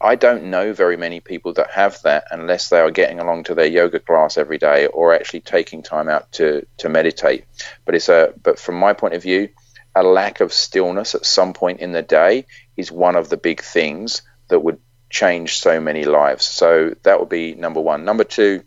I 0.00 0.14
don't 0.14 0.44
know 0.44 0.72
very 0.72 0.96
many 0.96 1.18
people 1.18 1.52
that 1.54 1.72
have 1.72 2.00
that 2.02 2.28
unless 2.30 2.68
they 2.68 2.78
are 2.78 2.92
getting 2.92 3.18
along 3.18 3.44
to 3.44 3.54
their 3.56 3.66
yoga 3.66 3.98
class 3.98 4.38
every 4.38 4.58
day 4.58 4.86
or 4.86 5.12
actually 5.12 5.40
taking 5.40 5.82
time 5.82 6.08
out 6.08 6.30
to, 6.32 6.64
to 6.76 6.88
meditate. 6.88 7.46
But 7.84 7.96
it's 7.96 8.08
a 8.08 8.32
but 8.40 8.60
from 8.60 8.76
my 8.76 8.92
point 8.92 9.14
of 9.14 9.22
view, 9.24 9.48
a 9.96 10.04
lack 10.04 10.38
of 10.38 10.52
stillness 10.52 11.16
at 11.16 11.26
some 11.26 11.52
point 11.52 11.80
in 11.80 11.90
the 11.90 12.02
day 12.02 12.46
is 12.76 12.92
one 12.92 13.16
of 13.16 13.28
the 13.28 13.36
big 13.36 13.60
things 13.60 14.22
that 14.50 14.60
would 14.60 14.78
change 15.10 15.58
so 15.58 15.80
many 15.80 16.04
lives. 16.04 16.44
So 16.44 16.94
that 17.02 17.20
would 17.20 17.28
be 17.28 17.54
number 17.54 17.80
one. 17.80 18.04
Number 18.04 18.24
two 18.24 18.62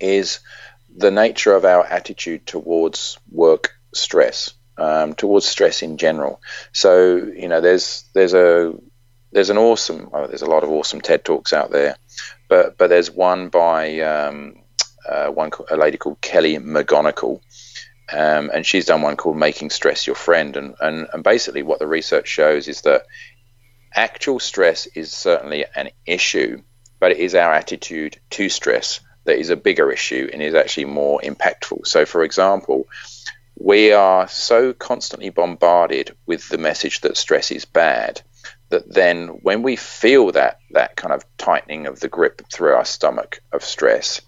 is 0.00 0.40
the 0.94 1.10
nature 1.10 1.54
of 1.54 1.64
our 1.64 1.84
attitude 1.84 2.46
towards 2.46 3.18
work 3.30 3.72
stress, 3.94 4.54
um, 4.78 5.14
towards 5.14 5.46
stress 5.46 5.82
in 5.82 5.96
general. 5.96 6.40
So 6.72 7.16
you 7.16 7.48
know, 7.48 7.60
there's 7.60 8.04
there's 8.14 8.34
a 8.34 8.74
there's 9.32 9.50
an 9.50 9.58
awesome, 9.58 10.10
oh, 10.12 10.26
there's 10.26 10.42
a 10.42 10.50
lot 10.50 10.64
of 10.64 10.70
awesome 10.70 11.00
TED 11.00 11.24
talks 11.24 11.52
out 11.52 11.70
there, 11.70 11.96
but 12.48 12.78
but 12.78 12.88
there's 12.88 13.10
one 13.10 13.48
by 13.48 14.00
um, 14.00 14.62
uh, 15.08 15.28
one 15.28 15.50
a 15.70 15.76
lady 15.76 15.98
called 15.98 16.20
Kelly 16.20 16.56
McGonigal, 16.56 17.40
um, 18.12 18.50
and 18.54 18.64
she's 18.64 18.86
done 18.86 19.02
one 19.02 19.16
called 19.16 19.36
"Making 19.36 19.70
Stress 19.70 20.06
Your 20.06 20.16
Friend," 20.16 20.56
and, 20.56 20.74
and 20.80 21.08
and 21.12 21.24
basically 21.24 21.62
what 21.62 21.78
the 21.78 21.86
research 21.86 22.28
shows 22.28 22.68
is 22.68 22.82
that 22.82 23.06
actual 23.94 24.38
stress 24.38 24.86
is 24.86 25.12
certainly 25.12 25.64
an 25.74 25.90
issue, 26.06 26.62
but 27.00 27.12
it 27.12 27.18
is 27.18 27.34
our 27.34 27.52
attitude 27.52 28.18
to 28.30 28.48
stress 28.48 29.00
that 29.24 29.38
is 29.38 29.50
a 29.50 29.56
bigger 29.56 29.90
issue 29.90 30.28
and 30.32 30.42
is 30.42 30.54
actually 30.54 30.86
more 30.86 31.20
impactful. 31.20 31.86
So, 31.86 32.06
for 32.06 32.22
example, 32.22 32.86
we 33.58 33.92
are 33.92 34.28
so 34.28 34.72
constantly 34.72 35.30
bombarded 35.30 36.14
with 36.26 36.48
the 36.48 36.58
message 36.58 37.00
that 37.00 37.16
stress 37.16 37.50
is 37.50 37.64
bad 37.64 38.22
that 38.68 38.92
then 38.92 39.28
when 39.28 39.62
we 39.62 39.76
feel 39.76 40.32
that 40.32 40.58
that 40.72 40.96
kind 40.96 41.12
of 41.12 41.24
tightening 41.38 41.86
of 41.86 42.00
the 42.00 42.08
grip 42.08 42.42
through 42.52 42.74
our 42.74 42.84
stomach 42.84 43.40
of 43.52 43.62
stress, 43.62 44.20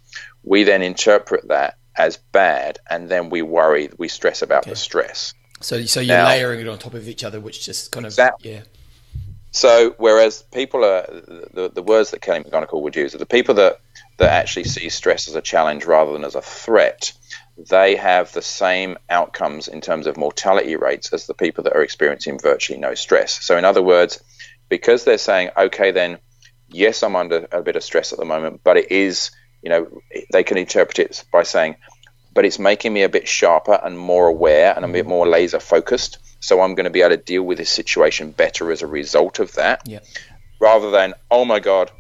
we 0.42 0.64
then 0.64 0.82
interpret 0.82 1.48
that 1.48 1.76
as 1.96 2.16
bad, 2.32 2.78
and 2.88 3.08
then 3.08 3.28
we 3.28 3.42
worry, 3.42 3.90
we 3.98 4.06
stress 4.06 4.42
about 4.42 4.62
okay. 4.62 4.70
the 4.70 4.76
stress. 4.76 5.34
So, 5.60 5.84
so 5.86 6.00
you're 6.00 6.16
now, 6.16 6.26
layering 6.26 6.60
it 6.60 6.68
on 6.68 6.78
top 6.78 6.94
of 6.94 7.08
each 7.08 7.24
other, 7.24 7.40
which 7.40 7.64
just 7.64 7.90
kind 7.90 8.06
of 8.06 8.10
exactly. 8.10 8.52
yeah. 8.52 8.62
So, 9.50 9.94
whereas 9.98 10.42
people 10.42 10.84
are 10.84 11.06
the, 11.52 11.70
the 11.74 11.82
words 11.82 12.11
that 12.11 12.20
Kelly 12.20 12.40
McGonigal 12.40 12.82
would 12.82 12.96
use 12.96 13.14
are 13.14 13.18
the 13.18 13.26
people 13.26 13.54
that 13.56 13.80
that 14.18 14.30
actually 14.30 14.64
see 14.64 14.88
stress 14.88 15.28
as 15.28 15.37
a 15.37 15.40
challenge 15.40 15.84
rather 15.84 16.12
than 16.12 16.24
as 16.24 16.34
a 16.34 16.42
threat 16.42 17.12
they 17.58 17.96
have 17.96 18.32
the 18.32 18.42
same 18.42 18.98
outcomes 19.11 19.66
in 19.68 19.80
terms 19.80 20.06
of 20.06 20.16
mortality 20.16 20.76
rates 20.76 21.12
as 21.12 21.26
the 21.26 21.34
people 21.34 21.64
that 21.64 21.74
are 21.74 21.82
experiencing 21.82 22.38
virtually 22.38 22.78
no 22.78 22.94
stress. 22.94 23.44
So, 23.44 23.58
in 23.58 23.64
other 23.64 23.82
words, 23.82 24.22
because 24.68 25.04
they're 25.04 25.18
saying, 25.18 25.50
okay, 25.56 25.90
then, 25.90 26.18
yes, 26.68 27.02
I'm 27.02 27.16
under 27.16 27.48
a 27.50 27.62
bit 27.62 27.76
of 27.76 27.82
stress 27.82 28.12
at 28.12 28.18
the 28.18 28.24
moment, 28.24 28.61
but 28.62 28.76
it 28.76 28.92
is, 28.92 29.32
you 29.62 29.70
know, 29.70 30.00
they 30.32 30.44
can 30.44 30.56
interpret 30.56 31.00
it 31.00 31.24
by 31.32 31.42
saying, 31.42 31.76
but 32.32 32.44
it's 32.44 32.61
making 32.61 32.92
me 32.92 33.02
a 33.02 33.08
bit 33.08 33.26
sharper 33.26 33.80
and 33.82 33.98
more 33.98 34.28
aware 34.28 34.72
and 34.76 34.84
a 34.84 34.88
bit 34.88 35.06
more 35.06 35.26
laser 35.26 35.58
focused. 35.58 36.18
So, 36.40 36.61
I'm 36.61 36.74
going 36.74 36.85
to 36.85 36.90
be 36.90 37.03
able 37.03 37.16
to 37.16 37.22
deal 37.22 37.42
with 37.42 37.59
this 37.59 37.70
situation 37.70 38.33
better 38.33 38.70
as 38.70 38.83
a 38.83 38.87
result 38.87 39.38
of 39.38 39.53
that. 39.55 39.83
Yeah. 39.87 40.01
Rather 40.61 40.90
than, 40.90 41.14
oh 41.31 41.44
my 41.44 41.61
God, 41.61 41.90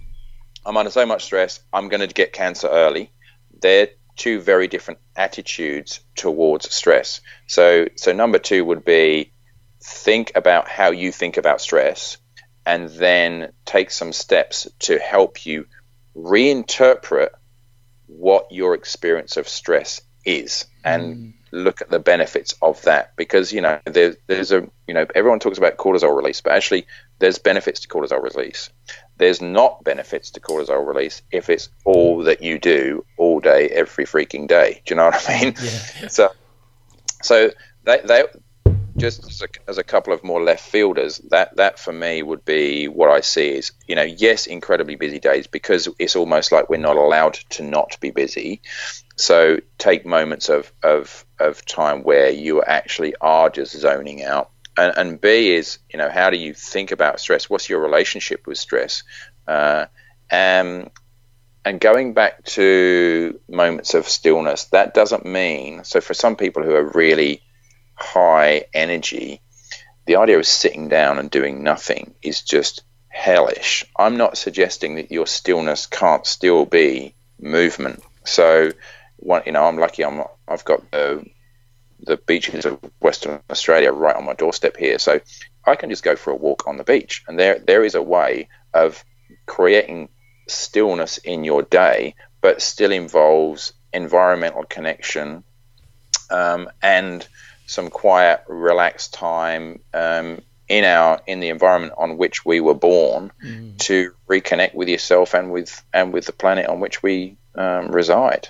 I'm 0.66 0.76
under 0.76 0.90
so 0.90 1.06
much 1.06 1.24
stress, 1.24 1.60
I'm 1.72 1.88
going 1.88 2.06
to 2.06 2.12
get 2.12 2.32
cancer 2.32 2.68
early. 2.68 3.12
They're 3.60 3.88
two 4.16 4.40
very 4.40 4.66
different 4.66 5.00
attitudes 5.16 6.00
towards 6.16 6.72
stress. 6.72 7.20
So, 7.46 7.88
so 7.96 8.12
number 8.12 8.38
two 8.38 8.64
would 8.64 8.84
be 8.84 9.32
think 9.80 10.32
about 10.34 10.68
how 10.68 10.90
you 10.90 11.12
think 11.12 11.36
about 11.36 11.60
stress, 11.60 12.18
and 12.66 12.90
then 12.90 13.52
take 13.64 13.90
some 13.90 14.12
steps 14.12 14.68
to 14.80 14.98
help 14.98 15.46
you 15.46 15.66
reinterpret 16.14 17.30
what 18.06 18.50
your 18.50 18.74
experience 18.74 19.36
of 19.36 19.48
stress 19.48 20.02
is 20.24 20.66
and 20.84 21.16
mm. 21.16 21.34
Look 21.50 21.80
at 21.80 21.90
the 21.90 21.98
benefits 21.98 22.54
of 22.62 22.80
that 22.82 23.14
because 23.16 23.52
you 23.52 23.60
know 23.60 23.80
there, 23.84 24.16
there's 24.26 24.52
a 24.52 24.68
you 24.86 24.94
know 24.94 25.06
everyone 25.14 25.38
talks 25.38 25.58
about 25.58 25.76
cortisol 25.76 26.14
release 26.14 26.40
but 26.40 26.52
actually 26.52 26.86
there's 27.18 27.38
benefits 27.38 27.80
to 27.80 27.88
cortisol 27.88 28.22
release 28.22 28.70
there's 29.16 29.40
not 29.40 29.82
benefits 29.84 30.30
to 30.30 30.40
cortisol 30.40 30.86
release 30.86 31.22
if 31.30 31.48
it's 31.48 31.68
all 31.84 32.24
that 32.24 32.42
you 32.42 32.58
do 32.58 33.04
all 33.16 33.40
day 33.40 33.68
every 33.68 34.04
freaking 34.04 34.46
day 34.46 34.82
do 34.84 34.92
you 34.92 34.96
know 34.96 35.06
what 35.06 35.28
i 35.28 35.40
mean 35.40 35.54
yeah. 35.62 36.08
so 36.08 36.30
so 37.22 37.50
they, 37.84 38.00
they 38.04 38.24
just 38.98 39.24
as 39.24 39.42
a, 39.42 39.46
as 39.68 39.78
a, 39.78 39.84
couple 39.84 40.12
of 40.12 40.24
more 40.24 40.42
left 40.42 40.68
fielders, 40.68 41.18
that 41.30 41.56
that 41.56 41.78
for 41.78 41.92
me 41.92 42.22
would 42.22 42.44
be 42.44 42.88
what 42.88 43.10
I 43.10 43.20
see 43.20 43.50
is 43.50 43.72
you 43.86 43.94
know 43.94 44.02
yes, 44.02 44.46
incredibly 44.46 44.96
busy 44.96 45.20
days 45.20 45.46
because 45.46 45.88
it's 45.98 46.16
almost 46.16 46.52
like 46.52 46.68
we're 46.68 46.78
not 46.78 46.96
allowed 46.96 47.34
to 47.50 47.62
not 47.62 47.98
be 48.00 48.10
busy. 48.10 48.60
So 49.18 49.58
take 49.78 50.06
moments 50.06 50.48
of 50.48 50.72
of 50.82 51.24
of 51.38 51.64
time 51.64 52.02
where 52.02 52.30
you 52.30 52.62
actually 52.62 53.14
are 53.20 53.50
just 53.50 53.76
zoning 53.76 54.22
out. 54.22 54.50
And, 54.76 54.96
and 54.96 55.20
B 55.20 55.50
is 55.50 55.78
you 55.90 55.98
know 55.98 56.08
how 56.08 56.30
do 56.30 56.36
you 56.36 56.54
think 56.54 56.92
about 56.92 57.20
stress? 57.20 57.50
What's 57.50 57.68
your 57.68 57.80
relationship 57.80 58.46
with 58.46 58.58
stress? 58.58 59.02
Uh, 59.46 59.86
um, 60.30 60.90
and 61.64 61.80
going 61.80 62.14
back 62.14 62.44
to 62.44 63.40
moments 63.48 63.94
of 63.94 64.08
stillness, 64.08 64.64
that 64.66 64.94
doesn't 64.94 65.26
mean 65.26 65.84
so 65.84 66.00
for 66.00 66.14
some 66.14 66.36
people 66.36 66.62
who 66.62 66.74
are 66.74 66.92
really 66.94 67.42
high 67.96 68.66
energy, 68.72 69.42
the 70.06 70.16
idea 70.16 70.38
of 70.38 70.46
sitting 70.46 70.88
down 70.88 71.18
and 71.18 71.30
doing 71.30 71.62
nothing 71.62 72.14
is 72.22 72.42
just 72.42 72.84
hellish. 73.08 73.84
I'm 73.98 74.16
not 74.16 74.38
suggesting 74.38 74.94
that 74.94 75.10
your 75.10 75.26
stillness 75.26 75.86
can't 75.86 76.24
still 76.24 76.64
be 76.64 77.14
movement. 77.40 78.02
So, 78.24 78.70
one, 79.18 79.42
you 79.46 79.52
know, 79.52 79.64
I'm 79.64 79.76
lucky. 79.76 80.04
I'm 80.04 80.22
I've 80.46 80.64
got 80.64 80.90
the 80.90 81.24
the 82.00 82.16
beaches 82.16 82.64
of 82.64 82.78
Western 83.00 83.40
Australia 83.50 83.90
right 83.92 84.16
on 84.16 84.24
my 84.24 84.34
doorstep 84.34 84.76
here, 84.76 84.98
so 84.98 85.20
I 85.66 85.74
can 85.74 85.90
just 85.90 86.04
go 86.04 86.16
for 86.16 86.30
a 86.30 86.36
walk 86.36 86.66
on 86.66 86.76
the 86.76 86.84
beach, 86.84 87.24
and 87.28 87.38
there 87.38 87.58
there 87.58 87.84
is 87.84 87.94
a 87.94 88.02
way 88.02 88.48
of 88.72 89.04
creating 89.46 90.08
stillness 90.46 91.18
in 91.18 91.44
your 91.44 91.62
day, 91.62 92.14
but 92.40 92.62
still 92.62 92.92
involves 92.92 93.72
environmental 93.92 94.64
connection 94.64 95.44
um, 96.30 96.70
and 96.82 97.26
some 97.66 97.90
quiet, 97.90 98.42
relaxed 98.48 99.12
time 99.12 99.80
um, 99.92 100.40
in 100.68 100.84
our 100.84 101.20
in 101.26 101.40
the 101.40 101.48
environment 101.48 101.94
on 101.96 102.16
which 102.16 102.44
we 102.44 102.60
were 102.60 102.74
born 102.74 103.32
mm. 103.44 103.76
to 103.78 104.12
reconnect 104.28 104.74
with 104.74 104.88
yourself 104.88 105.34
and 105.34 105.50
with 105.50 105.82
and 105.92 106.12
with 106.12 106.26
the 106.26 106.32
planet 106.32 106.66
on 106.66 106.80
which 106.80 107.02
we 107.02 107.36
um, 107.54 107.88
reside. 107.88 108.48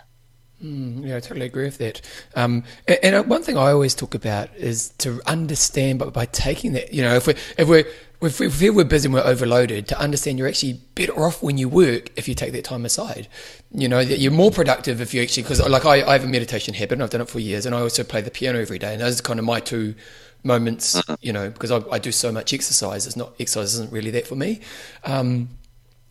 Mm, 0.62 1.06
yeah, 1.06 1.16
I 1.16 1.20
totally 1.20 1.46
agree 1.46 1.64
with 1.64 1.78
that. 1.78 2.00
Um, 2.34 2.64
and, 2.88 2.98
and, 3.02 3.28
one 3.28 3.44
thing 3.44 3.56
I 3.56 3.70
always 3.70 3.94
talk 3.94 4.16
about 4.16 4.54
is 4.56 4.88
to 4.98 5.20
understand, 5.24 6.00
but 6.00 6.12
by 6.12 6.26
taking 6.26 6.72
that, 6.72 6.92
you 6.92 7.00
know, 7.00 7.14
if 7.14 7.28
we 7.28 7.34
if 7.56 7.68
we 7.68 7.84
if 8.20 8.40
we 8.40 8.50
feel 8.50 8.74
we're 8.74 8.84
busy 8.84 9.06
and 9.06 9.14
we're 9.14 9.22
overloaded, 9.22 9.86
to 9.88 9.98
understand 10.00 10.36
you're 10.38 10.48
actually 10.48 10.80
better 10.96 11.12
off 11.12 11.42
when 11.42 11.58
you 11.58 11.68
work 11.68 12.10
if 12.16 12.26
you 12.26 12.34
take 12.34 12.52
that 12.52 12.64
time 12.64 12.84
aside. 12.84 13.28
You 13.70 13.86
know, 13.86 14.04
that 14.04 14.18
you're 14.18 14.32
more 14.32 14.50
productive 14.50 15.00
if 15.00 15.14
you 15.14 15.22
actually, 15.22 15.44
because 15.44 15.66
like 15.68 15.84
I, 15.84 16.04
I 16.04 16.12
have 16.14 16.24
a 16.24 16.28
meditation 16.28 16.74
habit 16.74 16.94
and 16.94 17.04
I've 17.04 17.10
done 17.10 17.20
it 17.20 17.28
for 17.28 17.38
years 17.38 17.64
and 17.64 17.74
I 17.74 17.80
also 17.80 18.02
play 18.02 18.20
the 18.20 18.30
piano 18.32 18.58
every 18.58 18.80
day. 18.80 18.94
And 18.94 19.02
those 19.02 19.20
are 19.20 19.22
kind 19.22 19.38
of 19.38 19.44
my 19.44 19.60
two 19.60 19.94
moments, 20.42 20.96
mm-hmm. 20.96 21.14
you 21.20 21.32
know, 21.32 21.50
because 21.50 21.70
I, 21.70 21.82
I 21.92 22.00
do 22.00 22.10
so 22.10 22.32
much 22.32 22.52
exercise. 22.52 23.06
It's 23.06 23.16
not, 23.16 23.34
exercise 23.38 23.74
isn't 23.74 23.92
really 23.92 24.10
that 24.10 24.26
for 24.26 24.34
me. 24.34 24.60
Um, 25.04 25.50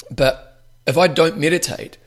but 0.10 0.64
if 0.86 0.98
I 0.98 1.08
don't 1.08 1.38
meditate, 1.38 1.98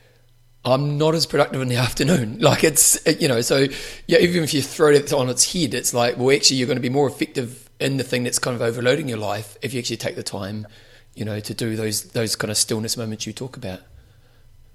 I'm 0.63 0.97
not 0.97 1.15
as 1.15 1.25
productive 1.25 1.61
in 1.61 1.67
the 1.67 1.75
afternoon. 1.87 2.39
Like 2.39 2.63
it's, 2.63 2.99
you 3.19 3.27
know, 3.27 3.41
so 3.41 3.67
yeah, 4.07 4.19
even 4.19 4.43
if 4.43 4.53
you 4.53 4.61
throw 4.61 4.89
it 4.89 5.11
on 5.13 5.29
its 5.29 5.53
head, 5.53 5.73
it's 5.73 5.93
like, 5.93 6.17
well, 6.17 6.35
actually, 6.35 6.57
you're 6.57 6.67
going 6.67 6.77
to 6.77 6.81
be 6.81 6.89
more 6.89 7.07
effective 7.07 7.69
in 7.79 7.97
the 7.97 8.03
thing 8.03 8.23
that's 8.23 8.39
kind 8.39 8.55
of 8.55 8.61
overloading 8.61 9.09
your 9.09 9.17
life 9.17 9.57
if 9.61 9.73
you 9.73 9.79
actually 9.79 9.97
take 9.97 10.15
the 10.15 10.23
time, 10.23 10.67
you 11.15 11.25
know, 11.25 11.39
to 11.39 11.53
do 11.53 11.75
those 11.75 12.03
those 12.11 12.35
kind 12.35 12.51
of 12.51 12.57
stillness 12.57 12.95
moments 12.95 13.25
you 13.25 13.33
talk 13.33 13.57
about. 13.57 13.79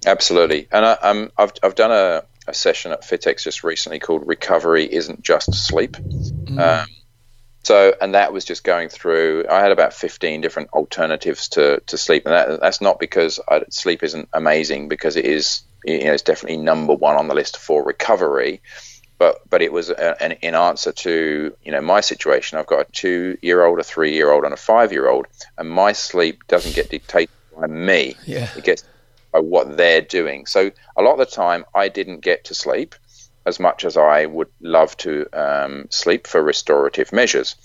Absolutely, 0.05 0.69
and 0.73 0.85
I, 0.85 0.93
um, 0.93 1.31
I've 1.39 1.53
I've 1.63 1.75
done 1.75 1.93
a, 1.93 2.25
a 2.47 2.55
session 2.55 2.93
at 2.93 3.03
FILEX 3.03 3.45
just 3.45 3.65
recently 3.65 3.99
called 3.99 4.27
"Recovery 4.27 4.93
Isn't 4.93 5.23
Just 5.23 5.55
Sleep." 5.55 5.93
Mm. 5.93 6.61
Um, 6.61 6.87
so, 7.63 7.95
and 8.01 8.15
that 8.15 8.33
was 8.33 8.45
just 8.45 8.63
going 8.63 8.89
through. 8.89 9.47
I 9.51 9.61
had 9.61 9.73
about 9.73 9.95
fifteen 9.95 10.41
different 10.41 10.71
alternatives 10.71 11.49
to, 11.51 11.81
to 11.87 11.99
sleep, 11.99 12.27
and 12.27 12.35
that, 12.35 12.61
that's 12.61 12.81
not 12.81 12.99
because 12.99 13.41
I, 13.49 13.63
sleep 13.71 14.03
isn't 14.03 14.29
amazing, 14.33 14.89
because 14.89 15.17
it 15.17 15.25
is. 15.25 15.63
You 15.87 16.05
know, 16.05 16.13
it's 16.13 16.23
definitely 16.23 16.59
number 16.59 16.95
one 16.95 17.17
on 17.17 17.29
the 17.29 17.35
list 17.35 17.57
for 17.59 17.85
recovery 17.85 18.61
but 19.19 19.49
but 19.49 19.63
it 19.63 19.73
was 19.73 19.91
a, 19.91 20.23
an, 20.23 20.33
in 20.43 20.55
answer 20.55 20.93
to 20.93 21.57
you 21.65 21.73
know 21.73 21.81
my 21.81 22.01
situation. 22.01 22.59
I've 22.59 22.67
got 22.67 22.89
a 22.89 22.93
two 22.93 23.39
year 23.43 23.65
old, 23.65 23.79
a 23.79 23.85
three 23.85 24.13
year 24.13 24.31
old, 24.31 24.45
and 24.45 24.53
a 24.53 24.59
five 24.59 24.93
year 24.93 25.09
old, 25.09 25.27
and 25.59 25.69
my 25.69 25.93
sleep 25.93 26.47
doesn't 26.49 26.75
get 26.75 26.91
dictated 26.91 27.35
by 27.57 27.67
me. 27.67 28.17
Yeah. 28.25 28.51
It 28.57 28.65
gets 28.65 28.85
by 29.33 29.41
what 29.41 29.77
they're 29.77 30.03
doing. 30.03 30.47
So 30.47 30.71
a 30.97 31.03
lot 31.03 31.13
of 31.13 31.19
the 31.19 31.27
time, 31.27 31.65
I 31.75 31.89
didn't 31.89 32.21
get 32.21 32.45
to 32.45 32.55
sleep 32.55 32.95
as 33.45 33.61
much 33.61 33.85
as 33.85 33.97
I 33.97 34.27
would 34.27 34.49
love 34.61 34.97
to 34.99 35.27
um, 35.33 35.87
sleep 35.91 36.27
for 36.27 36.43
restorative 36.43 37.13
measures. 37.13 37.57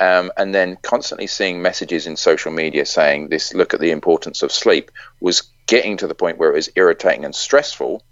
Um, 0.00 0.30
and 0.36 0.54
then 0.54 0.78
constantly 0.82 1.26
seeing 1.26 1.60
messages 1.60 2.06
in 2.06 2.16
social 2.16 2.52
media 2.52 2.86
saying 2.86 3.28
this 3.28 3.52
look 3.52 3.74
at 3.74 3.80
the 3.80 3.90
importance 3.90 4.42
of 4.42 4.52
sleep 4.52 4.92
was 5.20 5.42
getting 5.68 5.98
to 5.98 6.08
the 6.08 6.14
point 6.14 6.38
where 6.38 6.50
it 6.50 6.54
was 6.54 6.68
irritating 6.74 7.24
and 7.24 7.34
stressful 7.34 8.02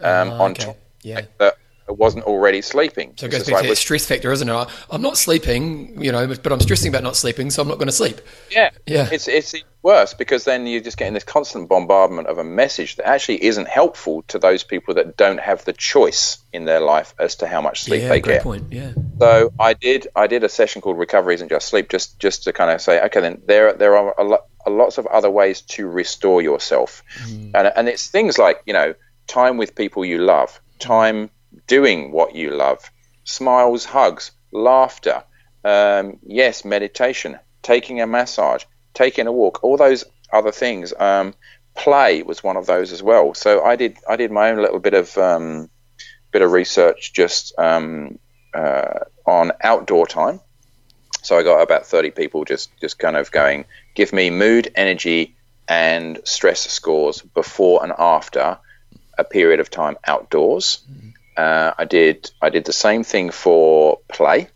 um, 0.00 0.30
oh, 0.30 0.44
on 0.44 0.54
top 0.54 0.76
yeah. 1.02 1.22
that 1.38 1.56
it 1.88 1.96
wasn't 1.96 2.24
already 2.24 2.62
sleeping. 2.62 3.14
So 3.16 3.26
it 3.26 3.30
goes 3.30 3.44
back 3.44 3.54
like, 3.54 3.62
to 3.62 3.68
that 3.70 3.76
stress 3.76 4.06
factor, 4.06 4.32
isn't 4.32 4.48
it? 4.48 4.68
I'm 4.90 5.02
not 5.02 5.16
sleeping, 5.16 6.02
you 6.02 6.10
know, 6.10 6.26
but 6.26 6.52
I'm 6.52 6.60
stressing 6.60 6.88
about 6.88 7.04
not 7.04 7.16
sleeping, 7.16 7.50
so 7.50 7.62
I'm 7.62 7.68
not 7.68 7.78
going 7.78 7.86
to 7.86 7.92
sleep. 7.92 8.20
Yeah, 8.50 8.70
yeah. 8.86 9.08
It's 9.12 9.28
it's 9.28 9.54
worse 9.82 10.12
because 10.12 10.42
then 10.44 10.66
you're 10.66 10.80
just 10.80 10.96
getting 10.96 11.14
this 11.14 11.22
constant 11.22 11.68
bombardment 11.68 12.26
of 12.26 12.38
a 12.38 12.44
message 12.44 12.96
that 12.96 13.06
actually 13.06 13.44
isn't 13.44 13.68
helpful 13.68 14.22
to 14.22 14.38
those 14.40 14.64
people 14.64 14.94
that 14.94 15.16
don't 15.16 15.38
have 15.38 15.64
the 15.64 15.72
choice 15.72 16.38
in 16.52 16.64
their 16.64 16.80
life 16.80 17.14
as 17.20 17.36
to 17.36 17.46
how 17.46 17.60
much 17.60 17.84
sleep 17.84 18.02
yeah, 18.02 18.08
they 18.08 18.20
great 18.20 18.34
get. 18.34 18.42
Point. 18.42 18.72
Yeah. 18.72 18.92
So 19.20 19.52
I 19.58 19.74
did 19.74 20.08
I 20.16 20.26
did 20.26 20.42
a 20.42 20.48
session 20.48 20.82
called 20.82 20.98
Recovery 20.98 21.34
Isn't 21.34 21.48
Just 21.48 21.68
Sleep, 21.68 21.88
just 21.88 22.18
just 22.18 22.44
to 22.44 22.52
kind 22.52 22.72
of 22.72 22.80
say, 22.80 23.00
okay, 23.04 23.20
then 23.20 23.42
there 23.46 23.72
there 23.74 23.96
are 23.96 24.14
a 24.18 24.24
lot 24.24 24.46
lots 24.66 24.98
of 24.98 25.06
other 25.06 25.30
ways 25.30 25.60
to 25.62 25.86
restore 25.86 26.42
yourself, 26.42 27.02
mm. 27.24 27.50
and 27.54 27.72
and 27.76 27.88
it's 27.88 28.08
things 28.08 28.38
like 28.38 28.62
you 28.66 28.72
know 28.72 28.94
time 29.26 29.56
with 29.56 29.74
people 29.74 30.04
you 30.04 30.18
love, 30.18 30.60
time 30.78 31.30
doing 31.66 32.12
what 32.12 32.34
you 32.34 32.50
love. 32.50 32.90
Smiles, 33.24 33.84
hugs, 33.84 34.30
laughter, 34.52 35.24
um, 35.64 36.18
yes, 36.22 36.64
meditation, 36.64 37.38
taking 37.62 38.00
a 38.00 38.06
massage, 38.06 38.64
taking 38.94 39.26
a 39.26 39.32
walk, 39.32 39.64
all 39.64 39.76
those 39.76 40.04
other 40.32 40.52
things. 40.52 40.92
Um, 40.98 41.34
play 41.74 42.22
was 42.22 42.42
one 42.42 42.56
of 42.56 42.66
those 42.66 42.92
as 42.92 43.02
well. 43.02 43.34
So 43.34 43.62
I 43.62 43.76
did 43.76 43.98
I 44.08 44.16
did 44.16 44.30
my 44.30 44.50
own 44.50 44.58
little 44.58 44.78
bit 44.78 44.94
of 44.94 45.16
um, 45.18 45.68
bit 46.32 46.42
of 46.42 46.52
research 46.52 47.12
just 47.12 47.56
um, 47.58 48.18
uh, 48.54 49.00
on 49.26 49.52
outdoor 49.62 50.06
time. 50.06 50.40
So 51.22 51.38
I 51.38 51.42
got 51.42 51.60
about 51.60 51.86
thirty 51.86 52.10
people 52.10 52.44
just 52.44 52.70
just 52.80 52.98
kind 52.98 53.16
of 53.16 53.30
going, 53.30 53.64
give 53.96 54.12
me 54.12 54.30
mood, 54.30 54.70
energy, 54.76 55.34
and 55.66 56.20
stress 56.22 56.60
scores 56.70 57.22
before 57.22 57.82
and 57.82 57.92
after 57.98 58.58
a 59.18 59.24
period 59.24 59.58
of 59.58 59.70
time 59.70 59.96
outdoors. 60.06 60.84
Mm-hmm. 60.88 61.08
Uh, 61.36 61.72
I 61.76 61.84
did 61.84 62.30
I 62.40 62.50
did 62.50 62.64
the 62.64 62.72
same 62.72 63.02
thing 63.02 63.30
for 63.30 63.98
play. 64.08 64.48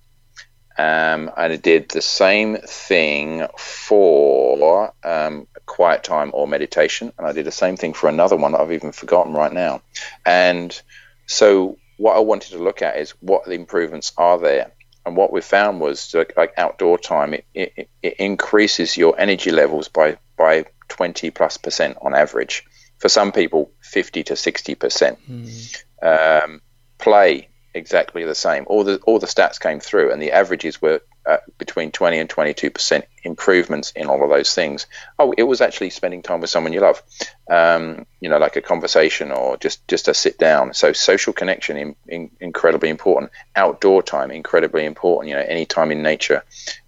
Um, 0.79 1.31
I 1.37 1.49
did 1.57 1.91
the 1.91 2.01
same 2.01 2.57
thing 2.57 3.47
for 3.59 4.95
um, 5.05 5.47
quiet 5.67 6.05
time 6.05 6.31
or 6.33 6.49
meditation, 6.49 7.13
and 7.19 7.27
I 7.27 7.33
did 7.33 7.45
the 7.45 7.53
same 7.53 7.77
thing 7.77 7.93
for 7.93 8.09
another 8.09 8.37
one 8.37 8.53
that 8.53 8.61
I've 8.61 8.73
even 8.73 8.93
forgotten 8.93 9.35
right 9.35 9.53
now. 9.53 9.83
And 10.25 10.81
so, 11.27 11.77
what 11.99 12.17
I 12.17 12.21
wanted 12.21 12.53
to 12.53 12.63
look 12.63 12.81
at 12.81 12.97
is 12.97 13.11
what 13.21 13.45
the 13.45 13.53
improvements 13.53 14.13
are 14.17 14.39
there. 14.39 14.73
And 15.07 15.17
what 15.17 15.33
we 15.33 15.41
found 15.41 15.81
was 15.81 16.15
like, 16.15 16.35
like 16.37 16.53
outdoor 16.57 16.99
time, 16.99 17.35
it, 17.35 17.45
it, 17.55 17.89
it 18.03 18.15
increases 18.19 18.97
your 18.97 19.19
energy 19.19 19.51
levels 19.51 19.89
by 19.89 20.19
by 20.37 20.67
20 20.89 21.31
plus 21.31 21.57
percent 21.57 21.97
on 22.03 22.15
average. 22.15 22.65
For 22.99 23.09
some 23.09 23.33
people, 23.33 23.71
50 23.81 24.25
to 24.25 24.37
60 24.37 24.75
percent. 24.75 25.19
Mm. 25.29 25.83
Um, 26.03 26.61
play 26.99 27.49
exactly 27.75 28.25
the 28.25 28.35
same. 28.35 28.65
All 28.67 28.85
the 28.85 28.99
all 29.07 29.19
the 29.19 29.27
stats 29.27 29.59
came 29.59 29.81
through, 29.81 30.13
and 30.13 30.21
the 30.21 30.33
averages 30.33 30.81
were 30.81 31.01
uh, 31.27 31.39
between 31.59 31.91
20 31.91 32.19
and 32.19 32.31
22 32.31 32.71
percent 32.71 33.05
improvements 33.25 33.93
in 33.93 34.07
all 34.07 34.23
of 34.23 34.31
those 34.31 34.55
things. 34.55 34.87
Oh, 35.19 35.35
it 35.37 35.43
was 35.43 35.61
actually 35.61 35.91
spending 35.91 36.23
time 36.23 36.41
with 36.41 36.51
someone 36.51 36.73
you 36.73 36.81
love, 36.81 37.03
um, 37.51 38.07
you 38.21 38.29
know, 38.29 38.39
like 38.39 38.57
a 38.57 38.63
conversation 38.63 39.31
or 39.31 39.57
just 39.57 39.87
just 39.89 40.09
a 40.09 40.15
sit 40.15 40.39
down. 40.39 40.75
So 40.75 40.93
social 40.93 41.33
connection 41.33 41.77
in, 41.77 41.97
in, 42.09 42.31
incredibly 42.41 42.89
important. 42.89 43.33
Outdoor 43.55 44.03
time 44.03 44.31
incredibly 44.31 44.85
important. 44.85 45.29
You 45.29 45.37
know, 45.37 45.45
any 45.47 45.67
time 45.67 45.91
in 45.93 46.03
nature, 46.03 46.43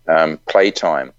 um, 0.08 0.38
play 0.48 0.70
time. 0.70 1.12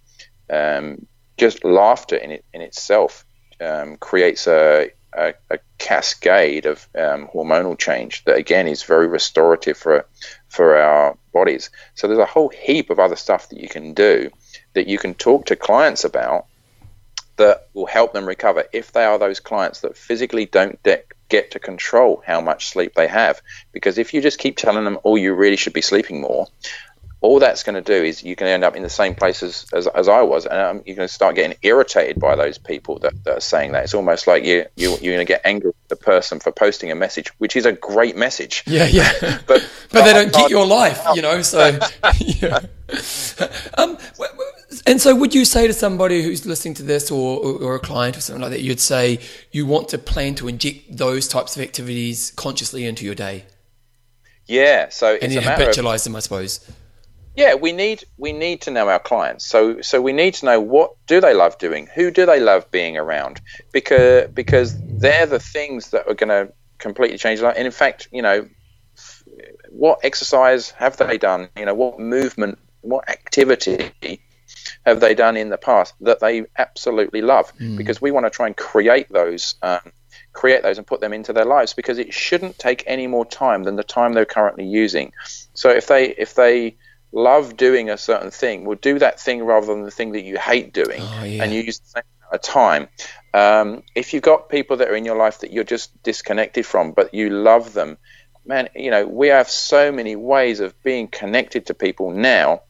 Um, 0.50 1.06
just 1.38 1.64
laughter 1.64 2.16
in 2.16 2.32
it 2.32 2.46
in 2.54 2.62
itself 2.62 3.26
um, 3.60 3.98
creates 3.98 4.48
a, 4.48 4.92
a, 5.18 5.34
a, 5.50 5.60
cascade 5.78 6.66
of 6.66 6.88
um, 6.96 7.28
hormonal 7.34 7.78
change 7.78 8.24
that 8.24 8.38
again 8.38 8.68
is 8.68 8.84
very 8.84 9.06
restorative 9.06 9.78
for 9.78 10.06
for 10.48 10.78
our 10.78 11.18
bodies. 11.34 11.70
So 11.96 12.08
there's 12.08 12.20
a 12.20 12.26
whole 12.26 12.50
heap 12.50 12.90
of 12.90 13.00
other 13.00 13.18
stuff 13.18 13.50
that 13.50 13.60
you 13.60 13.68
can 13.68 13.94
do 13.94 14.30
that 14.74 14.88
you 14.88 14.98
can 14.98 15.14
talk 15.14 15.48
to 15.48 15.58
clients 15.58 16.06
about 16.06 16.46
that 17.36 17.68
will 17.74 17.86
help 17.86 18.14
them 18.14 18.26
recover 18.26 18.64
if 18.72 18.92
they 18.92 19.04
are 19.04 19.18
those 19.18 19.40
clients 19.40 19.82
that 19.82 19.98
physically 19.98 20.46
don't 20.46 20.82
de- 20.84 21.04
get 21.30 21.52
to 21.52 21.60
control 21.60 22.22
how 22.26 22.40
much 22.40 22.68
sleep 22.68 22.94
they 22.94 23.08
have. 23.08 23.42
Because 23.72 23.98
if 23.98 24.14
you 24.14 24.22
just 24.22 24.40
keep 24.40 24.56
telling 24.56 24.86
them, 24.86 25.00
oh, 25.04 25.16
you 25.16 25.34
really 25.34 25.56
should 25.56 25.74
be 25.74 25.82
sleeping 25.82 26.22
more, 26.22 26.48
all 27.24 27.40
that's 27.40 27.64
going 27.64 27.76
to 27.76 27.82
do 27.82 28.04
is 28.04 28.22
you 28.22 28.36
can 28.36 28.48
end 28.48 28.66
up 28.66 28.76
in 28.76 28.84
the 28.84 28.90
same 28.90 29.16
place 29.16 29.42
as, 29.42 29.66
as, 29.72 29.88
as 29.88 30.10
I 30.10 30.22
was, 30.22 30.46
and 30.46 30.60
um, 30.60 30.84
you're 30.86 30.98
going 30.98 31.08
to 31.08 31.14
start 31.14 31.36
getting 31.36 31.58
irritated 31.62 32.20
by 32.20 32.36
those 32.36 32.58
people 32.58 33.00
that, 33.00 33.24
that 33.24 33.38
are 33.38 33.40
saying 33.40 33.72
that. 33.72 33.86
It's 33.86 33.94
almost 33.94 34.28
like 34.28 34.44
you, 34.44 34.66
you 34.76 34.90
you're 35.02 35.16
going 35.16 35.26
to 35.26 35.34
get 35.34 35.42
angry 35.46 35.70
with 35.70 35.88
the 35.88 35.96
person 35.96 36.42
for 36.42 36.52
posting 36.52 36.92
a 36.92 36.96
message, 36.96 37.30
which 37.40 37.56
is 37.56 37.66
a 37.66 37.72
great 37.72 38.18
message. 38.18 38.64
Yeah, 38.68 38.88
yeah. 38.88 39.40
but 39.48 39.66
but 39.92 40.04
they 40.04 40.12
don't 40.12 40.34
get 40.34 40.50
your 40.50 40.66
life, 40.66 41.02
you 41.16 41.22
know. 41.22 41.42
So 41.42 41.80
yeah. 42.20 42.60
um, 43.78 43.98
and 44.86 45.02
so, 45.02 45.16
would 45.16 45.34
you 45.34 45.46
say 45.46 45.66
to 45.66 45.74
somebody 45.74 46.22
who's 46.22 46.46
listening 46.46 46.74
to 46.76 46.84
this, 46.84 47.10
or, 47.10 47.40
or, 47.40 47.76
a 47.76 47.80
client 47.80 48.18
or 48.18 48.22
something 48.22 48.42
like 48.42 48.52
that, 48.52 48.62
you'd 48.62 48.82
say 48.82 49.20
you 49.52 49.66
want 49.66 49.88
to 49.90 49.98
plan 49.98 50.36
to 50.36 50.50
inject 50.50 50.98
those 50.98 51.30
types 51.30 51.56
of 51.56 51.62
activities 51.62 52.32
consciously 52.32 52.86
into 52.86 53.06
your 53.06 53.16
day? 53.16 53.46
Yeah. 54.46 54.90
So 54.90 55.18
and 55.22 55.32
then 55.32 55.42
habitualize 55.42 56.04
them, 56.04 56.18
I 56.18 56.20
suppose. 56.20 56.70
Yeah, 57.36 57.56
we 57.56 57.72
need 57.72 58.04
we 58.18 58.32
need 58.32 58.62
to 58.62 58.72
know 58.72 58.90
our 58.90 59.00
clients. 59.00 59.46
So 59.46 59.82
so 59.82 60.02
we 60.02 60.14
need 60.14 60.36
to 60.36 60.46
know 60.46 60.60
what 60.60 60.94
do 61.08 61.20
they 61.20 61.34
love 61.34 61.58
doing, 61.58 61.88
who 61.88 62.12
do 62.12 62.26
they 62.26 62.40
love 62.40 62.70
being 62.70 62.98
around, 62.98 63.42
because 63.72 64.28
because 64.30 64.80
they're 65.00 65.26
the 65.26 65.40
things 65.40 65.90
that 65.92 66.08
are 66.08 66.14
going 66.14 66.30
to 66.30 66.54
completely 66.78 67.18
change 67.18 67.42
life. 67.42 67.56
And 67.58 67.66
in 67.66 67.72
fact, 67.72 68.08
you 68.12 68.22
know, 68.22 68.48
what 69.70 70.00
exercise 70.04 70.72
have 70.72 70.98
they 70.98 71.18
done? 71.18 71.50
You 71.58 71.66
know, 71.66 71.74
what 71.74 72.00
movement, 72.00 72.60
what 72.82 73.10
activity 73.10 73.92
have 74.86 75.00
they 75.00 75.16
done 75.16 75.36
in 75.36 75.50
the 75.50 75.58
past 75.58 75.96
that 76.02 76.20
they 76.20 76.46
absolutely 76.58 77.22
love? 77.22 77.52
Mm. 77.58 77.78
Because 77.78 78.00
we 78.00 78.12
want 78.12 78.28
to 78.28 78.30
try 78.30 78.48
and 78.48 78.56
create 78.56 79.12
those. 79.12 79.56
Um, 79.62 79.92
create 80.34 80.64
those 80.64 80.80
and 80.80 80.88
put 80.88 81.00
them 81.00 81.14
into 81.14 81.32
their 81.32 81.46
lives 81.46 81.74
because 81.74 82.00
it 82.00 82.12
shouldn't 82.12 82.58
take 82.58 82.84
any 82.88 83.06
more 83.06 83.26
time 83.26 83.64
than 83.64 83.76
the 83.76 83.84
time 83.84 84.14
they're 84.14 84.26
currently 84.26 84.66
using. 84.66 85.14
So 85.54 85.70
if 85.70 85.88
they 85.88 86.10
if 86.10 86.34
they 86.34 86.76
love 87.14 87.56
doing 87.56 87.90
a 87.90 87.98
certain 87.98 88.32
thing, 88.32 88.66
will 88.66 88.76
do 88.76 89.00
that 89.00 89.20
thing 89.20 89.44
rather 89.44 89.68
than 89.68 89.84
the 89.84 89.92
thing 89.92 90.12
that 90.14 90.24
you 90.24 90.38
hate 90.38 90.74
doing, 90.74 91.02
oh, 91.02 91.24
yeah. 91.24 91.44
and 91.44 91.54
you 91.54 91.62
use 91.62 91.80
the 91.80 91.88
same 91.88 92.04
amount 92.20 92.34
of 92.34 92.42
time. 92.42 92.88
Um, 93.34 93.84
if 93.96 94.14
you've 94.14 94.24
got 94.24 94.50
people 94.50 94.78
that 94.78 94.90
are 94.90 94.96
in 94.96 95.06
your 95.06 95.16
life 95.16 95.40
that 95.40 95.54
you're 95.54 95.64
just 95.64 96.02
disconnected 96.04 96.66
from, 96.66 96.92
but 96.92 97.14
you 97.14 97.30
love 97.30 97.74
them, 97.74 97.98
man, 98.46 98.68
you 98.76 98.92
know 98.92 99.06
we 99.06 99.28
have 99.30 99.50
so 99.50 99.92
many 99.92 100.16
ways 100.16 100.60
of 100.60 100.82
being 100.84 101.08
connected 101.08 101.68
to 101.68 101.74
people 101.74 102.12
now. 102.12 102.62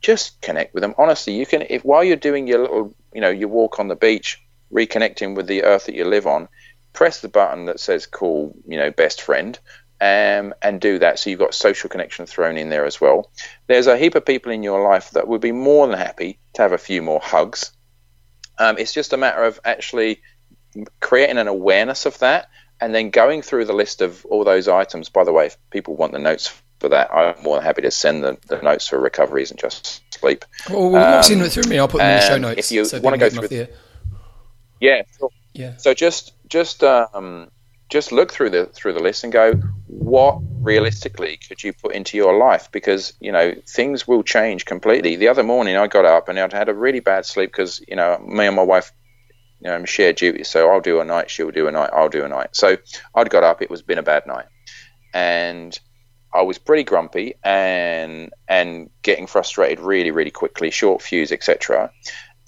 Just 0.00 0.40
connect 0.40 0.74
with 0.74 0.82
them. 0.82 0.94
Honestly, 0.96 1.32
you 1.34 1.44
can 1.44 1.62
if 1.68 1.84
while 1.84 2.04
you're 2.04 2.16
doing 2.16 2.46
your 2.46 2.60
little, 2.60 2.94
you 3.12 3.20
know, 3.20 3.30
your 3.30 3.48
walk 3.48 3.80
on 3.80 3.88
the 3.88 3.96
beach, 3.96 4.40
reconnecting 4.72 5.34
with 5.34 5.48
the 5.48 5.64
earth 5.64 5.86
that 5.86 5.96
you 5.96 6.04
live 6.04 6.26
on, 6.26 6.48
press 6.92 7.20
the 7.20 7.28
button 7.28 7.64
that 7.64 7.80
says 7.80 8.06
"call," 8.06 8.54
you 8.66 8.78
know, 8.78 8.92
best 8.92 9.20
friend, 9.20 9.58
um, 10.00 10.54
and 10.62 10.80
do 10.80 10.98
that. 11.00 11.18
So 11.18 11.30
you've 11.30 11.38
got 11.38 11.54
social 11.54 11.90
connection 11.90 12.26
thrown 12.26 12.56
in 12.56 12.68
there 12.68 12.84
as 12.84 13.00
well. 13.00 13.30
There's 13.66 13.86
a 13.86 13.96
heap 13.96 14.14
of 14.14 14.24
people 14.24 14.52
in 14.52 14.62
your 14.62 14.82
life 14.82 15.10
that 15.12 15.26
would 15.28 15.40
be 15.40 15.52
more 15.52 15.86
than 15.86 15.98
happy 15.98 16.38
to 16.54 16.62
have 16.62 16.72
a 16.72 16.78
few 16.78 17.02
more 17.02 17.20
hugs. 17.22 17.72
Um, 18.58 18.78
it's 18.78 18.92
just 18.92 19.12
a 19.12 19.16
matter 19.16 19.44
of 19.44 19.60
actually 19.64 20.20
creating 21.00 21.38
an 21.38 21.48
awareness 21.48 22.06
of 22.06 22.18
that 22.18 22.48
and 22.80 22.94
then 22.94 23.10
going 23.10 23.42
through 23.42 23.64
the 23.64 23.72
list 23.72 24.00
of 24.00 24.24
all 24.26 24.44
those 24.44 24.68
items. 24.68 25.08
By 25.08 25.24
the 25.24 25.32
way, 25.32 25.46
if 25.46 25.56
people 25.70 25.96
want 25.96 26.12
the 26.12 26.18
notes 26.18 26.52
for 26.78 26.88
that, 26.90 27.12
I'm 27.12 27.42
more 27.42 27.56
than 27.56 27.64
happy 27.64 27.82
to 27.82 27.90
send 27.90 28.22
the, 28.22 28.38
the 28.46 28.62
notes 28.62 28.86
for 28.86 29.00
recoveries 29.00 29.50
and 29.50 29.58
just 29.58 30.02
sleep. 30.14 30.44
Well, 30.70 30.90
we'll 30.90 31.02
um, 31.02 31.22
send 31.22 31.42
it 31.42 31.50
through 31.50 31.64
me. 31.64 31.78
I'll 31.78 31.88
put 31.88 31.98
them 31.98 32.10
in 32.10 32.20
the 32.20 32.26
show 32.26 32.38
notes. 32.38 32.58
If 32.58 32.72
you 32.72 32.84
so 32.84 33.00
want 33.00 33.14
to 33.14 33.18
go 33.18 33.30
through, 33.30 33.66
yeah, 34.80 35.02
sure. 35.18 35.30
yeah. 35.54 35.76
So 35.76 35.92
just 35.92 36.32
just 36.48 36.84
um, 36.84 37.50
just 37.88 38.12
look 38.12 38.32
through 38.32 38.50
the 38.50 38.66
through 38.66 38.92
the 38.92 39.00
list 39.00 39.24
and 39.24 39.32
go, 39.32 39.54
what 39.86 40.38
realistically 40.60 41.38
could 41.48 41.62
you 41.62 41.72
put 41.72 41.94
into 41.94 42.16
your 42.16 42.36
life? 42.36 42.70
Because 42.70 43.14
you 43.20 43.32
know 43.32 43.54
things 43.66 44.06
will 44.06 44.22
change 44.22 44.64
completely. 44.64 45.16
The 45.16 45.28
other 45.28 45.42
morning 45.42 45.76
I 45.76 45.86
got 45.86 46.04
up 46.04 46.28
and 46.28 46.38
I'd 46.38 46.52
had 46.52 46.68
a 46.68 46.74
really 46.74 47.00
bad 47.00 47.24
sleep 47.24 47.50
because 47.50 47.80
you 47.88 47.96
know 47.96 48.18
me 48.18 48.46
and 48.46 48.56
my 48.56 48.62
wife, 48.62 48.92
you 49.60 49.70
know, 49.70 49.84
share 49.84 50.12
duties. 50.12 50.48
So 50.48 50.70
I'll 50.70 50.80
do 50.80 51.00
a 51.00 51.04
night, 51.04 51.30
she'll 51.30 51.50
do 51.50 51.66
a 51.66 51.72
night, 51.72 51.90
I'll 51.92 52.10
do 52.10 52.24
a 52.24 52.28
night. 52.28 52.54
So 52.54 52.76
I'd 53.14 53.30
got 53.30 53.42
up. 53.42 53.62
It 53.62 53.70
was 53.70 53.82
been 53.82 53.98
a 53.98 54.02
bad 54.02 54.26
night, 54.26 54.46
and 55.14 55.78
I 56.34 56.42
was 56.42 56.58
pretty 56.58 56.84
grumpy 56.84 57.34
and 57.42 58.30
and 58.48 58.90
getting 59.02 59.26
frustrated 59.26 59.80
really 59.80 60.10
really 60.10 60.30
quickly, 60.30 60.70
short 60.70 61.00
fuse, 61.00 61.32
etc. 61.32 61.90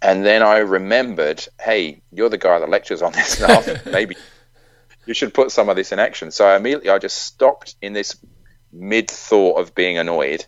And 0.02 0.24
then 0.24 0.42
I 0.42 0.58
remembered, 0.58 1.46
hey, 1.60 2.00
you're 2.10 2.30
the 2.30 2.38
guy 2.38 2.58
that 2.58 2.70
lectures 2.70 3.02
on 3.02 3.12
this 3.12 3.36
stuff. 3.36 3.68
Maybe 3.86 4.16
you 5.10 5.14
should 5.14 5.34
put 5.34 5.50
some 5.50 5.68
of 5.68 5.74
this 5.74 5.90
in 5.90 5.98
action. 5.98 6.30
So 6.30 6.46
I 6.46 6.54
immediately 6.54 6.88
I 6.88 7.00
just 7.00 7.18
stopped 7.18 7.74
in 7.82 7.92
this 7.94 8.16
mid 8.72 9.10
thought 9.10 9.58
of 9.58 9.74
being 9.74 9.98
annoyed. 9.98 10.46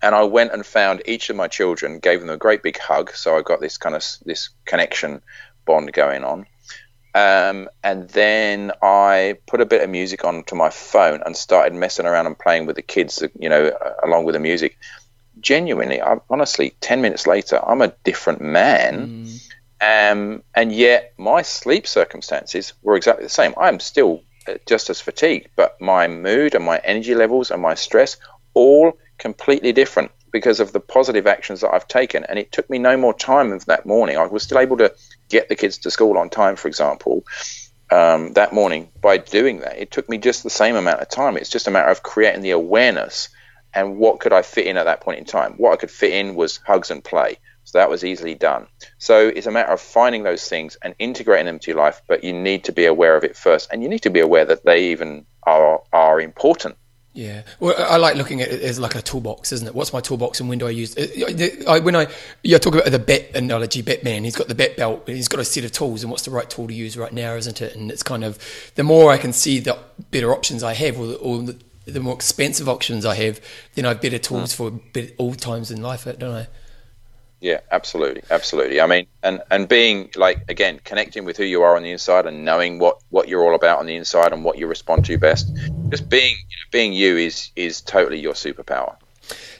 And 0.00 0.14
I 0.14 0.22
went 0.22 0.54
and 0.54 0.64
found 0.64 1.02
each 1.04 1.28
of 1.28 1.36
my 1.36 1.48
children, 1.48 1.98
gave 1.98 2.20
them 2.20 2.30
a 2.30 2.38
great 2.38 2.62
big 2.62 2.78
hug. 2.78 3.12
So 3.12 3.36
I 3.36 3.42
got 3.42 3.60
this 3.60 3.76
kind 3.76 3.94
of 3.94 4.02
this 4.24 4.48
connection 4.64 5.20
bond 5.66 5.92
going 5.92 6.24
on. 6.24 6.46
Um, 7.14 7.68
and 7.84 8.08
then 8.08 8.72
I 8.80 9.36
put 9.46 9.60
a 9.60 9.66
bit 9.66 9.82
of 9.82 9.90
music 9.90 10.24
onto 10.24 10.56
my 10.56 10.70
phone 10.70 11.22
and 11.26 11.36
started 11.36 11.74
messing 11.74 12.06
around 12.06 12.24
and 12.24 12.38
playing 12.38 12.64
with 12.64 12.76
the 12.76 12.82
kids, 12.82 13.22
you 13.38 13.50
know, 13.50 13.70
along 14.02 14.24
with 14.24 14.32
the 14.32 14.40
music. 14.40 14.78
Genuinely, 15.40 16.00
I, 16.00 16.16
honestly, 16.30 16.74
10 16.80 17.02
minutes 17.02 17.26
later, 17.26 17.60
I'm 17.62 17.82
a 17.82 17.92
different 18.02 18.40
man. 18.40 19.26
Mm. 19.26 19.47
Um, 19.80 20.42
and 20.54 20.72
yet 20.72 21.12
my 21.18 21.42
sleep 21.42 21.86
circumstances 21.86 22.72
were 22.82 22.96
exactly 22.96 23.24
the 23.24 23.30
same. 23.30 23.54
I'm 23.56 23.78
still 23.80 24.22
uh, 24.48 24.54
just 24.66 24.90
as 24.90 25.00
fatigued, 25.00 25.50
but 25.56 25.80
my 25.80 26.08
mood 26.08 26.54
and 26.54 26.64
my 26.64 26.78
energy 26.78 27.14
levels 27.14 27.50
and 27.50 27.62
my 27.62 27.74
stress 27.74 28.16
all 28.54 28.98
completely 29.18 29.72
different 29.72 30.10
because 30.32 30.60
of 30.60 30.72
the 30.72 30.80
positive 30.80 31.26
actions 31.26 31.60
that 31.60 31.72
I've 31.72 31.88
taken. 31.88 32.24
And 32.24 32.38
it 32.38 32.52
took 32.52 32.68
me 32.68 32.78
no 32.78 32.96
more 32.96 33.14
time 33.14 33.50
than 33.50 33.60
that 33.66 33.86
morning. 33.86 34.16
I 34.16 34.26
was 34.26 34.42
still 34.42 34.58
able 34.58 34.76
to 34.78 34.94
get 35.28 35.48
the 35.48 35.56
kids 35.56 35.78
to 35.78 35.90
school 35.90 36.18
on 36.18 36.28
time, 36.28 36.56
for 36.56 36.68
example, 36.68 37.24
um, 37.90 38.32
that 38.34 38.52
morning 38.52 38.90
by 39.00 39.18
doing 39.18 39.60
that. 39.60 39.78
It 39.78 39.90
took 39.90 40.08
me 40.08 40.18
just 40.18 40.42
the 40.42 40.50
same 40.50 40.76
amount 40.76 41.00
of 41.00 41.08
time. 41.08 41.36
It's 41.36 41.50
just 41.50 41.68
a 41.68 41.70
matter 41.70 41.90
of 41.90 42.02
creating 42.02 42.42
the 42.42 42.50
awareness 42.50 43.28
and 43.72 43.98
what 43.98 44.20
could 44.20 44.32
I 44.32 44.42
fit 44.42 44.66
in 44.66 44.76
at 44.76 44.84
that 44.84 45.00
point 45.00 45.18
in 45.18 45.24
time. 45.24 45.54
What 45.56 45.72
I 45.72 45.76
could 45.76 45.90
fit 45.90 46.12
in 46.12 46.34
was 46.34 46.58
hugs 46.66 46.90
and 46.90 47.02
play. 47.02 47.38
So 47.68 47.76
that 47.76 47.90
was 47.90 48.02
easily 48.02 48.34
done. 48.34 48.66
So 48.96 49.28
it's 49.28 49.46
a 49.46 49.50
matter 49.50 49.70
of 49.72 49.80
finding 49.82 50.22
those 50.22 50.48
things 50.48 50.78
and 50.82 50.94
integrating 50.98 51.44
them 51.44 51.58
to 51.58 51.70
your 51.70 51.76
life, 51.78 52.00
but 52.08 52.24
you 52.24 52.32
need 52.32 52.64
to 52.64 52.72
be 52.72 52.86
aware 52.86 53.14
of 53.14 53.24
it 53.24 53.36
first, 53.36 53.70
and 53.70 53.82
you 53.82 53.90
need 53.90 53.98
to 54.04 54.10
be 54.10 54.20
aware 54.20 54.46
that 54.46 54.64
they 54.64 54.90
even 54.92 55.26
are 55.42 55.82
are 55.92 56.18
important. 56.18 56.78
Yeah, 57.12 57.42
well, 57.60 57.74
I 57.76 57.98
like 57.98 58.16
looking 58.16 58.40
at 58.40 58.48
it 58.48 58.62
as 58.62 58.78
like 58.78 58.94
a 58.94 59.02
toolbox, 59.02 59.52
isn't 59.52 59.66
it? 59.66 59.74
What's 59.74 59.92
my 59.92 60.00
toolbox, 60.00 60.40
and 60.40 60.48
when 60.48 60.56
do 60.56 60.66
I 60.66 60.70
use? 60.70 60.94
It? 60.96 61.68
I, 61.68 61.80
when 61.80 61.94
I 61.94 62.06
you 62.42 62.58
talk 62.58 62.74
about 62.74 62.90
the 62.90 62.98
bet 62.98 63.36
analogy, 63.36 63.82
Batman, 63.82 64.24
he's 64.24 64.36
got 64.36 64.48
the 64.48 64.54
bet 64.54 64.78
belt, 64.78 65.04
and 65.06 65.16
he's 65.16 65.28
got 65.28 65.38
a 65.38 65.44
set 65.44 65.64
of 65.64 65.72
tools, 65.72 66.02
and 66.02 66.10
what's 66.10 66.24
the 66.24 66.30
right 66.30 66.48
tool 66.48 66.68
to 66.68 66.72
use 66.72 66.96
right 66.96 67.12
now, 67.12 67.34
isn't 67.34 67.60
it? 67.60 67.76
And 67.76 67.90
it's 67.90 68.02
kind 68.02 68.24
of 68.24 68.38
the 68.76 68.82
more 68.82 69.12
I 69.12 69.18
can 69.18 69.34
see, 69.34 69.58
the 69.58 69.78
better 70.10 70.32
options 70.32 70.62
I 70.62 70.72
have, 70.72 70.98
or, 70.98 71.16
or 71.16 71.42
the, 71.42 71.58
the, 71.84 72.00
more 72.00 72.14
expensive 72.14 72.66
options 72.66 73.04
I 73.04 73.16
have, 73.16 73.42
then 73.74 73.84
I 73.84 73.88
have 73.88 74.00
better 74.00 74.18
tools 74.18 74.54
mm. 74.54 74.56
for 74.56 75.14
all 75.18 75.34
times 75.34 75.70
in 75.70 75.82
life, 75.82 76.04
don't 76.04 76.34
I? 76.34 76.46
Yeah, 77.40 77.60
absolutely, 77.70 78.22
absolutely. 78.30 78.80
I 78.80 78.86
mean, 78.86 79.06
and 79.22 79.42
and 79.50 79.68
being 79.68 80.10
like 80.16 80.44
again, 80.48 80.80
connecting 80.82 81.24
with 81.24 81.36
who 81.36 81.44
you 81.44 81.62
are 81.62 81.76
on 81.76 81.84
the 81.84 81.92
inside 81.92 82.26
and 82.26 82.44
knowing 82.44 82.78
what 82.78 83.00
what 83.10 83.28
you're 83.28 83.44
all 83.44 83.54
about 83.54 83.78
on 83.78 83.86
the 83.86 83.94
inside 83.94 84.32
and 84.32 84.42
what 84.42 84.58
you 84.58 84.66
respond 84.66 85.04
to 85.04 85.18
best. 85.18 85.54
Just 85.88 86.08
being 86.08 86.34
you 86.34 86.56
know, 86.56 86.68
being 86.72 86.92
you 86.92 87.16
is 87.16 87.50
is 87.54 87.80
totally 87.80 88.18
your 88.18 88.34
superpower. 88.34 88.96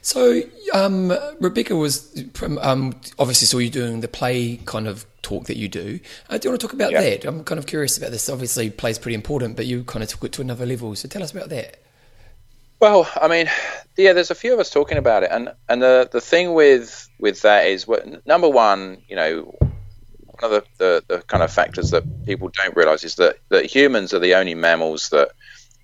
So, 0.01 0.43
um, 0.73 1.13
Rebecca 1.41 1.77
was 1.77 2.25
um, 2.61 2.99
obviously 3.19 3.47
saw 3.47 3.59
you 3.59 3.71
doing 3.71 4.01
the 4.01 4.09
play 4.09 4.57
kind 4.65 4.89
of 4.89 5.05
talk 5.23 5.45
that 5.47 5.57
you 5.57 5.69
do. 5.69 6.01
Uh, 6.31 6.39
do 6.39 6.49
you 6.49 6.51
want 6.51 6.61
to 6.61 6.67
talk 6.67 6.73
about 6.73 6.93
yeah. 6.93 7.03
that? 7.03 7.25
I'm 7.27 7.45
kind 7.45 7.59
of 7.59 7.67
curious 7.67 7.99
about 7.99 8.11
this. 8.11 8.29
Obviously, 8.29 8.71
play 8.71 8.91
is 8.91 8.99
pretty 8.99 9.15
important, 9.15 9.57
but 9.57 9.67
you 9.67 9.85
kind 9.85 10.03
of 10.03 10.09
took 10.09 10.25
it 10.25 10.33
to 10.33 10.41
another 10.41 10.67
level. 10.67 10.95
So, 10.95 11.09
tell 11.09 11.23
us 11.23 11.33
about 11.33 11.51
that. 11.51 11.79
Well, 12.81 13.11
I 13.21 13.27
mean, 13.27 13.49
yeah, 13.97 14.13
there's 14.13 14.31
a 14.31 14.37
few 14.37 14.55
of 14.55 14.61
us 14.61 14.71
talking 14.71 14.99
about 14.99 15.25
it, 15.25 15.31
and 15.33 15.53
and 15.69 15.83
the 15.83 16.09
the 16.11 16.21
thing 16.21 16.55
with 16.55 17.09
with 17.19 17.43
that 17.43 17.67
is, 17.67 17.89
what, 17.89 18.25
number 18.27 18.49
one, 18.49 19.03
you 19.09 19.17
know, 19.17 19.57
one 19.59 20.45
of 20.45 20.51
the, 20.51 20.65
the, 20.79 21.05
the 21.09 21.23
kind 21.23 21.43
of 21.43 21.53
factors 21.53 21.91
that 21.91 22.05
people 22.25 22.51
don't 22.51 22.77
realize 22.77 23.03
is 23.03 23.17
that 23.17 23.39
that 23.49 23.67
humans 23.67 24.15
are 24.15 24.21
the 24.21 24.35
only 24.35 24.55
mammals 24.55 25.09
that 25.09 25.31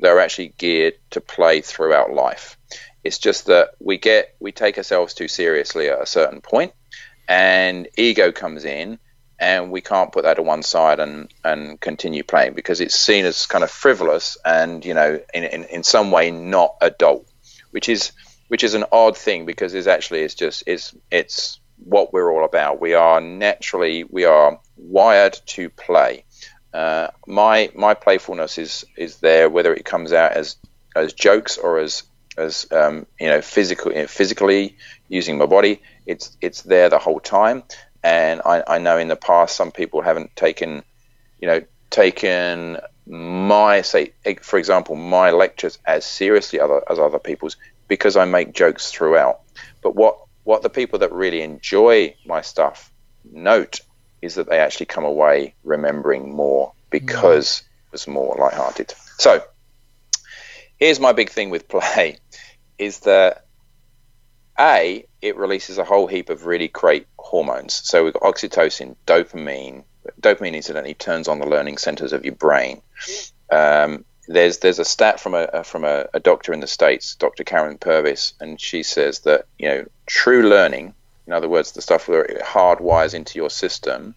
that 0.01 0.11
are 0.11 0.21
actually 0.21 0.55
geared 0.57 0.95
to 1.11 1.21
play 1.21 1.61
throughout 1.61 2.13
life. 2.13 2.57
It's 3.03 3.19
just 3.19 3.47
that 3.47 3.71
we 3.81 3.99
get 3.99 4.37
we 4.39 4.53
take 4.53 4.79
ourselves 4.79 5.15
too 5.15 5.29
seriously 5.29 5.89
at 5.89 6.01
a 6.01 6.07
certain 6.07 6.41
point, 6.41 6.73
and 7.27 7.89
ego 7.97 8.31
comes 8.31 8.65
in 8.65 9.01
and 9.45 9.71
we 9.71 9.81
can't 9.81 10.11
put 10.11 10.25
that 10.25 10.35
to 10.35 10.43
one 10.43 10.63
side 10.63 10.99
and, 11.01 11.33
and 11.45 11.79
continue 11.81 12.23
playing 12.23 12.55
because 12.55 12.81
it's 12.81 12.99
seen 12.99 13.25
as 13.27 13.47
kind 13.47 13.63
of 13.63 13.71
frivolous 13.71 14.39
and 14.45 14.85
you 14.85 14.95
know 14.95 15.21
in, 15.33 15.45
in, 15.45 15.65
in 15.65 15.83
some 15.83 16.11
way 16.11 16.31
not 16.31 16.77
adult 16.81 17.27
which 17.71 17.89
is 17.89 18.13
which 18.49 18.65
is 18.65 18.75
an 18.75 18.85
odd 18.93 19.17
thing 19.17 19.47
because 19.47 19.75
it's 19.75 19.87
actually 19.87 20.21
it's 20.23 20.35
just 20.35 20.65
it's 20.67 20.95
it's 21.11 21.59
what 21.85 22.13
we're 22.13 22.33
all 22.33 22.45
about. 22.45 22.81
We 22.81 22.95
are 22.95 23.21
naturally 23.21 24.05
we 24.05 24.25
are 24.25 24.61
wired 24.77 25.39
to 25.47 25.69
play. 25.71 26.25
Uh, 26.73 27.09
my 27.27 27.71
my 27.75 27.95
playfulness 27.95 28.59
is 28.59 28.85
is 28.97 29.19
there 29.19 29.49
whether 29.49 29.75
it 29.75 29.85
comes 29.85 30.13
out 30.13 30.33
as 30.33 30.57
as 30.95 31.13
jokes 31.13 31.59
or 31.59 31.79
as 31.79 32.05
as 32.37 32.67
um, 32.73 33.07
you 33.21 33.29
know 33.29 33.41
physical 33.41 33.93
physically 34.07 34.77
using 35.09 35.39
my 35.39 35.47
body 35.47 35.83
it's 36.07 36.37
it's 36.41 36.63
there 36.63 36.89
the 36.89 36.99
whole 36.99 37.21
time 37.21 37.63
and 38.05 38.43
I, 38.45 38.63
I 38.69 38.79
know 38.79 38.99
in 38.99 39.09
the 39.09 39.17
past 39.17 39.57
some 39.57 39.73
people 39.73 40.03
haven't 40.03 40.37
taken, 40.37 40.85
you 41.41 41.49
know, 41.49 41.63
taken 41.89 42.77
my 43.07 43.81
say, 43.81 44.13
for 44.43 44.59
example, 44.59 44.95
my 44.95 45.31
lectures 45.31 45.79
as 45.87 46.05
seriously 46.05 46.61
as 46.61 46.99
other 46.99 47.19
people's 47.19 47.57
because 47.89 48.17
I 48.17 48.27
make 48.27 48.53
jokes 48.53 48.93
throughout. 48.93 49.41
But 49.83 49.97
what 49.97 50.19
what 50.45 50.61
the 50.63 50.69
people 50.69 50.99
that 50.99 51.13
really 51.13 51.41
enjoy 51.41 52.15
my 52.27 52.43
stuff 52.43 52.93
note 53.25 53.81
is 54.21 54.35
that 54.35 54.51
they 54.51 54.59
actually 54.59 54.87
come 54.87 55.05
away 55.05 55.55
remembering 55.65 56.31
more 56.31 56.75
because 56.91 57.61
it 57.87 57.93
was 57.93 58.07
more 58.07 58.37
lighthearted. 58.39 58.93
So 59.17 59.43
here's 60.77 61.01
my 61.01 61.13
big 61.13 61.31
thing 61.31 61.49
with 61.49 61.69
play 61.75 62.19
is 62.77 63.01
that 63.01 63.44
a 64.59 65.07
it 65.21 65.37
releases 65.37 65.79
a 65.79 65.85
whole 65.85 66.07
heap 66.07 66.31
of 66.31 66.47
really 66.47 66.69
great 66.69 67.07
hormones. 67.19 67.75
So 67.75 68.05
we've 68.05 68.13
got 68.13 68.23
oxytocin, 68.23 68.97
dopamine. 69.07 69.85
Dopamine, 70.21 70.55
incidentally, 70.55 70.95
turns 70.95 71.29
on 71.29 71.39
the 71.39 71.47
learning 71.47 71.79
centers 71.79 72.13
of 72.13 72.25
your 72.25 72.35
brain. 72.35 72.83
Um, 73.51 74.05
there's 74.29 74.59
there's 74.59 74.79
a 74.79 74.85
stat 74.85 75.21
from 75.21 75.35
a 75.35 75.65
from 75.65 75.85
a, 75.85 76.07
a, 76.15 76.21
doctor 76.21 76.53
in 76.53 76.61
the 76.61 76.67
states, 76.67 77.15
Dr. 77.15 77.45
Karyn 77.45 77.79
Purvis, 77.79 78.35
and 78.41 78.61
she 78.61 78.83
says 78.83 79.21
that 79.21 79.47
you 79.59 79.69
know 79.69 79.85
true 80.07 80.49
learning, 80.49 80.95
in 81.27 81.33
other 81.33 81.49
words, 81.49 81.73
the 81.73 81.83
stuff 81.83 82.09
it 82.09 82.41
hardwires 82.43 83.15
into 83.15 83.39
your 83.39 83.51
system, 83.51 84.15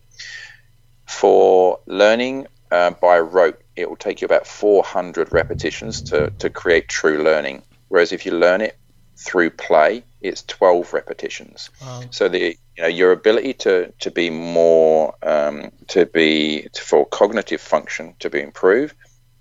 for 1.05 1.79
learning 1.85 2.47
uh, 2.71 2.91
by 2.91 3.19
rote, 3.19 3.61
it 3.75 3.89
will 3.89 3.97
take 3.97 4.21
you 4.21 4.25
about 4.25 4.47
400 4.47 5.31
repetitions 5.31 6.01
to 6.03 6.31
to 6.39 6.49
create 6.49 6.88
true 6.88 7.23
learning. 7.23 7.63
Whereas 7.89 8.11
if 8.11 8.25
you 8.25 8.33
learn 8.33 8.61
it 8.61 8.77
through 9.17 9.51
play, 9.51 10.03
it's 10.22 10.43
12 10.43 10.93
repetitions. 10.93 11.70
Wow. 11.82 12.03
So 12.11 12.28
the 12.28 12.57
you 12.76 12.84
know 12.84 12.88
your 12.88 13.11
ability 13.11 13.53
to 13.53 13.91
to 13.99 14.11
be 14.11 14.30
more 14.30 15.15
um, 15.24 15.72
to 15.88 16.05
be 16.05 16.68
to, 16.74 16.82
for 16.82 17.05
cognitive 17.05 17.61
function 17.61 18.15
to 18.20 18.30
be 18.30 18.41
improved 18.41 18.95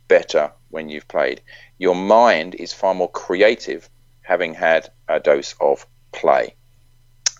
better 0.08 0.52
when 0.70 0.88
you've 0.88 1.08
played. 1.08 1.40
Your 1.78 1.94
mind 1.94 2.54
is 2.54 2.72
far 2.72 2.94
more 2.94 3.10
creative 3.10 3.88
having 4.22 4.54
had 4.54 4.90
a 5.08 5.20
dose 5.20 5.54
of 5.60 5.86
play. 6.12 6.54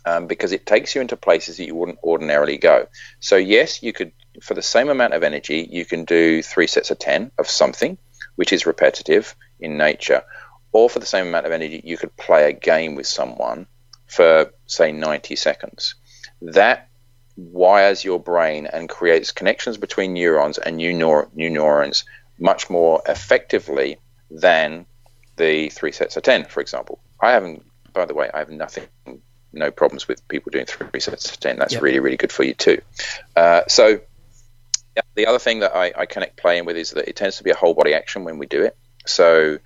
Um, 0.05 0.29
because 0.29 0.53
it 0.53 0.65
takes 0.67 0.95
you 0.95 1.01
into 1.01 1.17
places 1.17 1.57
that 1.57 1.67
you 1.67 1.75
wouldn't 1.75 1.99
ordinarily 2.05 2.59
go. 2.59 2.87
So 3.19 3.35
yes, 3.35 3.83
you 3.83 3.93
could, 3.93 4.13
for 4.41 4.55
the 4.55 4.63
same 4.63 4.89
amount 4.89 5.15
of 5.15 5.25
energy, 5.25 5.69
you 5.69 5.85
can 5.85 6.05
do 6.05 6.43
three 6.43 6.69
sets 6.69 6.93
of 6.93 7.01
ten 7.01 7.33
of 7.39 7.49
something, 7.49 7.99
which 8.37 8.53
is 8.53 8.67
repetitive 8.67 9.35
in 9.59 9.77
nature, 9.77 10.23
or 10.77 10.91
for 10.91 10.99
the 10.99 11.07
same 11.07 11.29
amount 11.29 11.47
of 11.47 11.53
energy, 11.53 11.81
you 11.83 11.97
could 11.97 12.15
play 12.19 12.51
a 12.51 12.53
game 12.53 12.97
with 12.97 13.07
someone 13.07 13.67
for, 14.07 14.53
say, 14.67 14.93
90 14.93 15.35
seconds. 15.35 15.95
That 16.43 16.91
wires 17.35 18.05
your 18.05 18.21
brain 18.21 18.67
and 18.67 18.87
creates 18.87 19.33
connections 19.33 19.79
between 19.79 20.13
neurons 20.13 20.59
and 20.59 20.77
new, 20.77 20.93
neur- 20.93 21.35
new 21.35 21.49
neurons 21.49 22.05
much 22.39 22.69
more 22.69 23.01
effectively 23.09 23.97
than 24.31 24.85
the 25.37 25.71
three 25.71 25.93
sets 25.93 26.19
of 26.19 26.23
10, 26.23 26.45
for 26.45 26.61
example. 26.61 27.01
I 27.23 27.31
haven't, 27.31 27.65
by 27.95 28.05
the 28.05 28.13
way, 28.13 28.29
I 28.35 28.41
have 28.41 28.51
nothing, 28.51 28.85
no 29.55 29.71
problems 29.71 30.07
with 30.07 30.29
people 30.29 30.51
doing 30.51 30.67
three 30.67 31.01
sets 31.01 31.31
of 31.31 31.41
10. 31.41 31.59
That's 31.59 31.73
yep. 31.73 31.83
really, 31.83 32.01
really 32.01 32.19
good 32.19 32.33
for 32.33 32.43
you 32.43 32.53
too. 32.53 32.83
Uh, 33.35 33.63
so, 33.67 34.01
the 35.15 35.27
other 35.27 35.39
thing 35.39 35.61
that 35.61 35.75
I, 35.75 35.95
I 35.97 36.05
connect 36.05 36.37
playing 36.37 36.67
with 36.67 36.77
is 36.77 36.91
that 36.91 37.09
it 37.09 37.17
tends 37.17 37.39
to 37.39 37.45
be 37.45 37.51
a 37.51 37.57
whole 37.57 37.73
body 37.73 37.95
action 37.95 38.25
when 38.25 38.37
we 38.37 38.45
do 38.45 38.63
it. 38.63 38.77
So, 39.07 39.59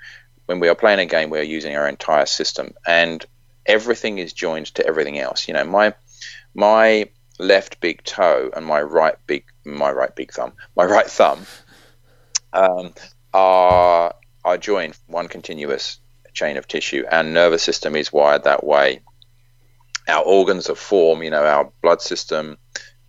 when 0.51 0.59
we 0.59 0.69
are 0.69 0.75
playing 0.75 0.99
a 0.99 1.07
game, 1.07 1.31
we 1.31 1.39
are 1.39 1.43
using 1.43 1.77
our 1.77 1.87
entire 1.87 2.27
system, 2.27 2.75
and 2.85 3.25
everything 3.67 4.19
is 4.19 4.33
joined 4.33 4.67
to 4.75 4.85
everything 4.85 5.17
else. 5.17 5.47
You 5.47 5.55
know, 5.55 5.63
my 5.63 5.95
my 6.55 7.09
left 7.39 7.81
big 7.81 8.03
toe 8.03 8.51
and 8.57 8.67
my 8.67 8.83
right 8.83 9.15
big 9.29 9.45
my 9.65 9.93
right 9.93 10.13
big 10.13 10.33
thumb, 10.33 10.55
my 10.75 10.85
right 10.85 11.07
thumb, 11.07 11.47
um, 12.53 12.93
are 13.33 14.13
are 14.45 14.59
joined 14.59 14.99
one 15.07 15.29
continuous 15.29 16.01
chain 16.33 16.57
of 16.57 16.67
tissue. 16.67 17.05
Our 17.09 17.23
nervous 17.23 17.63
system 17.63 17.95
is 17.95 18.13
wired 18.13 18.43
that 18.43 18.65
way. 18.65 19.03
Our 20.09 20.25
organs 20.25 20.69
of 20.69 20.81
form, 20.81 21.23
you 21.23 21.31
know, 21.31 21.45
our 21.45 21.71
blood 21.81 22.03
system, 22.03 22.59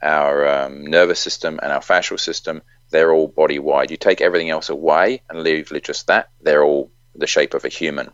our 0.04 0.48
um, 0.48 0.86
nervous 0.86 1.20
system, 1.20 1.60
and 1.64 1.72
our 1.72 1.82
fascial 1.82 2.20
system, 2.20 2.62
they're 2.92 3.12
all 3.12 3.28
body 3.28 3.58
wide. 3.58 3.90
You 3.90 3.98
take 3.98 4.22
everything 4.22 4.52
else 4.52 4.70
away 4.70 5.24
and 5.28 5.42
leave 5.42 5.74
just 5.82 6.06
that, 6.06 6.30
they're 6.42 6.64
all 6.64 6.91
the 7.16 7.28
shape 7.28 7.54
of 7.54 7.66
a 7.66 7.70
human. 7.70 8.12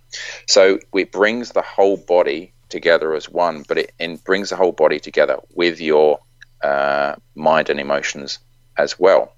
So 0.48 0.80
it 0.94 1.12
brings 1.12 1.52
the 1.52 1.62
whole 1.62 1.98
body 1.98 2.54
together 2.70 3.14
as 3.14 3.30
one, 3.30 3.64
but 3.68 3.78
it, 3.78 3.92
it 4.00 4.24
brings 4.24 4.50
the 4.50 4.56
whole 4.56 4.72
body 4.72 5.00
together 5.00 5.38
with 5.54 5.80
your 5.80 6.20
uh, 6.64 7.16
mind 7.36 7.70
and 7.70 7.80
emotions 7.80 8.40
as 8.78 9.00
well. 9.00 9.34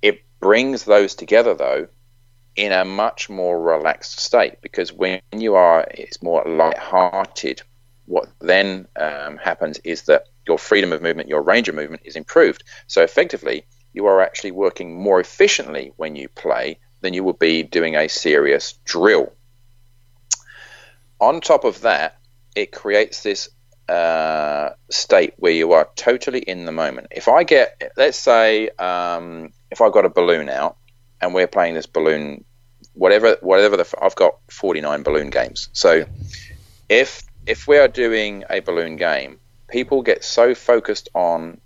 It 0.00 0.22
brings 0.40 0.84
those 0.84 1.14
together 1.14 1.54
though 1.54 1.88
in 2.56 2.72
a 2.72 2.84
much 2.84 3.30
more 3.30 3.60
relaxed 3.60 4.20
state 4.20 4.60
because 4.60 4.92
when 4.92 5.20
you 5.32 5.54
are 5.54 5.86
it's 5.90 6.22
more 6.22 6.44
light-hearted 6.44 7.62
what 8.04 8.28
then 8.40 8.86
um, 8.96 9.38
happens 9.38 9.78
is 9.84 10.02
that 10.02 10.24
your 10.46 10.58
freedom 10.58 10.92
of 10.92 11.00
movement 11.00 11.28
your 11.28 11.40
range 11.40 11.68
of 11.68 11.74
movement 11.74 12.02
is 12.04 12.16
improved 12.16 12.62
so 12.88 13.02
effectively 13.02 13.64
you 13.94 14.06
are 14.06 14.20
actually 14.20 14.50
working 14.50 15.00
more 15.00 15.20
efficiently 15.20 15.92
when 15.96 16.14
you 16.14 16.28
play 16.28 16.78
than 17.02 17.14
you 17.14 17.22
would 17.24 17.38
be 17.38 17.62
doing 17.62 17.96
a 17.96 18.08
serious 18.08 18.74
drill. 18.84 19.32
On 21.20 21.40
top 21.40 21.64
of 21.64 21.82
that, 21.82 22.18
it 22.56 22.72
creates 22.72 23.22
this 23.22 23.48
uh, 23.88 24.70
state 24.90 25.34
where 25.36 25.52
you 25.52 25.72
are 25.72 25.88
totally 25.94 26.40
in 26.40 26.64
the 26.64 26.72
moment. 26.72 27.08
If 27.10 27.28
I 27.28 27.44
get, 27.44 27.92
let's 27.96 28.18
say, 28.18 28.70
um, 28.70 29.52
if 29.70 29.80
I've 29.80 29.92
got 29.92 30.04
a 30.04 30.08
balloon 30.08 30.48
out 30.48 30.76
and 31.20 31.34
we're 31.34 31.46
playing 31.46 31.74
this 31.74 31.86
balloon, 31.86 32.44
whatever, 32.94 33.36
whatever 33.40 33.76
the, 33.76 33.94
I've 34.00 34.14
got 34.14 34.36
49 34.48 35.02
balloon 35.02 35.30
games. 35.30 35.68
So 35.72 36.06
if 36.88 37.22
if 37.46 37.66
we 37.66 37.78
are 37.78 37.88
doing 37.88 38.44
a 38.48 38.60
balloon 38.60 38.96
game, 38.96 39.40
people 39.68 40.02
get 40.02 40.22
so 40.24 40.54
focused 40.54 41.08
on 41.14 41.60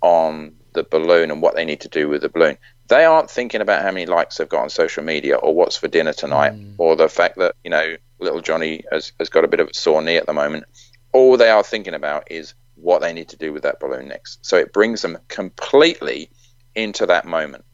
on 0.00 0.56
the 0.72 0.84
balloon 0.84 1.30
and 1.30 1.42
what 1.42 1.54
they 1.54 1.64
need 1.64 1.80
to 1.80 1.88
do 1.88 2.08
with 2.08 2.22
the 2.22 2.28
balloon 2.28 2.56
they 2.92 3.06
aren't 3.06 3.30
thinking 3.30 3.62
about 3.62 3.82
how 3.82 3.90
many 3.90 4.04
likes 4.04 4.36
they've 4.36 4.48
got 4.48 4.64
on 4.64 4.68
social 4.68 5.02
media 5.02 5.36
or 5.36 5.54
what's 5.54 5.78
for 5.78 5.88
dinner 5.88 6.12
tonight 6.12 6.52
mm. 6.52 6.74
or 6.76 6.94
the 6.94 7.08
fact 7.08 7.38
that, 7.38 7.54
you 7.64 7.70
know, 7.70 7.96
little 8.18 8.42
Johnny 8.42 8.84
has, 8.92 9.12
has 9.18 9.30
got 9.30 9.44
a 9.44 9.48
bit 9.48 9.60
of 9.60 9.68
a 9.68 9.74
sore 9.74 10.02
knee 10.02 10.18
at 10.18 10.26
the 10.26 10.34
moment. 10.34 10.64
All 11.10 11.38
they 11.38 11.48
are 11.48 11.62
thinking 11.62 11.94
about 11.94 12.30
is 12.30 12.52
what 12.74 13.00
they 13.00 13.14
need 13.14 13.30
to 13.30 13.38
do 13.38 13.50
with 13.50 13.62
that 13.62 13.80
balloon 13.80 14.08
next. 14.08 14.44
So 14.44 14.58
it 14.58 14.74
brings 14.74 15.00
them 15.00 15.16
completely 15.28 16.28
into 16.74 17.06
that 17.06 17.24
moment. 17.24 17.64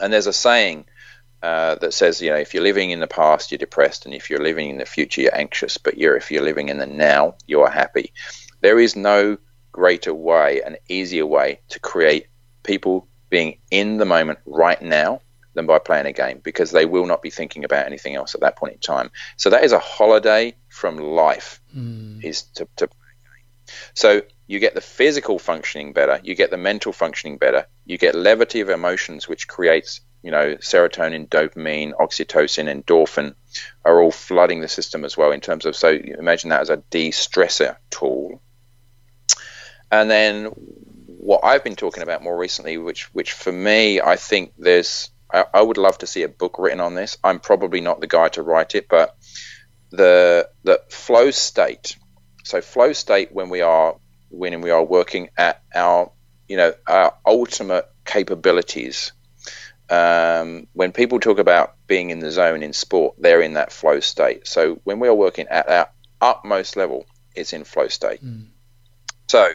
And 0.00 0.10
there's 0.10 0.26
a 0.26 0.32
saying 0.32 0.86
uh, 1.42 1.74
that 1.76 1.92
says, 1.92 2.22
you 2.22 2.30
know, 2.30 2.36
if 2.36 2.54
you're 2.54 2.62
living 2.62 2.92
in 2.92 3.00
the 3.00 3.06
past, 3.06 3.52
you're 3.52 3.58
depressed, 3.58 4.06
and 4.06 4.14
if 4.14 4.30
you're 4.30 4.42
living 4.42 4.70
in 4.70 4.78
the 4.78 4.86
future, 4.86 5.20
you're 5.20 5.36
anxious. 5.36 5.76
But 5.76 5.98
you're, 5.98 6.16
if 6.16 6.30
you're 6.30 6.42
living 6.42 6.70
in 6.70 6.78
the 6.78 6.86
now, 6.86 7.34
you're 7.46 7.68
happy. 7.68 8.12
There 8.62 8.78
is 8.78 8.96
no 8.96 9.36
greater 9.74 10.14
way, 10.14 10.62
an 10.62 10.76
easier 10.88 11.26
way 11.26 11.58
to 11.68 11.80
create 11.80 12.28
people 12.62 13.08
being 13.28 13.58
in 13.72 13.96
the 13.96 14.04
moment 14.04 14.38
right 14.46 14.80
now 14.80 15.20
than 15.54 15.66
by 15.66 15.80
playing 15.80 16.06
a 16.06 16.12
game 16.12 16.40
because 16.44 16.70
they 16.70 16.86
will 16.86 17.06
not 17.06 17.22
be 17.22 17.30
thinking 17.30 17.64
about 17.64 17.84
anything 17.84 18.14
else 18.14 18.36
at 18.36 18.40
that 18.40 18.54
point 18.54 18.74
in 18.74 18.78
time. 18.78 19.10
So 19.36 19.50
that 19.50 19.64
is 19.64 19.72
a 19.72 19.80
holiday 19.80 20.54
from 20.68 20.96
life 20.96 21.60
mm. 21.76 22.22
is 22.22 22.42
to, 22.54 22.68
to 22.76 22.86
play 22.86 23.08
a 23.08 23.28
game. 23.28 23.72
So 23.94 24.22
you 24.46 24.60
get 24.60 24.76
the 24.76 24.80
physical 24.80 25.40
functioning 25.40 25.92
better, 25.92 26.20
you 26.22 26.36
get 26.36 26.52
the 26.52 26.56
mental 26.56 26.92
functioning 26.92 27.38
better, 27.38 27.66
you 27.84 27.98
get 27.98 28.14
levity 28.14 28.60
of 28.60 28.68
emotions 28.68 29.28
which 29.28 29.48
creates, 29.48 30.02
you 30.22 30.30
know, 30.30 30.54
serotonin, 30.56 31.28
dopamine, 31.28 31.94
oxytocin, 31.94 32.70
endorphin 32.72 33.34
are 33.84 34.00
all 34.00 34.12
flooding 34.12 34.60
the 34.60 34.68
system 34.68 35.04
as 35.04 35.16
well 35.16 35.32
in 35.32 35.40
terms 35.40 35.66
of 35.66 35.74
so 35.74 35.88
imagine 35.88 36.50
that 36.50 36.60
as 36.60 36.70
a 36.70 36.82
de-stressor 36.90 37.76
tool. 37.90 38.40
And 39.90 40.10
then 40.10 40.46
what 41.24 41.40
I've 41.44 41.64
been 41.64 41.76
talking 41.76 42.02
about 42.02 42.22
more 42.22 42.36
recently, 42.36 42.76
which 42.78 43.04
which 43.14 43.32
for 43.32 43.52
me, 43.52 44.00
I 44.00 44.16
think 44.16 44.52
there's 44.58 45.10
I, 45.32 45.44
I, 45.54 45.62
would 45.62 45.78
love 45.78 45.98
to 45.98 46.06
see 46.06 46.22
a 46.22 46.28
book 46.28 46.58
written 46.58 46.80
on 46.80 46.94
this. 46.94 47.16
I'm 47.24 47.40
probably 47.40 47.80
not 47.80 48.00
the 48.00 48.06
guy 48.06 48.28
to 48.30 48.42
write 48.42 48.74
it, 48.74 48.88
but 48.88 49.16
the 49.90 50.48
the 50.62 50.82
flow 50.90 51.30
state. 51.30 51.96
So 52.44 52.60
flow 52.60 52.92
state 52.92 53.32
when 53.32 53.48
we 53.48 53.62
are 53.62 53.96
when 54.28 54.60
we 54.60 54.70
are 54.70 54.84
working 54.84 55.30
at 55.36 55.62
our, 55.74 56.10
you 56.48 56.56
know, 56.56 56.74
our 56.86 57.14
ultimate 57.24 57.88
capabilities. 58.04 59.12
Um, 59.90 60.66
when 60.72 60.92
people 60.92 61.20
talk 61.20 61.38
about 61.38 61.74
being 61.86 62.10
in 62.10 62.18
the 62.18 62.30
zone 62.30 62.62
in 62.62 62.72
sport, 62.72 63.16
they're 63.18 63.42
in 63.42 63.54
that 63.54 63.72
flow 63.72 64.00
state. 64.00 64.46
So 64.46 64.80
when 64.84 64.98
we 64.98 65.08
are 65.08 65.14
working 65.14 65.46
at 65.48 65.68
our 65.68 65.88
utmost 66.20 66.76
level, 66.76 67.06
it's 67.34 67.52
in 67.52 67.64
flow 67.64 67.88
state. 67.88 68.24
Mm. 68.24 68.48
So 69.28 69.52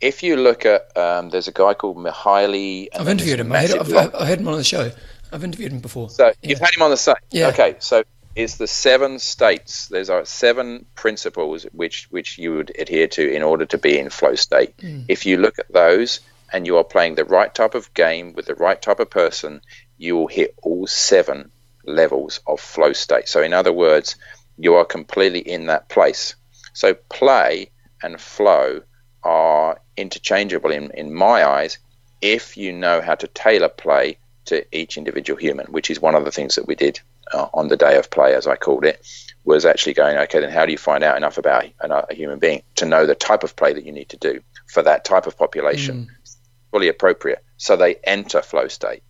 if 0.00 0.22
you 0.22 0.36
look 0.36 0.64
at, 0.64 0.96
um, 0.96 1.30
there's 1.30 1.48
a 1.48 1.52
guy 1.52 1.74
called 1.74 1.96
Mihaly. 1.96 2.88
I've 2.98 3.08
interviewed 3.08 3.40
him. 3.40 3.52
I 3.52 3.58
had, 3.58 3.78
I've, 3.78 3.94
I've, 3.94 4.28
had 4.28 4.40
him 4.40 4.48
on 4.48 4.56
the 4.56 4.64
show. 4.64 4.90
I've 5.32 5.44
interviewed 5.44 5.72
him 5.72 5.80
before. 5.80 6.10
So 6.10 6.26
yeah. 6.26 6.32
you've 6.42 6.60
had 6.60 6.74
him 6.74 6.82
on 6.82 6.90
the 6.90 6.96
show. 6.96 7.14
Yeah. 7.30 7.48
Okay. 7.48 7.76
So 7.80 8.04
it's 8.34 8.56
the 8.56 8.66
seven 8.66 9.18
states. 9.18 9.88
There's 9.88 10.10
are 10.10 10.24
seven 10.24 10.86
principles 10.94 11.64
which 11.72 12.06
which 12.10 12.38
you 12.38 12.54
would 12.54 12.72
adhere 12.78 13.08
to 13.08 13.32
in 13.32 13.42
order 13.42 13.66
to 13.66 13.78
be 13.78 13.98
in 13.98 14.10
flow 14.10 14.36
state. 14.36 14.76
Mm. 14.78 15.06
If 15.08 15.26
you 15.26 15.38
look 15.38 15.58
at 15.58 15.72
those 15.72 16.20
and 16.52 16.66
you 16.66 16.76
are 16.78 16.84
playing 16.84 17.16
the 17.16 17.24
right 17.24 17.52
type 17.54 17.74
of 17.74 17.92
game 17.94 18.32
with 18.34 18.46
the 18.46 18.54
right 18.54 18.80
type 18.80 19.00
of 19.00 19.10
person, 19.10 19.60
you 19.96 20.16
will 20.16 20.28
hit 20.28 20.54
all 20.62 20.86
seven 20.86 21.50
levels 21.84 22.40
of 22.46 22.60
flow 22.60 22.92
state. 22.92 23.28
So 23.28 23.42
in 23.42 23.52
other 23.52 23.72
words, 23.72 24.16
you 24.56 24.74
are 24.74 24.84
completely 24.84 25.40
in 25.40 25.66
that 25.66 25.88
place. 25.88 26.36
So 26.72 26.94
play 26.94 27.70
and 28.02 28.20
flow 28.20 28.82
are 29.28 29.78
interchangeable 29.94 30.70
in, 30.70 30.90
in 30.92 31.12
my 31.12 31.46
eyes 31.46 31.76
if 32.22 32.56
you 32.56 32.72
know 32.72 33.02
how 33.02 33.14
to 33.14 33.26
tailor 33.28 33.68
play 33.68 34.16
to 34.46 34.64
each 34.74 34.96
individual 34.96 35.38
human, 35.38 35.66
which 35.66 35.90
is 35.90 36.00
one 36.00 36.14
of 36.14 36.24
the 36.24 36.30
things 36.30 36.54
that 36.54 36.66
we 36.66 36.74
did 36.74 36.98
uh, 37.34 37.46
on 37.52 37.68
the 37.68 37.76
day 37.76 37.98
of 37.98 38.10
play, 38.10 38.34
as 38.34 38.46
I 38.46 38.56
called 38.56 38.86
it, 38.86 39.06
was 39.44 39.66
actually 39.66 39.92
going, 39.92 40.16
okay, 40.16 40.40
then 40.40 40.50
how 40.50 40.64
do 40.64 40.72
you 40.72 40.78
find 40.78 41.04
out 41.04 41.18
enough 41.18 41.36
about 41.36 41.66
a 41.80 42.14
human 42.14 42.38
being 42.38 42.62
to 42.76 42.86
know 42.86 43.04
the 43.04 43.14
type 43.14 43.44
of 43.44 43.54
play 43.54 43.74
that 43.74 43.84
you 43.84 43.92
need 43.92 44.08
to 44.08 44.16
do 44.16 44.40
for 44.66 44.82
that 44.82 45.04
type 45.04 45.26
of 45.26 45.36
population, 45.36 46.06
mm. 46.06 46.36
fully 46.70 46.88
appropriate, 46.88 47.44
so 47.58 47.76
they 47.76 47.96
enter 48.04 48.40
flow 48.40 48.68
state. 48.68 49.02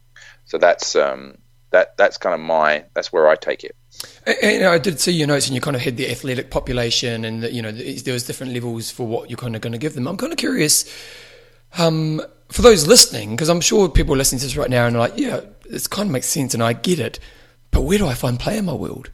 So 0.46 0.58
that's 0.58 0.96
um, 0.96 1.38
that 1.70 1.96
that's 1.96 2.18
kind 2.18 2.34
of 2.34 2.40
my 2.40 2.84
that's 2.94 3.12
where 3.12 3.28
I 3.28 3.36
take 3.36 3.62
it. 3.62 3.76
And 4.26 4.64
I 4.64 4.78
did 4.78 5.00
see 5.00 5.12
your 5.12 5.26
notes, 5.26 5.46
and 5.46 5.54
you 5.54 5.60
kind 5.60 5.74
of 5.74 5.82
had 5.82 5.96
the 5.96 6.10
athletic 6.10 6.50
population, 6.50 7.24
and 7.24 7.42
the, 7.42 7.52
you 7.52 7.62
know 7.62 7.72
there 7.72 8.14
was 8.14 8.26
different 8.26 8.52
levels 8.52 8.90
for 8.90 9.06
what 9.06 9.30
you're 9.30 9.38
kind 9.38 9.56
of 9.56 9.62
going 9.62 9.72
to 9.72 9.78
give 9.78 9.94
them. 9.94 10.06
I'm 10.06 10.16
kind 10.16 10.32
of 10.32 10.38
curious, 10.38 10.84
um, 11.78 12.20
for 12.48 12.62
those 12.62 12.86
listening, 12.86 13.30
because 13.30 13.48
I'm 13.48 13.60
sure 13.60 13.88
people 13.88 14.14
are 14.14 14.18
listening 14.18 14.40
to 14.40 14.46
this 14.46 14.56
right 14.56 14.70
now 14.70 14.86
and 14.86 14.96
are 14.96 15.00
like, 15.00 15.14
yeah, 15.16 15.40
this 15.68 15.86
kind 15.86 16.08
of 16.08 16.12
makes 16.12 16.26
sense, 16.26 16.54
and 16.54 16.62
I 16.62 16.74
get 16.74 16.98
it, 16.98 17.18
but 17.70 17.82
where 17.82 17.98
do 17.98 18.06
I 18.06 18.14
find 18.14 18.38
play 18.38 18.58
in 18.58 18.66
my 18.66 18.74
world? 18.74 19.10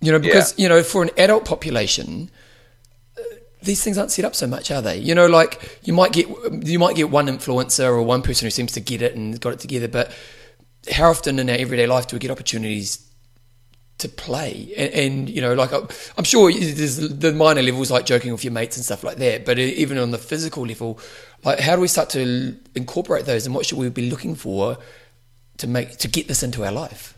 You 0.00 0.12
know, 0.12 0.18
because 0.18 0.58
yeah. 0.58 0.64
you 0.64 0.68
know, 0.68 0.82
for 0.82 1.02
an 1.02 1.10
adult 1.16 1.44
population, 1.44 2.30
uh, 3.16 3.22
these 3.62 3.82
things 3.82 3.96
aren't 3.96 4.10
set 4.10 4.24
up 4.24 4.34
so 4.34 4.46
much, 4.46 4.70
are 4.70 4.82
they? 4.82 4.98
You 4.98 5.14
know, 5.14 5.28
like 5.28 5.80
you 5.84 5.92
might 5.92 6.12
get 6.12 6.28
you 6.66 6.78
might 6.78 6.96
get 6.96 7.08
one 7.08 7.26
influencer 7.26 7.86
or 7.86 8.02
one 8.02 8.22
person 8.22 8.46
who 8.46 8.50
seems 8.50 8.72
to 8.72 8.80
get 8.80 9.00
it 9.00 9.14
and 9.14 9.40
got 9.40 9.54
it 9.54 9.60
together, 9.60 9.88
but 9.88 10.12
how 10.92 11.10
often 11.10 11.38
in 11.38 11.48
our 11.48 11.56
everyday 11.56 11.86
life 11.86 12.08
do 12.08 12.16
we 12.16 12.20
get 12.20 12.30
opportunities 12.30 13.08
to 13.98 14.08
play. 14.08 14.72
And, 14.76 14.92
and, 14.92 15.30
you 15.30 15.40
know, 15.40 15.54
like 15.54 15.72
I'm 15.72 16.24
sure 16.24 16.52
there's 16.52 16.96
the 16.96 17.32
minor 17.32 17.62
levels 17.62 17.90
like 17.90 18.06
joking 18.06 18.32
with 18.32 18.44
your 18.44 18.52
mates 18.52 18.76
and 18.76 18.84
stuff 18.84 19.04
like 19.04 19.18
that, 19.18 19.44
but 19.44 19.58
even 19.58 19.98
on 19.98 20.10
the 20.10 20.18
physical 20.18 20.66
level, 20.66 20.98
like 21.44 21.60
how 21.60 21.76
do 21.76 21.82
we 21.82 21.88
start 21.88 22.10
to 22.10 22.56
incorporate 22.74 23.26
those, 23.26 23.46
and 23.46 23.54
what 23.54 23.66
should 23.66 23.78
we 23.78 23.88
be 23.90 24.10
looking 24.10 24.34
for 24.34 24.78
to 25.58 25.66
make 25.66 25.98
to 25.98 26.08
get 26.08 26.26
this 26.26 26.42
into 26.42 26.64
our 26.64 26.72
life? 26.72 27.16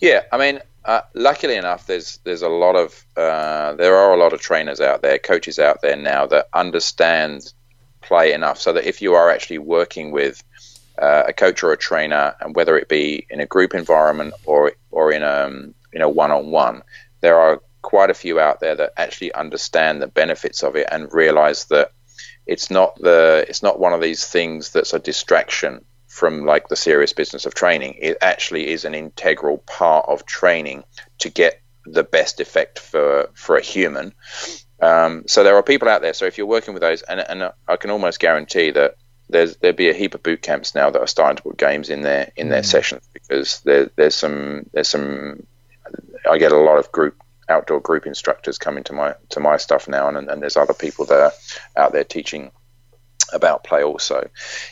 Yeah, 0.00 0.22
I 0.30 0.38
mean, 0.38 0.60
uh, 0.84 1.00
luckily 1.14 1.56
enough, 1.56 1.86
there's 1.86 2.18
there's 2.24 2.42
a 2.42 2.48
lot 2.48 2.76
of 2.76 3.04
uh, 3.16 3.74
there 3.74 3.96
are 3.96 4.12
a 4.12 4.16
lot 4.16 4.32
of 4.32 4.40
trainers 4.40 4.80
out 4.80 5.02
there, 5.02 5.18
coaches 5.18 5.58
out 5.58 5.82
there 5.82 5.96
now 5.96 6.26
that 6.26 6.48
understand 6.52 7.52
play 8.00 8.32
enough 8.32 8.58
so 8.60 8.72
that 8.72 8.86
if 8.86 9.02
you 9.02 9.14
are 9.14 9.28
actually 9.28 9.58
working 9.58 10.12
with 10.12 10.42
uh, 11.00 11.24
a 11.28 11.32
coach 11.32 11.62
or 11.62 11.72
a 11.72 11.76
trainer, 11.76 12.34
and 12.40 12.54
whether 12.54 12.76
it 12.76 12.88
be 12.88 13.26
in 13.30 13.40
a 13.40 13.46
group 13.46 13.74
environment 13.74 14.34
or 14.44 14.72
or 14.90 15.12
in 15.12 15.22
a 15.22 15.50
you 15.92 15.98
know 15.98 16.08
one 16.08 16.30
on 16.30 16.50
one, 16.50 16.82
there 17.20 17.38
are 17.38 17.62
quite 17.82 18.10
a 18.10 18.14
few 18.14 18.40
out 18.40 18.60
there 18.60 18.74
that 18.74 18.92
actually 18.96 19.32
understand 19.32 20.02
the 20.02 20.06
benefits 20.06 20.62
of 20.62 20.76
it 20.76 20.86
and 20.90 21.12
realize 21.12 21.66
that 21.66 21.92
it's 22.46 22.70
not 22.70 22.96
the 23.00 23.44
it's 23.48 23.62
not 23.62 23.78
one 23.78 23.92
of 23.92 24.00
these 24.00 24.26
things 24.26 24.70
that's 24.72 24.92
a 24.92 24.98
distraction 24.98 25.84
from 26.06 26.44
like 26.44 26.68
the 26.68 26.76
serious 26.76 27.12
business 27.12 27.46
of 27.46 27.54
training. 27.54 27.94
It 28.00 28.18
actually 28.20 28.68
is 28.68 28.84
an 28.84 28.94
integral 28.94 29.58
part 29.58 30.06
of 30.08 30.26
training 30.26 30.82
to 31.18 31.28
get 31.28 31.60
the 31.84 32.02
best 32.02 32.40
effect 32.40 32.78
for 32.78 33.28
for 33.34 33.56
a 33.56 33.62
human. 33.62 34.12
Um, 34.80 35.24
so 35.26 35.44
there 35.44 35.56
are 35.56 35.62
people 35.62 35.88
out 35.88 36.02
there. 36.02 36.14
So 36.14 36.24
if 36.26 36.38
you're 36.38 36.46
working 36.46 36.72
with 36.72 36.82
those, 36.82 37.02
and, 37.02 37.20
and 37.20 37.52
I 37.66 37.76
can 37.76 37.90
almost 37.90 38.20
guarantee 38.20 38.70
that 38.72 38.96
there's 39.28 39.56
there'd 39.56 39.76
be 39.76 39.90
a 39.90 39.94
heap 39.94 40.14
of 40.14 40.22
boot 40.22 40.42
camps 40.42 40.74
now 40.74 40.90
that 40.90 41.00
are 41.00 41.06
starting 41.06 41.36
to 41.36 41.42
put 41.42 41.56
games 41.56 41.90
in 41.90 42.02
their 42.02 42.32
in 42.36 42.48
their 42.48 42.62
mm. 42.62 42.66
sessions 42.66 43.08
because 43.12 43.60
there, 43.60 43.90
there's 43.96 44.14
some 44.14 44.68
there's 44.72 44.88
some 44.88 45.46
I 46.28 46.38
get 46.38 46.52
a 46.52 46.58
lot 46.58 46.78
of 46.78 46.92
group 46.92 47.16
outdoor 47.48 47.80
group 47.80 48.06
instructors 48.06 48.58
coming 48.58 48.84
to 48.84 48.92
my 48.92 49.14
to 49.30 49.40
my 49.40 49.56
stuff 49.56 49.88
now 49.88 50.08
and, 50.08 50.30
and 50.30 50.42
there's 50.42 50.56
other 50.56 50.74
people 50.74 51.06
that 51.06 51.20
are 51.20 51.32
out 51.76 51.92
there 51.92 52.04
teaching 52.04 52.50
about 53.32 53.64
play 53.64 53.82
also 53.82 54.28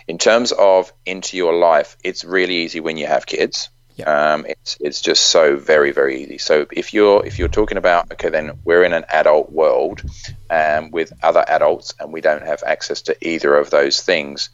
in 0.08 0.16
terms 0.16 0.52
of 0.52 0.92
into 1.04 1.36
your 1.36 1.54
life 1.54 1.96
it's 2.02 2.24
really 2.24 2.56
easy 2.56 2.80
when 2.80 2.96
you 2.96 3.06
have 3.06 3.26
kids 3.26 3.68
yeah. 3.96 4.34
Um, 4.34 4.44
it's 4.46 4.76
it's 4.78 5.00
just 5.00 5.28
so 5.28 5.56
very 5.56 5.90
very 5.90 6.22
easy. 6.22 6.38
So 6.38 6.66
if 6.70 6.92
you're 6.92 7.24
if 7.24 7.38
you're 7.38 7.48
talking 7.48 7.78
about 7.78 8.12
okay, 8.12 8.28
then 8.28 8.58
we're 8.64 8.84
in 8.84 8.92
an 8.92 9.06
adult 9.08 9.50
world 9.50 10.02
um, 10.50 10.90
with 10.90 11.12
other 11.22 11.44
adults, 11.48 11.94
and 11.98 12.12
we 12.12 12.20
don't 12.20 12.46
have 12.46 12.62
access 12.64 13.02
to 13.02 13.16
either 13.26 13.56
of 13.56 13.70
those 13.70 14.02
things. 14.02 14.50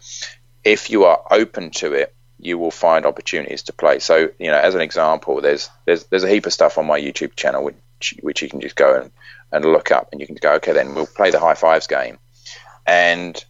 If 0.62 0.90
you 0.90 1.04
are 1.04 1.24
open 1.30 1.70
to 1.72 1.92
it, 1.92 2.14
you 2.38 2.56
will 2.56 2.70
find 2.70 3.04
opportunities 3.04 3.62
to 3.64 3.72
play. 3.72 3.98
So 3.98 4.30
you 4.38 4.50
know, 4.50 4.58
as 4.58 4.76
an 4.76 4.80
example, 4.80 5.40
there's 5.40 5.68
there's 5.86 6.04
there's 6.04 6.24
a 6.24 6.30
heap 6.30 6.46
of 6.46 6.52
stuff 6.52 6.78
on 6.78 6.86
my 6.86 7.00
YouTube 7.00 7.34
channel 7.34 7.64
which 7.64 8.14
which 8.20 8.42
you 8.42 8.48
can 8.48 8.60
just 8.60 8.76
go 8.76 9.00
and, 9.00 9.10
and 9.50 9.64
look 9.64 9.90
up, 9.90 10.10
and 10.12 10.20
you 10.20 10.26
can 10.28 10.36
go 10.40 10.54
okay, 10.54 10.72
then 10.72 10.94
we'll 10.94 11.06
play 11.06 11.30
the 11.32 11.40
high 11.40 11.54
fives 11.54 11.88
game, 11.88 12.18
and 12.86 13.44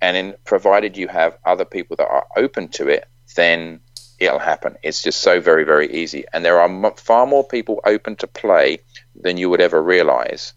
and 0.00 0.16
in 0.16 0.34
provided 0.44 0.96
you 0.96 1.08
have 1.08 1.36
other 1.44 1.66
people 1.66 1.96
that 1.96 2.08
are 2.08 2.26
open 2.36 2.68
to 2.68 2.88
it, 2.88 3.06
then 3.34 3.80
it'll 4.18 4.38
happen. 4.38 4.76
It's 4.82 5.02
just 5.02 5.20
so 5.20 5.40
very, 5.40 5.64
very 5.64 6.02
easy. 6.02 6.24
And 6.32 6.44
there 6.44 6.60
are 6.60 6.94
far 6.96 7.26
more 7.26 7.44
people 7.44 7.80
open 7.84 8.16
to 8.16 8.26
play 8.26 8.80
than 9.14 9.36
you 9.36 9.50
would 9.50 9.60
ever 9.60 9.82
realize. 9.82 10.54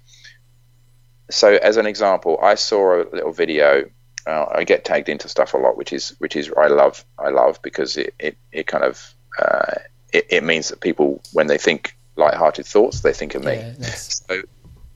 So, 1.29 1.53
as 1.55 1.77
an 1.77 1.85
example, 1.85 2.39
I 2.41 2.55
saw 2.55 3.01
a 3.01 3.05
little 3.11 3.31
video. 3.31 3.89
Uh, 4.25 4.45
I 4.51 4.63
get 4.63 4.85
tagged 4.85 5.09
into 5.09 5.29
stuff 5.29 5.53
a 5.53 5.57
lot, 5.57 5.77
which 5.77 5.93
is 5.93 6.15
which 6.19 6.35
is 6.35 6.51
I 6.57 6.67
love. 6.67 7.05
I 7.17 7.29
love 7.29 7.61
because 7.61 7.97
it 7.97 8.13
it, 8.19 8.37
it 8.51 8.67
kind 8.67 8.83
of 8.83 9.13
uh, 9.37 9.75
it, 10.11 10.27
it, 10.29 10.43
means 10.43 10.69
that 10.69 10.81
people 10.81 11.21
when 11.33 11.47
they 11.47 11.57
think 11.57 11.95
light-hearted 12.15 12.65
thoughts, 12.65 13.01
they 13.01 13.13
think 13.13 13.35
of 13.35 13.43
me. 13.43 13.53
Yeah, 13.53 13.73
nice. 13.79 14.23
So 14.29 14.41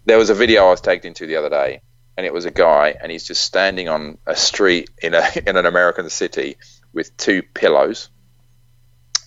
there 0.06 0.18
was 0.18 0.30
a 0.30 0.36
video 0.36 0.66
I 0.66 0.72
was 0.72 0.82
tagged 0.82 1.06
into 1.06 1.28
the 1.28 1.38
other 1.38 1.50
day, 1.50 1.82
and 2.18 2.26
it 2.26 2.34
was 2.34 2.46
a 2.46 2.52
guy, 2.52 2.96
and 3.00 3.12
he's 3.12 3.24
just 3.24 3.42
standing 3.42 3.88
on 3.88 4.18
a 4.26 4.36
street 4.36 4.90
in 5.02 5.14
a 5.14 5.24
in 5.48 5.56
an 5.56 5.66
American 5.66 6.10
city 6.10 6.58
with 6.94 7.16
two 7.18 7.44
pillows 7.44 8.10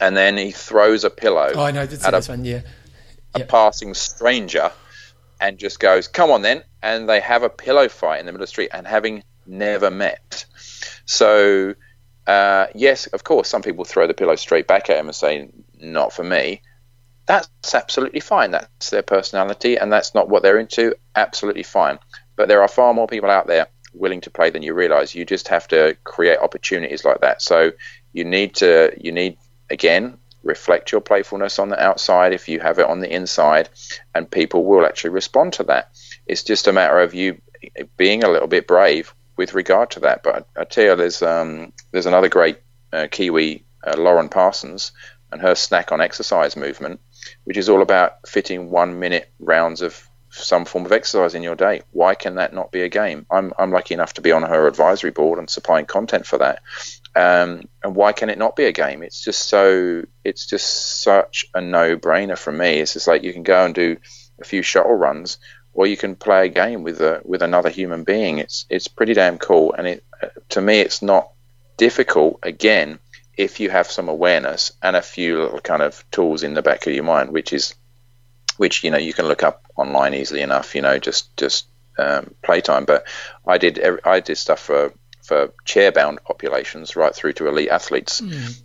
and 0.01 0.16
then 0.16 0.37
he 0.37 0.51
throws 0.51 1.05
a 1.05 1.11
pillow. 1.11 1.53
Oh, 1.55 1.62
I 1.62 1.70
know. 1.70 1.87
Did 1.87 2.01
see 2.01 2.11
this 2.11 2.28
a, 2.28 2.32
one. 2.32 2.45
Yeah. 2.45 2.62
A 3.34 3.41
yep. 3.41 3.49
passing 3.49 3.95
stranger, 3.95 4.72
and 5.41 5.59
just 5.59 5.80
goes, 5.80 6.09
"Come 6.09 6.30
on, 6.30 6.43
then!" 6.43 6.62
And 6.82 7.09
they 7.09 7.20
have 7.20 7.43
a 7.43 7.51
pillow 7.51 7.89
fight 7.89 8.20
in 8.20 8.26
the 8.26 8.32
middle 8.32 8.43
of 8.43 8.49
the 8.49 8.51
street, 8.51 8.70
and 8.72 8.87
having 8.87 9.22
never 9.47 9.91
met. 9.91 10.45
So, 11.05 11.74
uh, 12.26 12.66
yes, 12.74 13.07
of 13.09 13.24
course, 13.24 13.49
some 13.49 13.62
people 13.62 13.84
throw 13.84 14.07
the 14.07 14.14
pillow 14.14 14.37
straight 14.37 14.66
back 14.66 14.91
at 14.91 14.99
him 14.99 15.07
and 15.07 15.14
say, 15.14 15.49
"Not 15.78 16.12
for 16.12 16.24
me." 16.24 16.62
That's 17.26 17.74
absolutely 17.74 18.20
fine. 18.20 18.53
That's 18.53 18.91
their 18.91 19.03
personality, 19.03 19.76
and 19.76 19.93
that's 19.93 20.14
not 20.14 20.28
what 20.28 20.43
they're 20.43 20.59
into. 20.59 20.95
Absolutely 21.16 21.64
fine. 21.64 21.99
But 22.37 22.49
there 22.49 22.62
are 22.62 22.68
far 22.68 22.95
more 22.95 23.09
people 23.09 23.30
out 23.30 23.49
there 23.49 23.66
willing 23.95 24.20
to 24.20 24.30
play 24.30 24.51
than 24.51 24.62
you 24.62 24.74
realize. 24.74 25.14
You 25.14 25.24
just 25.24 25.49
have 25.49 25.66
to 25.68 25.97
create 26.05 26.39
opportunities 26.39 27.05
like 27.05 27.20
that. 27.22 27.43
So 27.43 27.72
you 28.12 28.24
need 28.24 28.55
to 28.57 28.93
you 28.99 29.12
need 29.12 29.39
again, 29.71 30.19
reflect 30.43 30.93
your 30.93 31.01
playfulness 31.01 31.59
on 31.59 31.69
the 31.69 31.83
outside 31.83 32.33
if 32.33 32.49
you 32.49 32.61
have 32.61 32.79
it 32.79 32.87
on 32.87 33.01
the 33.01 33.12
inside, 33.12 33.69
and 34.14 34.31
people 34.31 34.64
will 34.64 34.87
actually 34.87 35.11
respond 35.11 35.53
to 35.55 35.64
that. 35.64 35.91
It's 36.27 36.45
just 36.45 36.69
a 36.69 36.73
matter 36.73 37.01
of 37.01 37.14
you 37.14 37.41
being 37.97 38.25
a 38.25 38.31
little 38.31 38.49
bit 38.49 38.67
brave 38.67 39.14
with 39.37 39.55
regard 39.55 39.91
to 39.93 40.01
that. 40.01 40.23
But 40.23 40.49
I, 40.57 40.64
tell 40.64 40.85
you, 40.85 40.97
there's 40.97 41.23
um, 41.23 41.73
there's 41.91 42.07
another 42.07 42.29
great 42.29 42.59
uh, 42.93 43.09
Kiwi, 43.11 43.64
uh, 43.87 43.97
Lauren 43.97 44.29
Parsons, 44.29 44.93
and 45.31 45.41
her 45.41 45.55
snack 45.55 45.93
on 45.93 46.01
exercise 46.01 46.57
movement, 46.57 47.01
which 47.45 47.57
is 47.57 47.69
all 47.69 47.83
about 47.83 48.27
fitting 48.29 48.71
one 48.71 48.99
minute 48.99 49.31
rounds 49.39 49.83
of 49.83 50.09
some 50.31 50.64
form 50.64 50.85
of 50.85 50.93
exercise 50.93 51.35
in 51.35 51.43
your 51.43 51.55
day. 51.55 51.83
Why 51.93 52.14
can 52.14 52.37
that 52.37 52.53
not 52.53 52.71
be 52.71 52.83
a 52.83 52.89
game? 52.89 53.27
I'm, 53.31 53.53
I'm 53.59 53.71
lucky 53.71 53.95
enough 53.95 54.14
to 54.14 54.21
be 54.21 54.33
on 54.33 54.43
her 54.43 54.67
advisory 54.67 55.11
board 55.11 55.39
and 55.39 55.49
supplying 55.49 55.87
content 55.87 56.27
for 56.27 56.39
that. 56.39 56.62
Um, 57.17 57.69
and 57.83 57.97
why 57.97 58.12
can 58.12 58.29
it 58.29 58.39
not 58.39 58.57
be 58.57 58.67
a 58.67 58.73
game? 58.73 59.03
It's 59.03 59.25
just 59.25 59.49
so 59.49 60.05
it's 60.23 60.47
just 60.47 61.03
such 61.03 61.47
a 61.55 61.61
no 61.62 61.97
brainer 61.97 62.37
for 62.37 62.53
me. 62.53 62.79
It's 62.79 62.93
just 62.93 63.09
like 63.09 63.23
you 63.23 63.33
can 63.33 63.43
go 63.43 63.64
and 63.64 63.75
do 63.75 63.97
a 64.39 64.45
few 64.45 64.61
shuttle 64.61 64.93
runs 64.93 65.39
or 65.77 65.87
you 65.87 65.97
can 65.97 66.17
play 66.17 66.47
a 66.47 66.49
game 66.49 66.83
with 66.83 67.01
a 67.01 67.21
with 67.25 67.43
another 67.43 67.69
human 67.69 68.03
being. 68.03 68.39
It's 68.39 68.64
it's 68.71 68.89
pretty 68.89 69.14
damn 69.14 69.39
cool, 69.39 69.75
and 69.75 69.87
it 69.87 70.05
to 70.51 70.61
me 70.61 70.81
it's 70.81 71.03
not 71.03 71.31
difficult. 71.77 72.41
Again, 72.43 72.99
if 73.37 73.61
you 73.61 73.69
have 73.71 73.91
some 73.91 74.09
awareness 74.09 74.73
and 74.83 74.97
a 74.97 75.03
few 75.03 75.43
little 75.43 75.61
kind 75.61 75.83
of 75.83 76.03
tools 76.11 76.43
in 76.43 76.55
the 76.55 76.62
back 76.62 76.87
of 76.87 76.95
your 76.95 77.05
mind, 77.05 77.31
which 77.31 77.53
is 77.53 77.75
which 78.57 78.85
you 78.85 78.91
know 78.91 78.99
you 78.99 79.12
can 79.12 79.27
look 79.27 79.43
up 79.43 79.64
online 79.77 80.14
easily 80.14 80.41
enough. 80.41 80.75
You 80.75 80.81
know, 80.81 80.99
just 80.99 81.37
just 81.37 81.67
um, 81.99 82.35
playtime. 82.43 82.87
But 82.87 83.07
I 83.47 83.59
did 83.59 83.79
I 84.05 84.21
did 84.21 84.37
stuff 84.37 84.61
for 84.61 84.95
for 85.27 85.53
chair-bound 85.64 86.22
populations 86.24 86.95
right 86.97 87.14
through 87.14 87.33
to 87.35 87.49
elite 87.49 87.68
athletes. 87.68 88.20
Mm. 88.20 88.62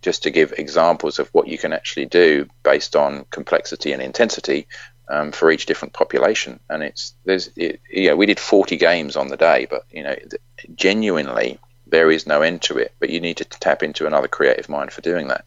Just 0.00 0.24
to 0.24 0.30
give 0.30 0.52
examples 0.56 1.20
of 1.20 1.28
what 1.28 1.46
you 1.46 1.58
can 1.58 1.72
actually 1.72 2.06
do 2.06 2.48
based 2.64 2.96
on 2.96 3.24
complexity 3.30 3.92
and 3.92 4.02
intensity 4.02 4.66
um, 5.08 5.30
for 5.30 5.48
each 5.50 5.66
different 5.66 5.94
population, 5.94 6.58
and 6.68 6.82
it's 6.82 7.14
there's 7.24 7.50
it, 7.54 7.80
you 7.88 8.08
know 8.08 8.16
we 8.16 8.26
did 8.26 8.40
40 8.40 8.76
games 8.78 9.14
on 9.14 9.28
the 9.28 9.36
day, 9.36 9.68
but 9.70 9.84
you 9.92 10.02
know 10.02 10.16
genuinely 10.74 11.60
there 11.86 12.10
is 12.10 12.26
no 12.26 12.42
end 12.42 12.62
to 12.62 12.78
it. 12.78 12.92
But 12.98 13.10
you 13.10 13.20
need 13.20 13.36
to 13.36 13.44
tap 13.44 13.84
into 13.84 14.06
another 14.06 14.26
creative 14.26 14.68
mind 14.68 14.92
for 14.92 15.02
doing 15.02 15.28
that. 15.28 15.44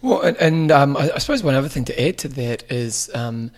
Well, 0.00 0.22
and, 0.22 0.36
and 0.38 0.70
um, 0.70 0.96
I, 0.96 1.10
I, 1.14 1.18
suppose 1.18 1.42
one 1.42 1.54
other 1.54 1.68
thing 1.68 1.84
to 1.86 2.02
add 2.02 2.16
to 2.18 2.28
that 2.28 2.70
is. 2.72 3.10
Um, 3.12 3.50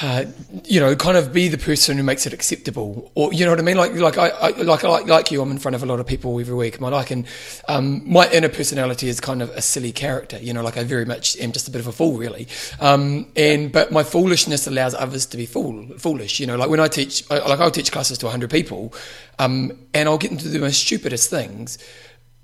uh, 0.00 0.24
you 0.64 0.80
know, 0.80 0.96
kind 0.96 1.18
of 1.18 1.32
be 1.32 1.48
the 1.48 1.58
person 1.58 1.98
who 1.98 2.02
makes 2.02 2.24
it 2.26 2.32
acceptable, 2.32 3.12
or 3.14 3.32
you 3.32 3.44
know 3.44 3.50
what 3.50 3.58
I 3.58 3.62
mean. 3.62 3.76
Like, 3.76 3.92
like 3.94 4.16
I, 4.16 4.28
I 4.28 4.48
like, 4.62 4.82
like, 4.82 5.06
like 5.06 5.30
you. 5.30 5.42
I'm 5.42 5.50
in 5.50 5.58
front 5.58 5.74
of 5.74 5.82
a 5.82 5.86
lot 5.86 6.00
of 6.00 6.06
people 6.06 6.40
every 6.40 6.54
week. 6.54 6.80
My 6.80 6.88
like, 6.88 7.10
and 7.10 7.26
um, 7.68 8.02
my 8.10 8.30
inner 8.30 8.48
personality 8.48 9.08
is 9.08 9.20
kind 9.20 9.42
of 9.42 9.50
a 9.50 9.60
silly 9.60 9.92
character. 9.92 10.38
You 10.38 10.54
know, 10.54 10.62
like 10.62 10.78
I 10.78 10.84
very 10.84 11.04
much 11.04 11.36
am 11.36 11.52
just 11.52 11.68
a 11.68 11.70
bit 11.70 11.80
of 11.80 11.86
a 11.86 11.92
fool, 11.92 12.16
really. 12.16 12.48
Um, 12.80 13.26
and 13.36 13.70
but 13.70 13.92
my 13.92 14.02
foolishness 14.02 14.66
allows 14.66 14.94
others 14.94 15.26
to 15.26 15.36
be 15.36 15.44
fool, 15.44 15.86
foolish. 15.98 16.40
You 16.40 16.46
know, 16.46 16.56
like 16.56 16.70
when 16.70 16.80
I 16.80 16.88
teach, 16.88 17.28
like 17.28 17.60
I'll 17.60 17.70
teach 17.70 17.92
classes 17.92 18.16
to 18.18 18.26
100 18.26 18.50
people, 18.50 18.94
um, 19.38 19.72
and 19.92 20.08
I'll 20.08 20.18
get 20.18 20.30
into 20.30 20.48
the 20.48 20.58
most 20.58 20.80
stupidest 20.80 21.28
things 21.28 21.76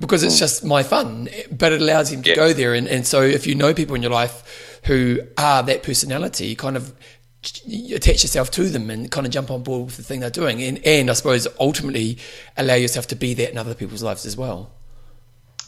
because 0.00 0.22
it's 0.22 0.38
just 0.38 0.64
my 0.64 0.82
fun, 0.82 1.28
but 1.50 1.72
it 1.72 1.80
allows 1.80 2.12
him 2.12 2.22
to 2.22 2.30
yeah. 2.30 2.36
go 2.36 2.52
there. 2.52 2.74
And, 2.74 2.86
and 2.86 3.06
so 3.06 3.22
if 3.22 3.46
you 3.46 3.54
know 3.54 3.74
people 3.74 3.96
in 3.96 4.02
your 4.02 4.12
life 4.12 4.80
who 4.84 5.20
are 5.36 5.62
that 5.64 5.82
personality, 5.82 6.54
kind 6.54 6.76
of 6.76 6.94
attach 7.94 8.22
yourself 8.22 8.50
to 8.52 8.68
them 8.68 8.90
and 8.90 9.10
kind 9.10 9.26
of 9.26 9.32
jump 9.32 9.50
on 9.50 9.62
board 9.62 9.86
with 9.86 9.96
the 9.96 10.02
thing 10.02 10.20
they're 10.20 10.30
doing. 10.30 10.62
And, 10.62 10.84
and 10.84 11.10
I 11.10 11.12
suppose 11.12 11.46
ultimately 11.58 12.18
allow 12.56 12.74
yourself 12.74 13.06
to 13.08 13.16
be 13.16 13.34
that 13.34 13.50
in 13.50 13.58
other 13.58 13.74
people's 13.74 14.02
lives 14.02 14.26
as 14.26 14.36
well. 14.36 14.70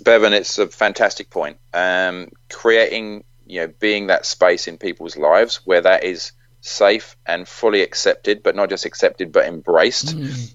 Bevan, 0.01 0.33
it's 0.33 0.59
a 0.59 0.67
fantastic 0.69 1.31
point. 1.31 1.59
Um, 1.75 2.31
creating, 2.49 3.25
you 3.47 3.61
know, 3.61 3.73
being 3.79 4.07
that 4.09 4.25
space 4.25 4.67
in 4.67 4.79
people's 4.79 5.17
lives 5.17 5.61
where 5.65 5.83
that 5.83 6.05
is 6.05 6.33
safe 6.63 7.17
and 7.27 7.47
fully 7.47 7.83
accepted, 7.83 8.43
but 8.43 8.57
not 8.57 8.71
just 8.71 8.87
accepted, 8.87 9.33
but 9.33 9.47
embraced. 9.47 10.17
Mm 10.17 10.55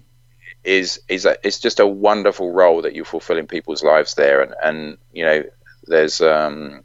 is 0.66 1.00
is 1.08 1.24
a, 1.24 1.36
it's 1.44 1.60
just 1.60 1.80
a 1.80 1.86
wonderful 1.86 2.52
role 2.52 2.82
that 2.82 2.94
you 2.94 3.04
fulfill 3.04 3.38
in 3.38 3.46
people's 3.46 3.84
lives 3.84 4.14
there, 4.14 4.42
and 4.42 4.54
and 4.62 4.98
you 5.12 5.24
know 5.24 5.44
there's 5.84 6.20
um, 6.20 6.82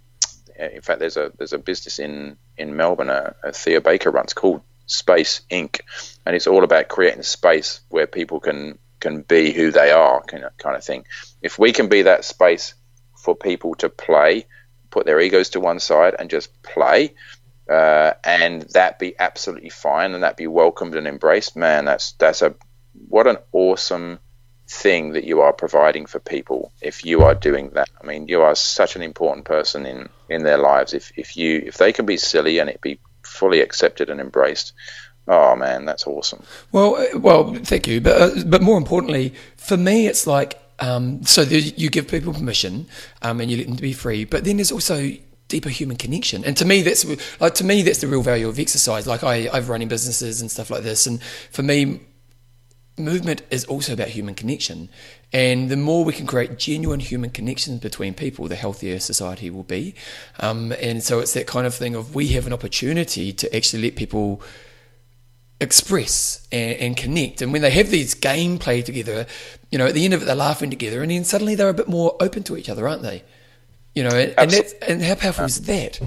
in 0.65 0.81
fact 0.81 0.99
there's 0.99 1.17
a 1.17 1.31
there's 1.37 1.53
a 1.53 1.57
business 1.57 1.99
in 1.99 2.37
in 2.57 2.75
Melbourne, 2.75 3.09
a, 3.09 3.35
a 3.43 3.51
Thea 3.51 3.81
Baker 3.81 4.11
runs 4.11 4.33
called 4.33 4.61
Space 4.85 5.41
Inc, 5.49 5.81
and 6.25 6.35
it's 6.35 6.47
all 6.47 6.63
about 6.63 6.89
creating 6.89 7.19
a 7.19 7.23
space 7.23 7.81
where 7.89 8.07
people 8.07 8.39
can 8.39 8.77
can 8.99 9.21
be 9.21 9.51
who 9.51 9.71
they 9.71 9.91
are, 9.91 10.21
kind 10.23 10.43
of, 10.43 10.57
kind 10.57 10.75
of 10.75 10.83
thing. 10.83 11.05
If 11.41 11.57
we 11.57 11.73
can 11.73 11.89
be 11.89 12.03
that 12.03 12.23
space 12.23 12.75
for 13.17 13.35
people 13.35 13.75
to 13.75 13.89
play, 13.89 14.45
put 14.89 15.05
their 15.05 15.19
egos 15.19 15.49
to 15.49 15.59
one 15.59 15.79
side 15.79 16.15
and 16.17 16.29
just 16.29 16.61
play, 16.61 17.15
uh, 17.69 18.13
and 18.23 18.61
that 18.73 18.99
be 18.99 19.15
absolutely 19.19 19.69
fine 19.69 20.13
and 20.13 20.23
that 20.23 20.37
be 20.37 20.47
welcomed 20.47 20.95
and 20.95 21.07
embraced, 21.07 21.55
man, 21.55 21.85
that's 21.85 22.13
that's 22.13 22.41
a 22.41 22.53
what 23.07 23.27
an 23.27 23.37
awesome 23.51 24.19
thing 24.71 25.11
that 25.13 25.25
you 25.25 25.41
are 25.41 25.51
providing 25.51 26.05
for 26.05 26.19
people 26.19 26.71
if 26.81 27.05
you 27.05 27.23
are 27.23 27.35
doing 27.35 27.71
that. 27.71 27.89
I 28.01 28.05
mean, 28.05 28.27
you 28.29 28.41
are 28.41 28.55
such 28.55 28.95
an 28.95 29.01
important 29.01 29.45
person 29.45 29.85
in 29.85 30.09
in 30.29 30.43
their 30.43 30.57
lives. 30.57 30.93
If 30.93 31.11
if 31.17 31.35
you 31.35 31.61
if 31.65 31.77
they 31.77 31.91
can 31.91 32.05
be 32.05 32.17
silly 32.17 32.59
and 32.59 32.69
it 32.69 32.79
be 32.81 32.99
fully 33.23 33.59
accepted 33.59 34.09
and 34.09 34.21
embraced, 34.21 34.73
oh 35.27 35.55
man, 35.55 35.85
that's 35.85 36.07
awesome. 36.07 36.43
Well, 36.71 36.95
uh, 36.95 37.19
well, 37.19 37.53
thank 37.55 37.85
you. 37.87 37.99
But 37.99 38.21
uh, 38.21 38.43
but 38.45 38.61
more 38.61 38.77
importantly, 38.77 39.33
for 39.57 39.77
me, 39.77 40.07
it's 40.07 40.25
like 40.25 40.57
um, 40.79 41.23
so 41.23 41.41
you 41.41 41.89
give 41.89 42.07
people 42.07 42.33
permission 42.33 42.87
um, 43.21 43.41
and 43.41 43.51
you 43.51 43.57
let 43.57 43.67
them 43.67 43.75
be 43.75 43.93
free. 43.93 44.23
But 44.25 44.45
then 44.45 44.55
there's 44.55 44.71
also 44.71 45.11
deeper 45.49 45.69
human 45.69 45.97
connection. 45.97 46.45
And 46.45 46.55
to 46.57 46.65
me, 46.65 46.81
that's 46.81 47.05
like 47.41 47.55
to 47.55 47.65
me 47.65 47.81
that's 47.81 47.99
the 47.99 48.07
real 48.07 48.23
value 48.23 48.47
of 48.47 48.57
exercise. 48.57 49.05
Like 49.05 49.23
I, 49.23 49.49
I've 49.51 49.67
running 49.67 49.89
businesses 49.89 50.39
and 50.39 50.49
stuff 50.49 50.69
like 50.69 50.83
this, 50.83 51.07
and 51.07 51.21
for 51.51 51.61
me, 51.61 51.99
movement 52.97 53.41
is 53.49 53.65
also 53.65 53.93
about 53.93 54.09
human 54.09 54.35
connection. 54.35 54.89
And 55.33 55.69
the 55.69 55.77
more 55.77 56.03
we 56.03 56.13
can 56.13 56.27
create 56.27 56.57
genuine 56.57 56.99
human 56.99 57.29
connections 57.29 57.79
between 57.79 58.13
people, 58.13 58.47
the 58.47 58.55
healthier 58.55 58.99
society 58.99 59.49
will 59.49 59.63
be. 59.63 59.95
Um, 60.39 60.73
and 60.73 61.01
so 61.01 61.19
it's 61.19 61.33
that 61.33 61.47
kind 61.47 61.65
of 61.65 61.73
thing 61.73 61.95
of 61.95 62.15
we 62.15 62.27
have 62.29 62.47
an 62.47 62.53
opportunity 62.53 63.31
to 63.33 63.55
actually 63.55 63.83
let 63.83 63.95
people 63.95 64.41
express 65.59 66.47
and, 66.51 66.77
and, 66.77 66.97
connect. 66.97 67.41
And 67.41 67.53
when 67.53 67.61
they 67.61 67.69
have 67.69 67.91
these 67.91 68.15
gameplay 68.15 68.83
together, 68.83 69.27
you 69.69 69.77
know, 69.77 69.85
at 69.85 69.93
the 69.93 70.03
end 70.03 70.13
of 70.13 70.23
it, 70.23 70.25
they're 70.25 70.35
laughing 70.35 70.71
together, 70.71 71.01
and 71.01 71.11
then 71.11 71.23
suddenly 71.23 71.55
they're 71.55 71.69
a 71.69 71.73
bit 71.73 71.87
more 71.87 72.15
open 72.19 72.43
to 72.43 72.57
each 72.57 72.67
other, 72.67 72.87
aren't 72.87 73.03
they? 73.03 73.23
You 73.93 74.03
know, 74.03 74.09
and, 74.09 74.33
and, 74.37 74.51
that's, 74.51 74.73
and 74.73 75.01
how 75.03 75.15
powerful 75.15 75.45
is 75.45 75.61
that? 75.61 75.99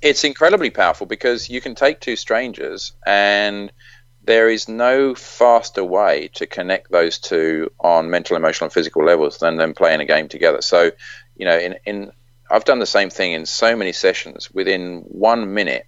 It's 0.00 0.22
incredibly 0.22 0.70
powerful 0.70 1.06
because 1.06 1.50
you 1.50 1.60
can 1.60 1.74
take 1.74 2.00
two 2.00 2.16
strangers 2.16 2.92
and– 3.04 3.70
there 4.28 4.50
is 4.50 4.68
no 4.68 5.14
faster 5.14 5.82
way 5.82 6.28
to 6.34 6.46
connect 6.46 6.90
those 6.90 7.16
two 7.18 7.72
on 7.80 8.10
mental, 8.10 8.36
emotional, 8.36 8.66
and 8.66 8.72
physical 8.74 9.02
levels 9.02 9.38
than 9.38 9.56
them 9.56 9.72
playing 9.72 10.02
a 10.02 10.04
game 10.04 10.28
together. 10.28 10.60
So, 10.60 10.90
you 11.34 11.46
know, 11.46 11.58
in, 11.58 11.76
in 11.86 12.12
I've 12.50 12.66
done 12.66 12.78
the 12.78 12.84
same 12.84 13.08
thing 13.08 13.32
in 13.32 13.46
so 13.46 13.74
many 13.74 13.92
sessions. 13.92 14.50
Within 14.50 15.00
one 15.08 15.54
minute, 15.54 15.86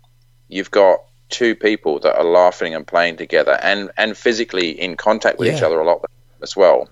you've 0.48 0.70
got 0.70 1.00
two 1.28 1.54
people 1.54 1.98
that 1.98 2.16
are 2.16 2.24
laughing 2.24 2.74
and 2.74 2.86
playing 2.86 3.18
together 3.18 3.58
and, 3.62 3.90
and 3.98 4.16
physically 4.16 4.70
in 4.70 4.96
contact 4.96 5.38
with 5.38 5.48
yeah. 5.48 5.56
each 5.56 5.62
other 5.62 5.78
a 5.78 5.84
lot 5.84 6.02
as 6.40 6.56
well. 6.56 6.88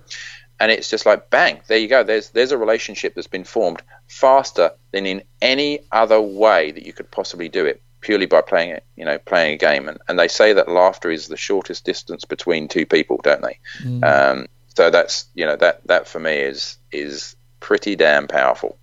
And 0.60 0.70
it's 0.70 0.90
just 0.90 1.06
like 1.06 1.30
bang, 1.30 1.62
there 1.66 1.78
you 1.78 1.88
go. 1.88 2.04
There's 2.04 2.28
there's 2.28 2.52
a 2.52 2.58
relationship 2.58 3.14
that's 3.14 3.26
been 3.26 3.44
formed 3.44 3.80
faster 4.06 4.72
than 4.90 5.06
in 5.06 5.22
any 5.40 5.80
other 5.92 6.20
way 6.20 6.72
that 6.72 6.84
you 6.84 6.92
could 6.92 7.10
possibly 7.10 7.48
do 7.48 7.64
it 7.64 7.80
purely 8.08 8.24
by 8.24 8.40
playing 8.40 8.70
it, 8.70 8.84
you 8.96 9.04
know, 9.04 9.18
playing 9.18 9.52
a 9.52 9.58
game. 9.58 9.86
And, 9.86 9.98
and 10.08 10.18
they 10.18 10.28
say 10.28 10.54
that 10.54 10.66
laughter 10.66 11.10
is 11.10 11.28
the 11.28 11.36
shortest 11.36 11.84
distance 11.84 12.24
between 12.24 12.66
two 12.66 12.86
people, 12.86 13.20
don't 13.22 13.42
they? 13.42 13.58
Mm. 13.82 14.02
Um, 14.02 14.46
so 14.74 14.88
that's 14.88 15.26
you 15.34 15.44
know 15.44 15.56
that 15.56 15.86
that 15.88 16.08
for 16.08 16.18
me 16.18 16.36
is 16.36 16.78
is 16.90 17.36
pretty 17.60 17.96
damn 17.96 18.26
powerful. 18.26 18.78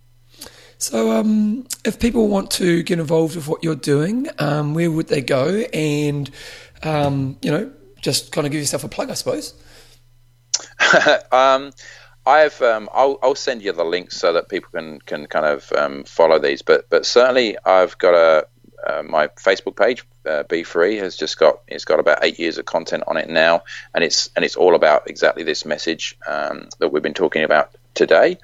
So, 0.78 1.12
um, 1.12 1.66
if 1.84 2.00
people 2.00 2.28
want 2.28 2.52
to 2.52 2.84
get 2.84 3.00
involved 3.00 3.36
with 3.36 3.48
what 3.48 3.64
you're 3.64 3.74
doing, 3.74 4.28
um, 4.38 4.76
where 4.76 4.92
would 4.92 5.08
they 5.08 5.22
go? 5.22 5.64
And 5.74 6.30
um, 6.84 7.38
you 7.42 7.50
know, 7.50 7.72
just 8.02 8.32
kind 8.32 8.46
of 8.46 8.52
give 8.52 8.62
yourself 8.62 8.84
a 8.84 8.90
plug, 8.90 9.10
I 9.10 9.16
suppose. 9.16 9.56
Um, 11.32 11.72
I've 12.26 12.60
um, 12.62 12.90
I'll, 12.94 13.20
I'll 13.22 13.36
send 13.36 13.62
you 13.62 13.72
the 13.72 13.86
links 13.86 14.18
so 14.18 14.34
that 14.34 14.50
people 14.50 14.70
can 14.74 15.00
can 15.02 15.28
kind 15.28 15.46
of 15.46 15.72
um, 15.74 16.04
follow 16.06 16.40
these. 16.40 16.62
But 16.62 16.90
but 16.90 17.06
certainly 17.06 17.58
I've 17.66 17.98
got 17.98 18.14
a 18.16 18.48
uh, 18.86 19.04
my 19.04 19.28
Facebook 19.28 19.76
page, 19.76 20.04
uh, 20.26 20.44
Be 20.44 20.64
Free, 20.64 20.98
has 20.98 21.16
just 21.16 21.40
got 21.40 21.62
it's 21.68 21.86
got 21.86 22.00
about 22.00 22.20
eight 22.24 22.40
years 22.40 22.58
of 22.58 22.66
content 22.66 23.04
on 23.08 23.18
it 23.18 23.30
now, 23.30 23.64
and 23.94 24.04
it's 24.04 24.30
and 24.36 24.46
it's 24.46 24.56
all 24.56 24.76
about 24.76 25.10
exactly 25.10 25.44
this 25.44 25.66
message 25.66 26.18
um, 26.28 26.70
that 26.80 26.90
we've 26.90 27.04
been 27.04 27.14
talking 27.14 27.44
about 27.44 27.72
today. 27.94 28.38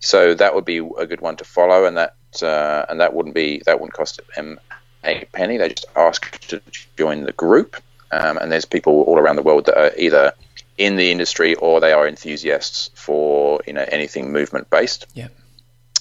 So 0.00 0.34
that 0.34 0.54
would 0.54 0.64
be 0.64 0.78
a 0.78 1.06
good 1.06 1.20
one 1.20 1.36
to 1.36 1.44
follow, 1.44 1.86
and 1.86 1.96
that 1.96 2.14
uh, 2.42 2.86
and 2.88 3.00
that 3.00 3.14
wouldn't 3.14 3.34
be 3.34 3.62
that 3.66 3.80
wouldn't 3.80 3.94
cost 3.94 4.20
them 4.34 4.60
a 5.04 5.24
penny. 5.32 5.56
They 5.56 5.70
just 5.70 5.86
ask 5.96 6.38
to 6.48 6.60
join 6.96 7.24
the 7.24 7.32
group, 7.32 7.76
um, 8.12 8.38
and 8.38 8.50
there's 8.52 8.64
people 8.64 9.02
all 9.02 9.18
around 9.18 9.36
the 9.36 9.42
world 9.42 9.66
that 9.66 9.78
are 9.78 9.92
either 9.96 10.32
in 10.76 10.96
the 10.96 11.10
industry 11.10 11.54
or 11.54 11.80
they 11.80 11.92
are 11.92 12.06
enthusiasts 12.06 12.90
for 12.94 13.60
you 13.66 13.72
know 13.72 13.84
anything 13.88 14.32
movement 14.32 14.70
based. 14.70 15.06
Yeah 15.14 15.28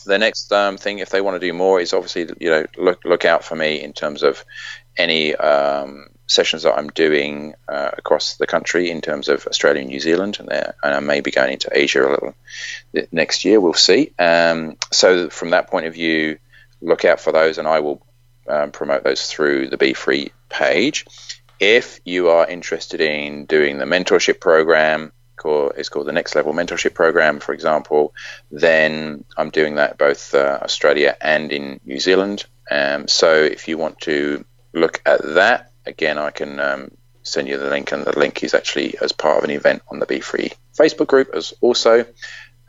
the 0.04 0.18
next 0.18 0.52
um, 0.52 0.78
thing, 0.78 1.00
if 1.00 1.10
they 1.10 1.22
want 1.22 1.40
to 1.40 1.48
do 1.48 1.54
more, 1.54 1.80
is 1.80 1.94
obviously 1.94 2.30
you 2.40 2.50
know 2.50 2.66
look 2.78 3.04
look 3.06 3.26
out 3.26 3.44
for 3.44 3.56
me 3.56 3.82
in 3.82 3.94
terms 3.94 4.24
of 4.24 4.44
any 4.98 5.36
um, 5.36 6.10
sessions 6.28 6.64
that 6.64 6.78
I'm 6.78 6.90
doing 6.90 7.54
uh, 7.68 7.92
across 7.98 8.38
the 8.38 8.48
country 8.48 8.90
in 8.90 9.02
terms 9.02 9.28
of 9.28 9.46
Australia 9.48 9.82
and 9.82 9.90
New 9.90 10.00
Zealand, 10.00 10.38
and, 10.40 10.52
and 10.52 10.74
I 10.84 11.00
may 11.00 11.22
be 11.22 11.32
going 11.32 11.54
into 11.54 11.70
Asia 11.72 12.08
a 12.08 12.10
little 12.10 12.36
next 13.12 13.46
year. 13.46 13.60
We'll 13.60 13.74
see. 13.74 14.14
Um, 14.20 14.78
so 14.92 15.30
from 15.30 15.52
that 15.52 15.70
point 15.70 15.86
of 15.86 15.94
view, 15.94 16.38
look 16.82 17.06
out 17.06 17.20
for 17.20 17.32
those, 17.32 17.58
and 17.58 17.68
I 17.68 17.80
will 17.80 18.06
um, 18.48 18.72
promote 18.72 19.04
those 19.04 19.28
through 19.28 19.70
the 19.70 19.78
Be 19.78 19.94
Free 19.94 20.32
page. 20.50 21.06
If 21.60 22.00
you 22.04 22.30
are 22.30 22.48
interested 22.48 23.00
in 23.02 23.46
doing 23.46 23.78
the 23.78 23.86
mentorship 23.86 24.40
program, 24.40 25.12
is 25.76 25.90
called 25.90 26.08
the 26.08 26.12
Next 26.12 26.36
Level 26.36 26.54
Mentorship 26.54 26.94
Program, 26.94 27.40
for 27.40 27.54
example, 27.54 28.14
then 28.52 29.26
I'm 29.38 29.50
doing 29.50 29.76
that 29.76 29.98
both 29.98 30.34
uh, 30.34 30.60
Australia 30.62 31.16
and 31.22 31.52
in 31.52 31.80
New 31.86 32.00
Zealand. 32.00 32.46
Um, 32.70 33.08
so 33.08 33.34
if 33.34 33.68
you 33.68 33.78
want 33.78 34.00
to 34.02 34.46
look 34.74 35.02
at 35.06 35.22
that, 35.36 35.72
again, 35.86 36.18
I 36.18 36.32
can 36.32 36.60
um, 36.60 36.92
send 37.24 37.48
you 37.48 37.58
the 37.58 37.70
link, 37.70 37.92
and 37.92 38.06
the 38.06 38.18
link 38.18 38.44
is 38.44 38.54
actually 38.54 38.98
as 39.00 39.12
part 39.12 39.38
of 39.38 39.44
an 39.44 39.52
event 39.52 39.82
on 39.90 40.00
the 40.00 40.06
Be 40.06 40.20
Free 40.20 40.52
Facebook 40.78 41.08
group 41.08 41.30
as 41.34 41.54
also. 41.62 42.06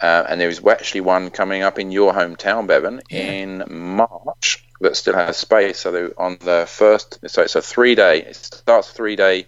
Uh, 0.01 0.27
and 0.29 0.41
there 0.41 0.49
is 0.49 0.61
actually 0.67 1.01
one 1.01 1.31
coming 1.31 1.63
up 1.63 1.79
in 1.79 1.93
your 1.93 2.13
hometown, 2.13 2.67
Bevan, 2.67 3.01
yeah. 3.09 3.31
in 3.31 3.65
March 3.69 4.67
that 4.81 4.97
still 4.97 5.15
has 5.15 5.37
space. 5.37 5.81
So 5.81 6.13
on 6.19 6.37
the 6.41 6.67
first, 6.69 7.21
so 7.27 7.43
it's 7.43 7.55
a 7.55 7.63
three 7.63 7.95
day. 7.95 8.23
It 8.23 8.37
starts 8.37 8.91
three 8.91 9.17
day 9.17 9.47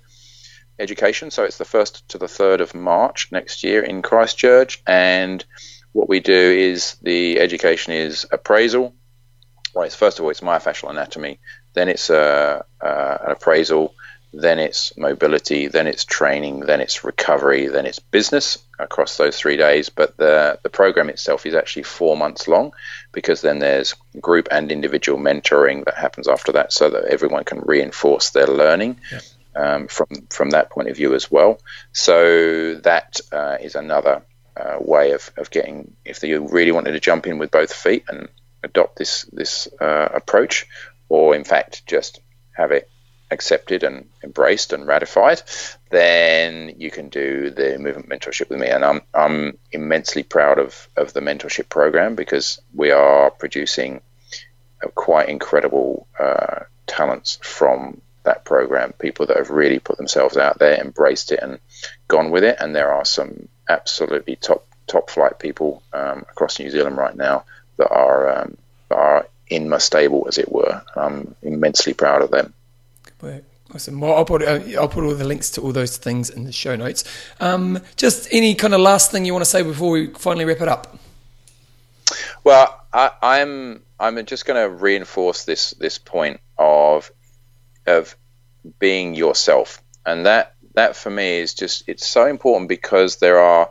education. 0.79 1.31
So 1.31 1.45
it's 1.45 1.59
the 1.59 1.65
first 1.65 2.09
to 2.11 2.19
the 2.19 2.29
third 2.29 2.61
of 2.61 2.75
March 2.75 3.29
next 3.33 3.65
year 3.65 3.83
in 3.83 4.03
Christchurch, 4.03 4.83
and 4.87 5.45
what 5.93 6.09
we 6.09 6.21
do 6.21 6.33
is 6.33 6.97
the 7.03 7.41
education 7.41 7.93
is 7.93 8.27
appraisal. 8.31 8.95
Well, 9.75 9.85
it's 9.85 9.95
first 9.95 10.19
of 10.19 10.25
all 10.25 10.31
it's 10.31 10.41
myofascial 10.41 10.91
anatomy, 10.91 11.39
then 11.75 11.89
it's 11.89 12.11
uh, 12.11 12.63
uh, 12.81 13.19
an 13.25 13.31
appraisal, 13.33 13.95
then 14.33 14.59
it's 14.59 14.97
mobility, 14.97 15.69
then 15.69 15.87
it's 15.87 16.05
training, 16.05 16.61
then 16.61 16.81
it's 16.81 17.05
recovery, 17.05 17.69
then 17.69 17.87
it's 17.87 17.99
business 17.99 18.59
across 18.79 19.17
those 19.17 19.39
three 19.39 19.57
days. 19.57 19.89
But 19.89 20.17
the 20.17 20.59
the 20.63 20.69
program 20.69 21.09
itself 21.09 21.47
is 21.47 21.55
actually 21.55 21.85
four 21.85 22.17
months 22.17 22.47
long 22.49 22.73
because 23.13 23.41
then 23.41 23.59
there's 23.59 23.95
group 24.21 24.49
and 24.51 24.71
individual 24.71 25.19
mentoring 25.19 25.85
that 25.87 25.95
happens 25.95 26.29
after 26.29 26.53
that, 26.53 26.73
so 26.73 26.91
that 26.91 27.05
everyone 27.05 27.45
can 27.45 27.61
reinforce 27.61 28.31
their 28.31 28.47
learning. 28.47 29.01
Yeah. 29.11 29.21
Um, 29.57 29.89
from 29.89 30.09
from 30.29 30.51
that 30.51 30.69
point 30.69 30.91
of 30.91 30.97
view 30.97 31.15
as 31.15 31.31
well, 31.31 31.59
so 31.93 32.75
that 32.75 33.21
uh, 33.33 33.57
is 33.59 33.75
another 33.75 34.23
uh, 34.55 34.77
way 34.81 35.13
of, 35.13 35.31
of 35.39 35.51
getting 35.51 35.97
if 36.05 36.23
you 36.23 36.47
really 36.47 36.73
wanted 36.73 36.93
to 36.93 37.01
jump 37.01 37.27
in 37.27 37.39
with 37.39 37.51
both 37.51 37.73
feet 37.73 38.05
and 38.09 38.29
adopt 38.63 38.97
this 38.97 39.23
this 39.33 39.69
uh, 39.81 40.09
approach, 40.13 40.67
or 41.09 41.35
in 41.35 41.45
fact 41.45 41.87
just 41.87 42.21
have 42.53 42.71
it 42.71 42.91
accepted 43.31 43.83
and 43.83 44.09
embraced 44.23 44.73
and 44.73 44.87
ratified, 44.87 45.43
then 45.91 46.75
you 46.79 46.91
can 46.91 47.09
do 47.09 47.51
the 47.51 47.79
movement 47.79 48.09
mentorship 48.09 48.49
with 48.49 48.59
me. 48.59 48.69
And 48.69 48.85
I'm 48.85 49.01
I'm 49.15 49.59
immensely 49.73 50.23
proud 50.23 50.59
of 50.59 50.89
of 50.97 51.13
the 51.13 51.21
mentorship 51.21 51.69
program 51.69 52.15
because 52.15 52.61
we 52.75 52.91
are 52.91 53.31
producing 53.31 54.01
quite 54.95 55.29
incredible 55.29 56.07
uh, 56.19 56.65
talents 56.87 57.39
from 57.43 58.01
that 58.27 58.45
program. 58.45 58.93
People 58.93 59.27
that 59.27 59.37
have 59.37 59.51
really 59.51 59.79
put 59.79 59.97
themselves 59.97 60.37
out 60.37 60.59
there, 60.59 60.79
embraced 60.79 61.33
it, 61.33 61.41
and 61.43 61.59
gone 62.07 62.31
with 62.31 62.45
it. 62.45 62.57
And 62.61 62.77
there 62.77 62.93
are 62.93 63.05
some 63.05 63.49
absolutely 63.69 64.37
top 64.37 64.67
top 64.87 65.11
flight 65.11 65.39
people 65.39 65.83
um, 65.93 66.25
across 66.31 66.61
New 66.61 66.71
Zealand 66.71 66.97
right 66.97 67.17
now 67.17 67.45
that 67.79 67.91
are 67.91 68.43
um, 68.43 68.57
are 68.91 69.27
in 69.49 69.69
my 69.69 69.79
stable, 69.79 70.27
as 70.29 70.39
it 70.39 70.51
were. 70.53 70.83
I'm 70.95 71.35
immensely 71.43 71.95
proud 71.95 72.23
of 72.23 72.31
them. 72.31 72.53
Awesome. 73.75 74.01
Well, 74.01 74.15
I'll 74.15 74.25
put 74.25 74.43
uh, 74.43 74.61
I'll 74.79 74.89
put 74.89 75.05
all 75.05 75.15
the 75.15 75.25
links 75.25 75.51
to 75.51 75.61
all 75.61 75.73
those 75.73 75.97
things 75.97 76.31
in 76.31 76.45
the 76.45 76.53
show 76.53 76.77
notes. 76.77 77.05
Um, 77.41 77.81
just 77.97 78.29
any 78.33 78.55
kind 78.55 78.75
of 78.75 78.81
last 78.81 79.11
thing 79.11 79.25
you 79.25 79.33
want 79.33 79.45
to 79.45 79.51
say 79.51 79.63
before 79.63 79.91
we 79.91 80.07
finally 80.09 80.45
wrap 80.45 80.61
it 80.61 80.69
up? 80.69 80.99
Well, 82.45 82.81
I, 82.93 83.11
I'm 83.23 83.83
I'm 83.99 84.25
just 84.25 84.47
going 84.47 84.63
to 84.63 84.75
reinforce 84.75 85.45
this 85.45 85.73
this 85.73 85.99
point 85.99 86.41
of 86.59 87.11
of 87.87 88.17
being 88.79 89.15
yourself, 89.15 89.83
and 90.05 90.27
that 90.27 90.55
that 90.75 90.97
for 90.97 91.11
me 91.11 91.39
is 91.41 91.55
just 91.55 91.85
it's 91.87 92.07
so 92.07 92.27
important 92.27 92.69
because 92.69 93.17
there 93.17 93.39
are 93.39 93.71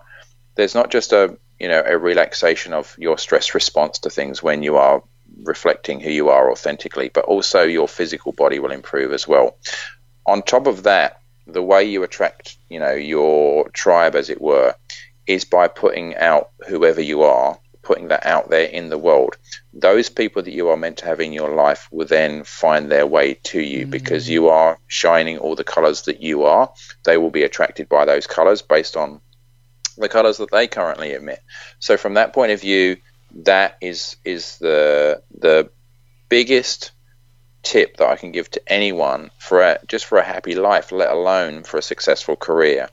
there's 0.55 0.75
not 0.75 0.89
just 0.89 1.13
a 1.13 1.37
you 1.59 1.67
know 1.67 1.83
a 1.85 1.97
relaxation 1.97 2.73
of 2.73 2.95
your 2.97 3.17
stress 3.17 3.53
response 3.53 3.99
to 3.99 4.09
things 4.09 4.41
when 4.41 4.63
you 4.63 4.77
are 4.77 5.03
reflecting 5.43 5.99
who 5.99 6.11
you 6.11 6.29
are 6.29 6.51
authentically, 6.51 7.09
but 7.09 7.25
also 7.25 7.63
your 7.63 7.87
physical 7.87 8.31
body 8.31 8.59
will 8.59 8.71
improve 8.71 9.11
as 9.11 9.27
well. 9.27 9.57
On 10.25 10.41
top 10.41 10.67
of 10.67 10.83
that, 10.83 11.19
the 11.47 11.61
way 11.61 11.83
you 11.83 12.03
attract, 12.03 12.57
you 12.69 12.79
know, 12.79 12.93
your 12.93 13.69
tribe, 13.69 14.15
as 14.15 14.29
it 14.29 14.41
were, 14.41 14.75
is 15.27 15.45
by 15.45 15.67
putting 15.67 16.15
out 16.15 16.49
whoever 16.67 17.01
you 17.01 17.23
are, 17.23 17.57
putting 17.85 18.09
that 18.09 18.25
out 18.25 18.49
there 18.49 18.65
in 18.65 18.89
the 18.89 18.97
world. 18.97 19.37
Those 19.73 20.09
people 20.09 20.41
that 20.43 20.51
you 20.51 20.67
are 20.69 20.75
meant 20.75 20.97
to 20.97 21.05
have 21.05 21.21
in 21.21 21.31
your 21.31 21.55
life 21.55 21.87
will 21.91 22.07
then 22.07 22.43
find 22.43 22.91
their 22.91 23.07
way 23.07 23.35
to 23.43 23.61
you 23.61 23.81
mm-hmm. 23.81 23.91
because 23.91 24.27
you 24.27 24.49
are 24.49 24.79
shining 24.87 25.37
all 25.37 25.55
the 25.55 25.63
colors 25.63 26.01
that 26.03 26.21
you 26.21 26.43
are. 26.43 26.73
They 27.03 27.17
will 27.17 27.29
be 27.29 27.43
attracted 27.43 27.87
by 27.87 28.03
those 28.05 28.27
colors 28.27 28.61
based 28.61 28.97
on 28.97 29.21
the 29.97 30.09
colors 30.09 30.37
that 30.37 30.51
they 30.51 30.67
currently 30.67 31.13
emit. 31.13 31.41
So, 31.79 31.95
from 31.95 32.15
that 32.15 32.33
point 32.33 32.51
of 32.51 32.59
view, 32.59 32.97
that 33.43 33.77
is 33.81 34.17
is 34.25 34.57
the 34.57 35.21
the 35.37 35.69
biggest 36.27 36.91
tip 37.65 37.97
that 37.97 38.07
I 38.07 38.15
can 38.15 38.31
give 38.31 38.49
to 38.51 38.61
anyone 38.67 39.31
for 39.39 39.61
a, 39.61 39.79
just 39.87 40.05
for 40.05 40.17
a 40.17 40.23
happy 40.23 40.55
life, 40.55 40.91
let 40.91 41.09
alone 41.09 41.63
for 41.63 41.77
a 41.77 41.81
successful 41.81 42.35
career. 42.35 42.89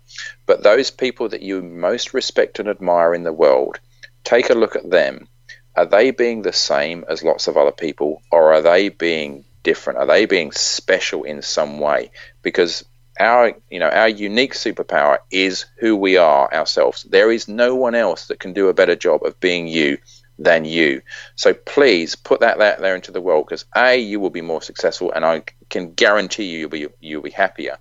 But 0.47 0.63
those 0.63 0.91
people 0.91 1.29
that 1.29 1.43
you 1.43 1.63
most 1.63 2.15
respect 2.15 2.59
and 2.59 2.69
admire 2.69 3.15
in 3.15 3.23
the 3.23 3.33
world, 3.33 3.79
take 4.25 4.51
a 4.51 4.55
look 4.55 4.77
at 4.77 4.91
them. 4.91 5.29
Are 5.75 5.87
they 5.87 6.11
being 6.11 6.43
the 6.43 6.53
same 6.53 7.05
as 7.09 7.23
lots 7.23 7.49
of 7.49 7.57
other 7.57 7.73
people, 7.73 8.23
or 8.31 8.53
are 8.53 8.63
they 8.63 8.89
being 8.91 9.45
different? 9.63 9.99
Are 9.99 10.07
they 10.07 10.27
being 10.27 10.53
special 10.53 11.25
in 11.25 11.43
some 11.43 11.79
way? 11.79 12.11
Because 12.43 12.85
our 13.19 13.55
you 13.71 13.79
know 13.79 13.89
our 13.89 14.09
unique 14.09 14.55
superpower 14.55 15.19
is 15.31 15.67
who 15.79 15.97
we 15.97 16.17
are 16.17 16.53
ourselves. 16.53 17.05
There 17.05 17.31
is 17.31 17.49
no 17.49 17.75
one 17.75 17.95
else 17.95 18.27
that 18.27 18.41
can 18.41 18.53
do 18.53 18.69
a 18.69 18.75
better 18.75 18.97
job 18.97 19.25
of 19.25 19.41
being 19.41 19.67
you 19.67 19.99
than 20.39 20.65
you. 20.65 21.03
So 21.37 21.55
please 21.55 22.17
put 22.17 22.41
that 22.41 22.61
out 22.61 22.81
there 22.81 22.95
into 22.95 23.13
the 23.13 23.21
world 23.21 23.47
because 23.47 23.65
a 23.77 23.97
you 23.97 24.21
will 24.21 24.31
be 24.31 24.41
more 24.41 24.63
successful, 24.63 25.13
and 25.13 25.25
I 25.25 25.45
can 25.71 25.93
guarantee 25.95 26.45
you 26.45 26.59
you'll 26.61 26.69
be 26.69 26.89
you'll 27.01 27.23
be 27.23 27.31
happier. 27.31 27.79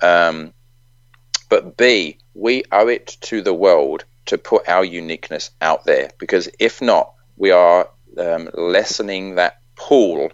Um, 0.00 0.54
but 1.48 1.76
b 1.76 2.18
we 2.34 2.64
owe 2.70 2.88
it 2.88 3.16
to 3.22 3.42
the 3.42 3.54
world 3.54 4.04
to 4.28 4.38
put 4.38 4.68
our 4.68 4.84
uniqueness 4.84 5.50
out 5.60 5.84
there 5.84 6.10
because 6.18 6.48
if 6.58 6.80
not, 6.80 7.12
we 7.36 7.50
are 7.50 7.88
um, 8.18 8.48
lessening 8.54 9.36
that 9.36 9.60
pool 9.74 10.30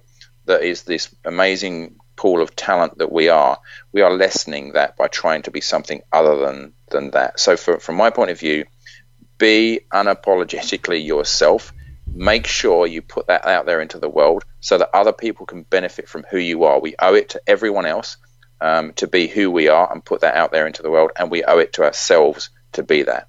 that 0.46 0.62
is 0.62 0.82
this 0.82 1.14
amazing 1.24 1.96
pool 2.16 2.40
of 2.40 2.54
talent 2.54 2.98
that 2.98 3.12
we 3.12 3.28
are. 3.28 3.58
We 3.92 4.02
are 4.02 4.12
lessening 4.12 4.72
that 4.72 4.96
by 4.96 5.08
trying 5.08 5.42
to 5.42 5.50
be 5.50 5.60
something 5.60 6.02
other 6.12 6.36
than 6.36 6.74
than 6.90 7.10
that. 7.12 7.40
So, 7.40 7.56
for, 7.56 7.78
from 7.78 7.96
my 7.96 8.10
point 8.10 8.30
of 8.30 8.38
view, 8.38 8.64
be 9.38 9.80
unapologetically 9.92 11.04
yourself. 11.04 11.72
Make 12.06 12.46
sure 12.46 12.86
you 12.86 13.02
put 13.02 13.26
that 13.26 13.46
out 13.46 13.66
there 13.66 13.80
into 13.80 13.98
the 13.98 14.08
world 14.08 14.44
so 14.60 14.78
that 14.78 14.90
other 14.94 15.12
people 15.12 15.46
can 15.46 15.62
benefit 15.62 16.08
from 16.08 16.24
who 16.30 16.38
you 16.38 16.64
are. 16.64 16.78
We 16.78 16.94
owe 16.98 17.14
it 17.14 17.30
to 17.30 17.42
everyone 17.46 17.86
else 17.86 18.16
um, 18.60 18.92
to 18.94 19.08
be 19.08 19.26
who 19.26 19.50
we 19.50 19.68
are 19.68 19.90
and 19.90 20.04
put 20.04 20.20
that 20.20 20.36
out 20.36 20.52
there 20.52 20.66
into 20.66 20.82
the 20.82 20.90
world, 20.90 21.10
and 21.16 21.30
we 21.30 21.42
owe 21.44 21.58
it 21.58 21.72
to 21.74 21.84
ourselves 21.84 22.50
to 22.72 22.82
be 22.82 23.02
that. 23.02 23.26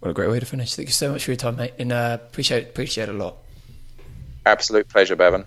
What 0.00 0.10
a 0.10 0.14
great 0.14 0.30
way 0.30 0.40
to 0.40 0.46
finish. 0.46 0.74
Thank 0.74 0.88
you 0.88 0.94
so 0.94 1.12
much 1.12 1.24
for 1.24 1.30
your 1.30 1.36
time, 1.36 1.56
mate, 1.56 1.74
and 1.78 1.92
uh, 1.92 2.18
appreciate 2.22 2.68
appreciate 2.68 3.10
it 3.10 3.14
a 3.14 3.18
lot. 3.18 3.36
Absolute 4.46 4.88
pleasure, 4.88 5.14
Bevan. 5.14 5.44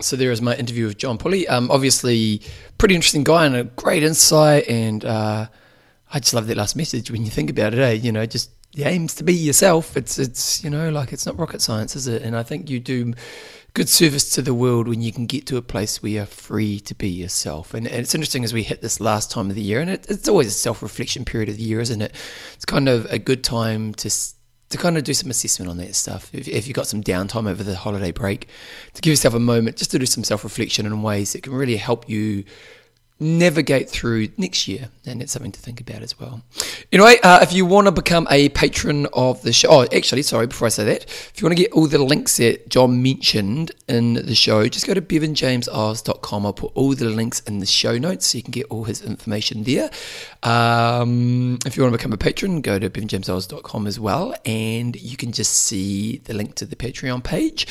So 0.00 0.14
there 0.14 0.30
is 0.30 0.40
my 0.40 0.54
interview 0.54 0.86
with 0.86 0.98
John 0.98 1.18
Polley. 1.18 1.48
Um, 1.48 1.70
obviously, 1.70 2.42
pretty 2.76 2.94
interesting 2.94 3.24
guy 3.24 3.46
and 3.46 3.56
a 3.56 3.64
great 3.64 4.02
insight. 4.02 4.68
And 4.68 5.04
uh, 5.04 5.48
I 6.12 6.20
just 6.20 6.34
love 6.34 6.46
that 6.46 6.56
last 6.56 6.76
message 6.76 7.10
when 7.10 7.24
you 7.24 7.30
think 7.30 7.50
about 7.50 7.74
it. 7.74 7.80
Eh? 7.80 7.92
You 7.92 8.12
know, 8.12 8.24
just 8.26 8.50
the 8.74 8.84
aims 8.84 9.14
to 9.16 9.24
be 9.24 9.32
yourself. 9.34 9.96
It's 9.96 10.18
it's 10.18 10.62
you 10.62 10.70
know 10.70 10.90
like 10.90 11.14
it's 11.14 11.24
not 11.24 11.38
rocket 11.38 11.62
science, 11.62 11.96
is 11.96 12.06
it? 12.06 12.22
And 12.22 12.36
I 12.36 12.42
think 12.42 12.68
you 12.68 12.78
do 12.78 13.14
good 13.74 13.88
service 13.88 14.30
to 14.30 14.42
the 14.42 14.54
world 14.54 14.88
when 14.88 15.02
you 15.02 15.12
can 15.12 15.26
get 15.26 15.46
to 15.46 15.56
a 15.56 15.62
place 15.62 16.02
where 16.02 16.12
you're 16.12 16.26
free 16.26 16.80
to 16.80 16.94
be 16.94 17.08
yourself. 17.08 17.74
And, 17.74 17.86
and 17.86 17.96
it's 17.96 18.14
interesting 18.14 18.44
as 18.44 18.52
we 18.52 18.62
hit 18.62 18.82
this 18.82 19.00
last 19.00 19.30
time 19.30 19.50
of 19.50 19.56
the 19.56 19.62
year, 19.62 19.80
and 19.80 19.90
it, 19.90 20.06
it's 20.08 20.28
always 20.28 20.48
a 20.48 20.50
self 20.50 20.82
reflection 20.82 21.24
period 21.24 21.48
of 21.48 21.56
the 21.56 21.62
year, 21.62 21.80
isn't 21.80 22.02
it? 22.02 22.14
It's 22.54 22.64
kind 22.64 22.88
of 22.88 23.06
a 23.06 23.18
good 23.18 23.44
time 23.44 23.94
to 23.94 24.10
to 24.70 24.76
kind 24.76 24.98
of 24.98 25.04
do 25.04 25.14
some 25.14 25.30
assessment 25.30 25.70
on 25.70 25.78
that 25.78 25.94
stuff. 25.94 26.30
If, 26.34 26.46
if 26.46 26.66
you've 26.66 26.74
got 26.74 26.86
some 26.86 27.02
downtime 27.02 27.48
over 27.48 27.62
the 27.62 27.74
holiday 27.74 28.12
break, 28.12 28.48
to 28.92 29.00
give 29.00 29.12
yourself 29.12 29.34
a 29.34 29.40
moment 29.40 29.76
just 29.76 29.90
to 29.92 29.98
do 29.98 30.06
some 30.06 30.24
self 30.24 30.44
reflection 30.44 30.86
in 30.86 31.02
ways 31.02 31.32
that 31.32 31.42
can 31.42 31.54
really 31.54 31.76
help 31.76 32.08
you 32.08 32.44
navigate 33.20 33.90
through 33.90 34.28
next 34.36 34.68
year, 34.68 34.88
and 35.04 35.20
it's 35.20 35.32
something 35.32 35.50
to 35.50 35.60
think 35.60 35.80
about 35.80 36.02
as 36.02 36.18
well. 36.20 36.42
Anyway, 36.92 37.16
uh, 37.22 37.40
if 37.42 37.52
you 37.52 37.66
want 37.66 37.86
to 37.86 37.92
become 37.92 38.28
a 38.30 38.48
patron 38.50 39.06
of 39.12 39.42
the 39.42 39.52
show, 39.52 39.68
oh, 39.70 39.86
actually, 39.92 40.22
sorry, 40.22 40.46
before 40.46 40.66
I 40.66 40.68
say 40.68 40.84
that, 40.84 41.04
if 41.04 41.32
you 41.36 41.46
want 41.46 41.56
to 41.56 41.62
get 41.62 41.72
all 41.72 41.88
the 41.88 41.98
links 41.98 42.36
that 42.36 42.68
John 42.68 43.02
mentioned 43.02 43.72
in 43.88 44.14
the 44.14 44.34
show, 44.34 44.68
just 44.68 44.86
go 44.86 44.94
to 44.94 45.02
bevanjameseyles.com. 45.02 46.46
I'll 46.46 46.52
put 46.52 46.72
all 46.74 46.94
the 46.94 47.06
links 47.06 47.40
in 47.40 47.58
the 47.58 47.66
show 47.66 47.98
notes 47.98 48.26
so 48.26 48.38
you 48.38 48.42
can 48.42 48.52
get 48.52 48.66
all 48.70 48.84
his 48.84 49.02
information 49.02 49.64
there. 49.64 49.90
Um, 50.44 51.58
if 51.66 51.76
you 51.76 51.82
want 51.82 51.92
to 51.92 51.98
become 51.98 52.12
a 52.12 52.18
patron, 52.18 52.60
go 52.60 52.78
to 52.78 52.88
bevanjameseyles.com 52.88 53.86
as 53.86 53.98
well, 53.98 54.34
and 54.44 54.94
you 55.00 55.16
can 55.16 55.32
just 55.32 55.52
see 55.54 56.18
the 56.18 56.34
link 56.34 56.54
to 56.56 56.66
the 56.66 56.76
Patreon 56.76 57.24
page. 57.24 57.66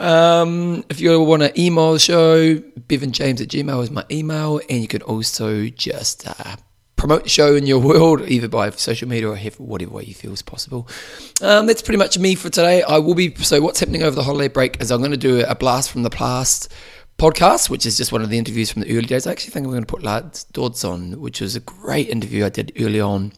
Um, 0.00 0.82
if 0.88 0.98
you 0.98 1.20
want 1.20 1.42
to 1.42 1.60
email 1.60 1.92
the 1.92 1.98
show, 1.98 2.56
bevanjames 2.56 3.42
at 3.42 3.48
gmail 3.48 3.82
is 3.82 3.90
my 3.90 4.04
email, 4.10 4.58
and 4.70 4.80
you 4.80 4.88
can 4.88 5.02
also 5.02 5.68
just 5.68 6.26
uh, 6.26 6.56
promote 6.96 7.24
the 7.24 7.28
show 7.28 7.54
in 7.54 7.66
your 7.66 7.78
world, 7.90 8.22
either 8.22 8.48
by 8.48 8.70
social 8.70 9.06
media 9.06 9.28
or 9.28 9.36
whatever 9.58 9.92
way 9.92 10.04
you 10.04 10.14
feel 10.14 10.32
is 10.32 10.40
possible. 10.40 10.88
Um, 11.42 11.66
that's 11.66 11.82
pretty 11.82 11.98
much 11.98 12.18
me 12.18 12.34
for 12.34 12.48
today. 12.48 12.82
I 12.82 12.98
will 12.98 13.14
be 13.14 13.34
so 13.36 13.60
what's 13.60 13.78
happening 13.78 14.02
over 14.02 14.16
the 14.16 14.22
holiday 14.22 14.48
break 14.48 14.80
is 14.80 14.90
I'm 14.90 15.00
going 15.00 15.10
to 15.10 15.18
do 15.18 15.44
a 15.44 15.54
blast 15.54 15.90
from 15.90 16.02
the 16.02 16.10
past 16.10 16.72
podcast, 17.18 17.68
which 17.68 17.84
is 17.84 17.98
just 17.98 18.10
one 18.10 18.22
of 18.22 18.30
the 18.30 18.38
interviews 18.38 18.72
from 18.72 18.80
the 18.80 18.90
early 18.96 19.06
days. 19.06 19.26
I 19.26 19.32
actually 19.32 19.50
think 19.50 19.66
I'm 19.66 19.70
going 19.70 19.82
to 19.82 19.86
put 19.86 20.02
Lars 20.02 20.44
Dodds 20.44 20.82
on, 20.82 21.20
which 21.20 21.42
was 21.42 21.56
a 21.56 21.60
great 21.60 22.08
interview 22.08 22.46
I 22.46 22.48
did 22.48 22.72
early 22.80 23.02
on 23.02 23.32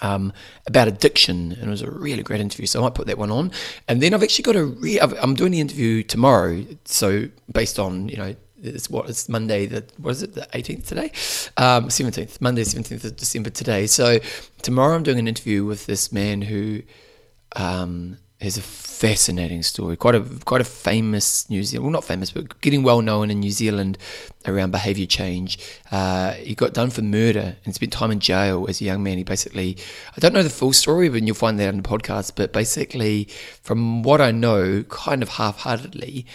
um, 0.00 0.32
about 0.66 0.88
addiction, 0.88 1.52
and 1.52 1.64
it 1.64 1.68
was 1.68 1.82
a 1.82 1.90
really 1.90 2.22
great 2.22 2.40
interview. 2.40 2.66
So 2.66 2.80
I 2.80 2.82
might 2.82 2.94
put 2.94 3.06
that 3.06 3.18
one 3.18 3.30
on. 3.30 3.52
And 3.88 4.02
then 4.02 4.14
I've 4.14 4.22
actually 4.22 4.42
got 4.44 4.56
a 4.56 4.64
re- 4.64 5.00
I'm 5.00 5.34
doing 5.34 5.52
the 5.52 5.60
interview 5.60 6.02
tomorrow, 6.02 6.64
so 6.84 7.28
based 7.52 7.78
on 7.78 8.08
you 8.08 8.16
know 8.16 8.34
it's 8.62 8.90
what 8.90 9.08
it's 9.08 9.28
Monday 9.28 9.66
that 9.66 9.98
was 9.98 10.22
it 10.22 10.34
the 10.34 10.42
18th 10.52 10.86
today, 10.86 11.12
um, 11.56 11.88
17th 11.88 12.40
Monday 12.40 12.62
17th 12.62 13.04
of 13.04 13.16
December 13.16 13.50
today. 13.50 13.86
So 13.86 14.18
tomorrow 14.62 14.94
I'm 14.94 15.02
doing 15.02 15.18
an 15.18 15.28
interview 15.28 15.64
with 15.64 15.86
this 15.86 16.12
man 16.12 16.42
who 16.42 16.82
um, 17.56 18.18
is 18.40 18.56
a 18.56 18.62
fascinating 18.62 19.62
story. 19.62 19.96
Quite 19.96 20.14
a 20.14 20.20
quite 20.44 20.60
a 20.60 20.64
famous 20.64 21.48
New 21.48 21.62
Zealand, 21.62 21.84
well 21.84 21.92
not 21.92 22.04
famous, 22.04 22.30
but 22.30 22.60
getting 22.60 22.82
well 22.82 23.02
known 23.02 23.30
in 23.30 23.40
New 23.40 23.50
Zealand 23.50 23.98
around 24.46 24.70
behaviour 24.70 25.06
change. 25.06 25.58
Uh, 25.90 26.32
he 26.32 26.54
got 26.54 26.72
done 26.72 26.90
for 26.90 27.02
murder 27.02 27.56
and 27.64 27.74
spent 27.74 27.92
time 27.92 28.10
in 28.10 28.20
jail 28.20 28.66
as 28.68 28.80
a 28.80 28.84
young 28.84 29.02
man. 29.02 29.18
He 29.18 29.24
basically, 29.24 29.76
I 30.16 30.20
don't 30.20 30.32
know 30.32 30.42
the 30.42 30.50
full 30.50 30.72
story, 30.72 31.08
but 31.08 31.22
you'll 31.22 31.34
find 31.34 31.58
that 31.58 31.68
on 31.68 31.78
the 31.78 31.88
podcast. 31.88 32.32
But 32.34 32.52
basically, 32.52 33.28
from 33.62 34.02
what 34.02 34.20
I 34.20 34.30
know, 34.30 34.84
kind 34.84 35.22
of 35.22 35.30
half-heartedly, 35.30 36.26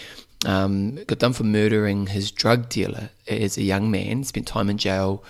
um, 0.45 0.95
got 1.05 1.19
done 1.19 1.33
for 1.33 1.43
murdering 1.43 2.07
his 2.07 2.31
drug 2.31 2.69
dealer 2.69 3.09
as 3.27 3.57
a 3.57 3.63
young 3.63 3.89
man, 3.89 4.23
spent 4.23 4.47
time 4.47 4.69
in 4.69 4.77
jail, 4.77 5.23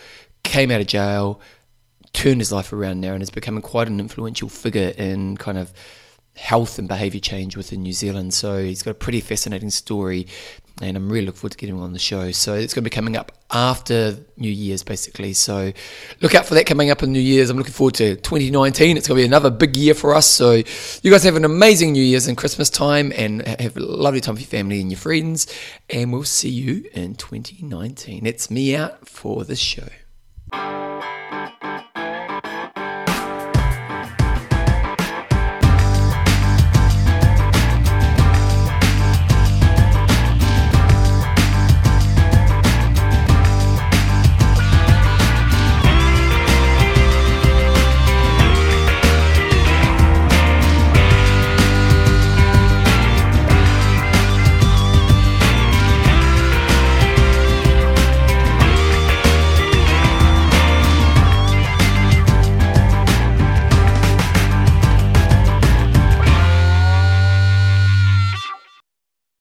came 0.44 0.72
out 0.72 0.82
of 0.82 0.88
jail, 0.88 1.40
turned 2.12 2.42
his 2.42 2.52
life 2.52 2.74
around 2.74 3.02
now, 3.02 3.14
and 3.14 3.24
is 3.24 3.30
becoming 3.30 3.62
quite 3.62 3.88
an 3.88 4.00
influential 4.00 4.50
figure 4.50 4.94
in 4.98 5.38
kind 5.38 5.58
of 5.58 5.74
health 6.36 6.78
and 6.78 6.88
behaviour 6.88 7.20
change 7.20 7.56
within 7.58 7.82
New 7.82 7.94
Zealand. 7.94 8.34
So 8.34 8.64
he's 8.64 8.84
got 8.84 8.92
a 8.92 8.96
pretty 8.96 9.22
fascinating 9.22 9.70
story, 9.70 10.28
and 10.82 10.98
I'm 10.98 11.10
really 11.10 11.26
looking 11.26 11.40
forward 11.40 11.54
to 11.54 11.58
getting 11.58 11.76
him 11.76 11.82
on 11.82 11.94
the 11.94 12.00
show. 12.00 12.32
So 12.32 12.54
it's 12.54 12.74
going 12.74 12.84
to 12.84 12.90
be 12.90 12.94
coming 12.94 13.16
up 13.16 13.32
after 13.52 14.18
New 14.38 14.52
Year's, 14.52 14.84
basically. 14.84 15.34
So 15.34 15.72
look 16.22 16.36
out 16.36 16.46
for 16.46 16.54
that 16.56 16.66
coming 16.66 16.90
up 16.92 17.04
in 17.04 17.14
New 17.14 17.20
Year's. 17.20 17.50
I'm 17.50 17.58
looking 17.58 17.74
forward 17.74 17.96
to 17.96 18.18
2019. 18.18 18.98
It's 18.98 19.08
going 19.08 19.18
to 19.18 19.24
be 19.24 19.28
another 19.28 19.50
big 19.50 19.78
year 19.78 19.94
for 19.94 20.14
us. 20.14 20.28
So 20.28 20.62
you 21.02 21.12
guys 21.12 21.24
have 21.24 21.38
an 21.38 21.46
amazing 21.46 21.94
New 21.94 22.04
Year's 22.04 22.28
and 22.28 22.38
Christmas 22.38 22.70
time, 22.70 23.14
and 23.16 23.48
have 23.48 23.78
a 23.78 23.80
lovely 23.80 24.22
time 24.22 24.36
with 24.36 24.42
your 24.42 24.50
family 24.50 24.82
and 24.82 24.92
your 24.92 25.00
friends. 25.00 25.48
And 25.90 26.12
we'll 26.12 26.24
see 26.24 26.50
you 26.50 26.86
in 26.94 27.16
2019. 27.16 28.26
It's 28.26 28.52
me 28.52 28.76
out 28.76 29.08
for 29.08 29.46
the 29.46 29.56
show. 29.56 29.88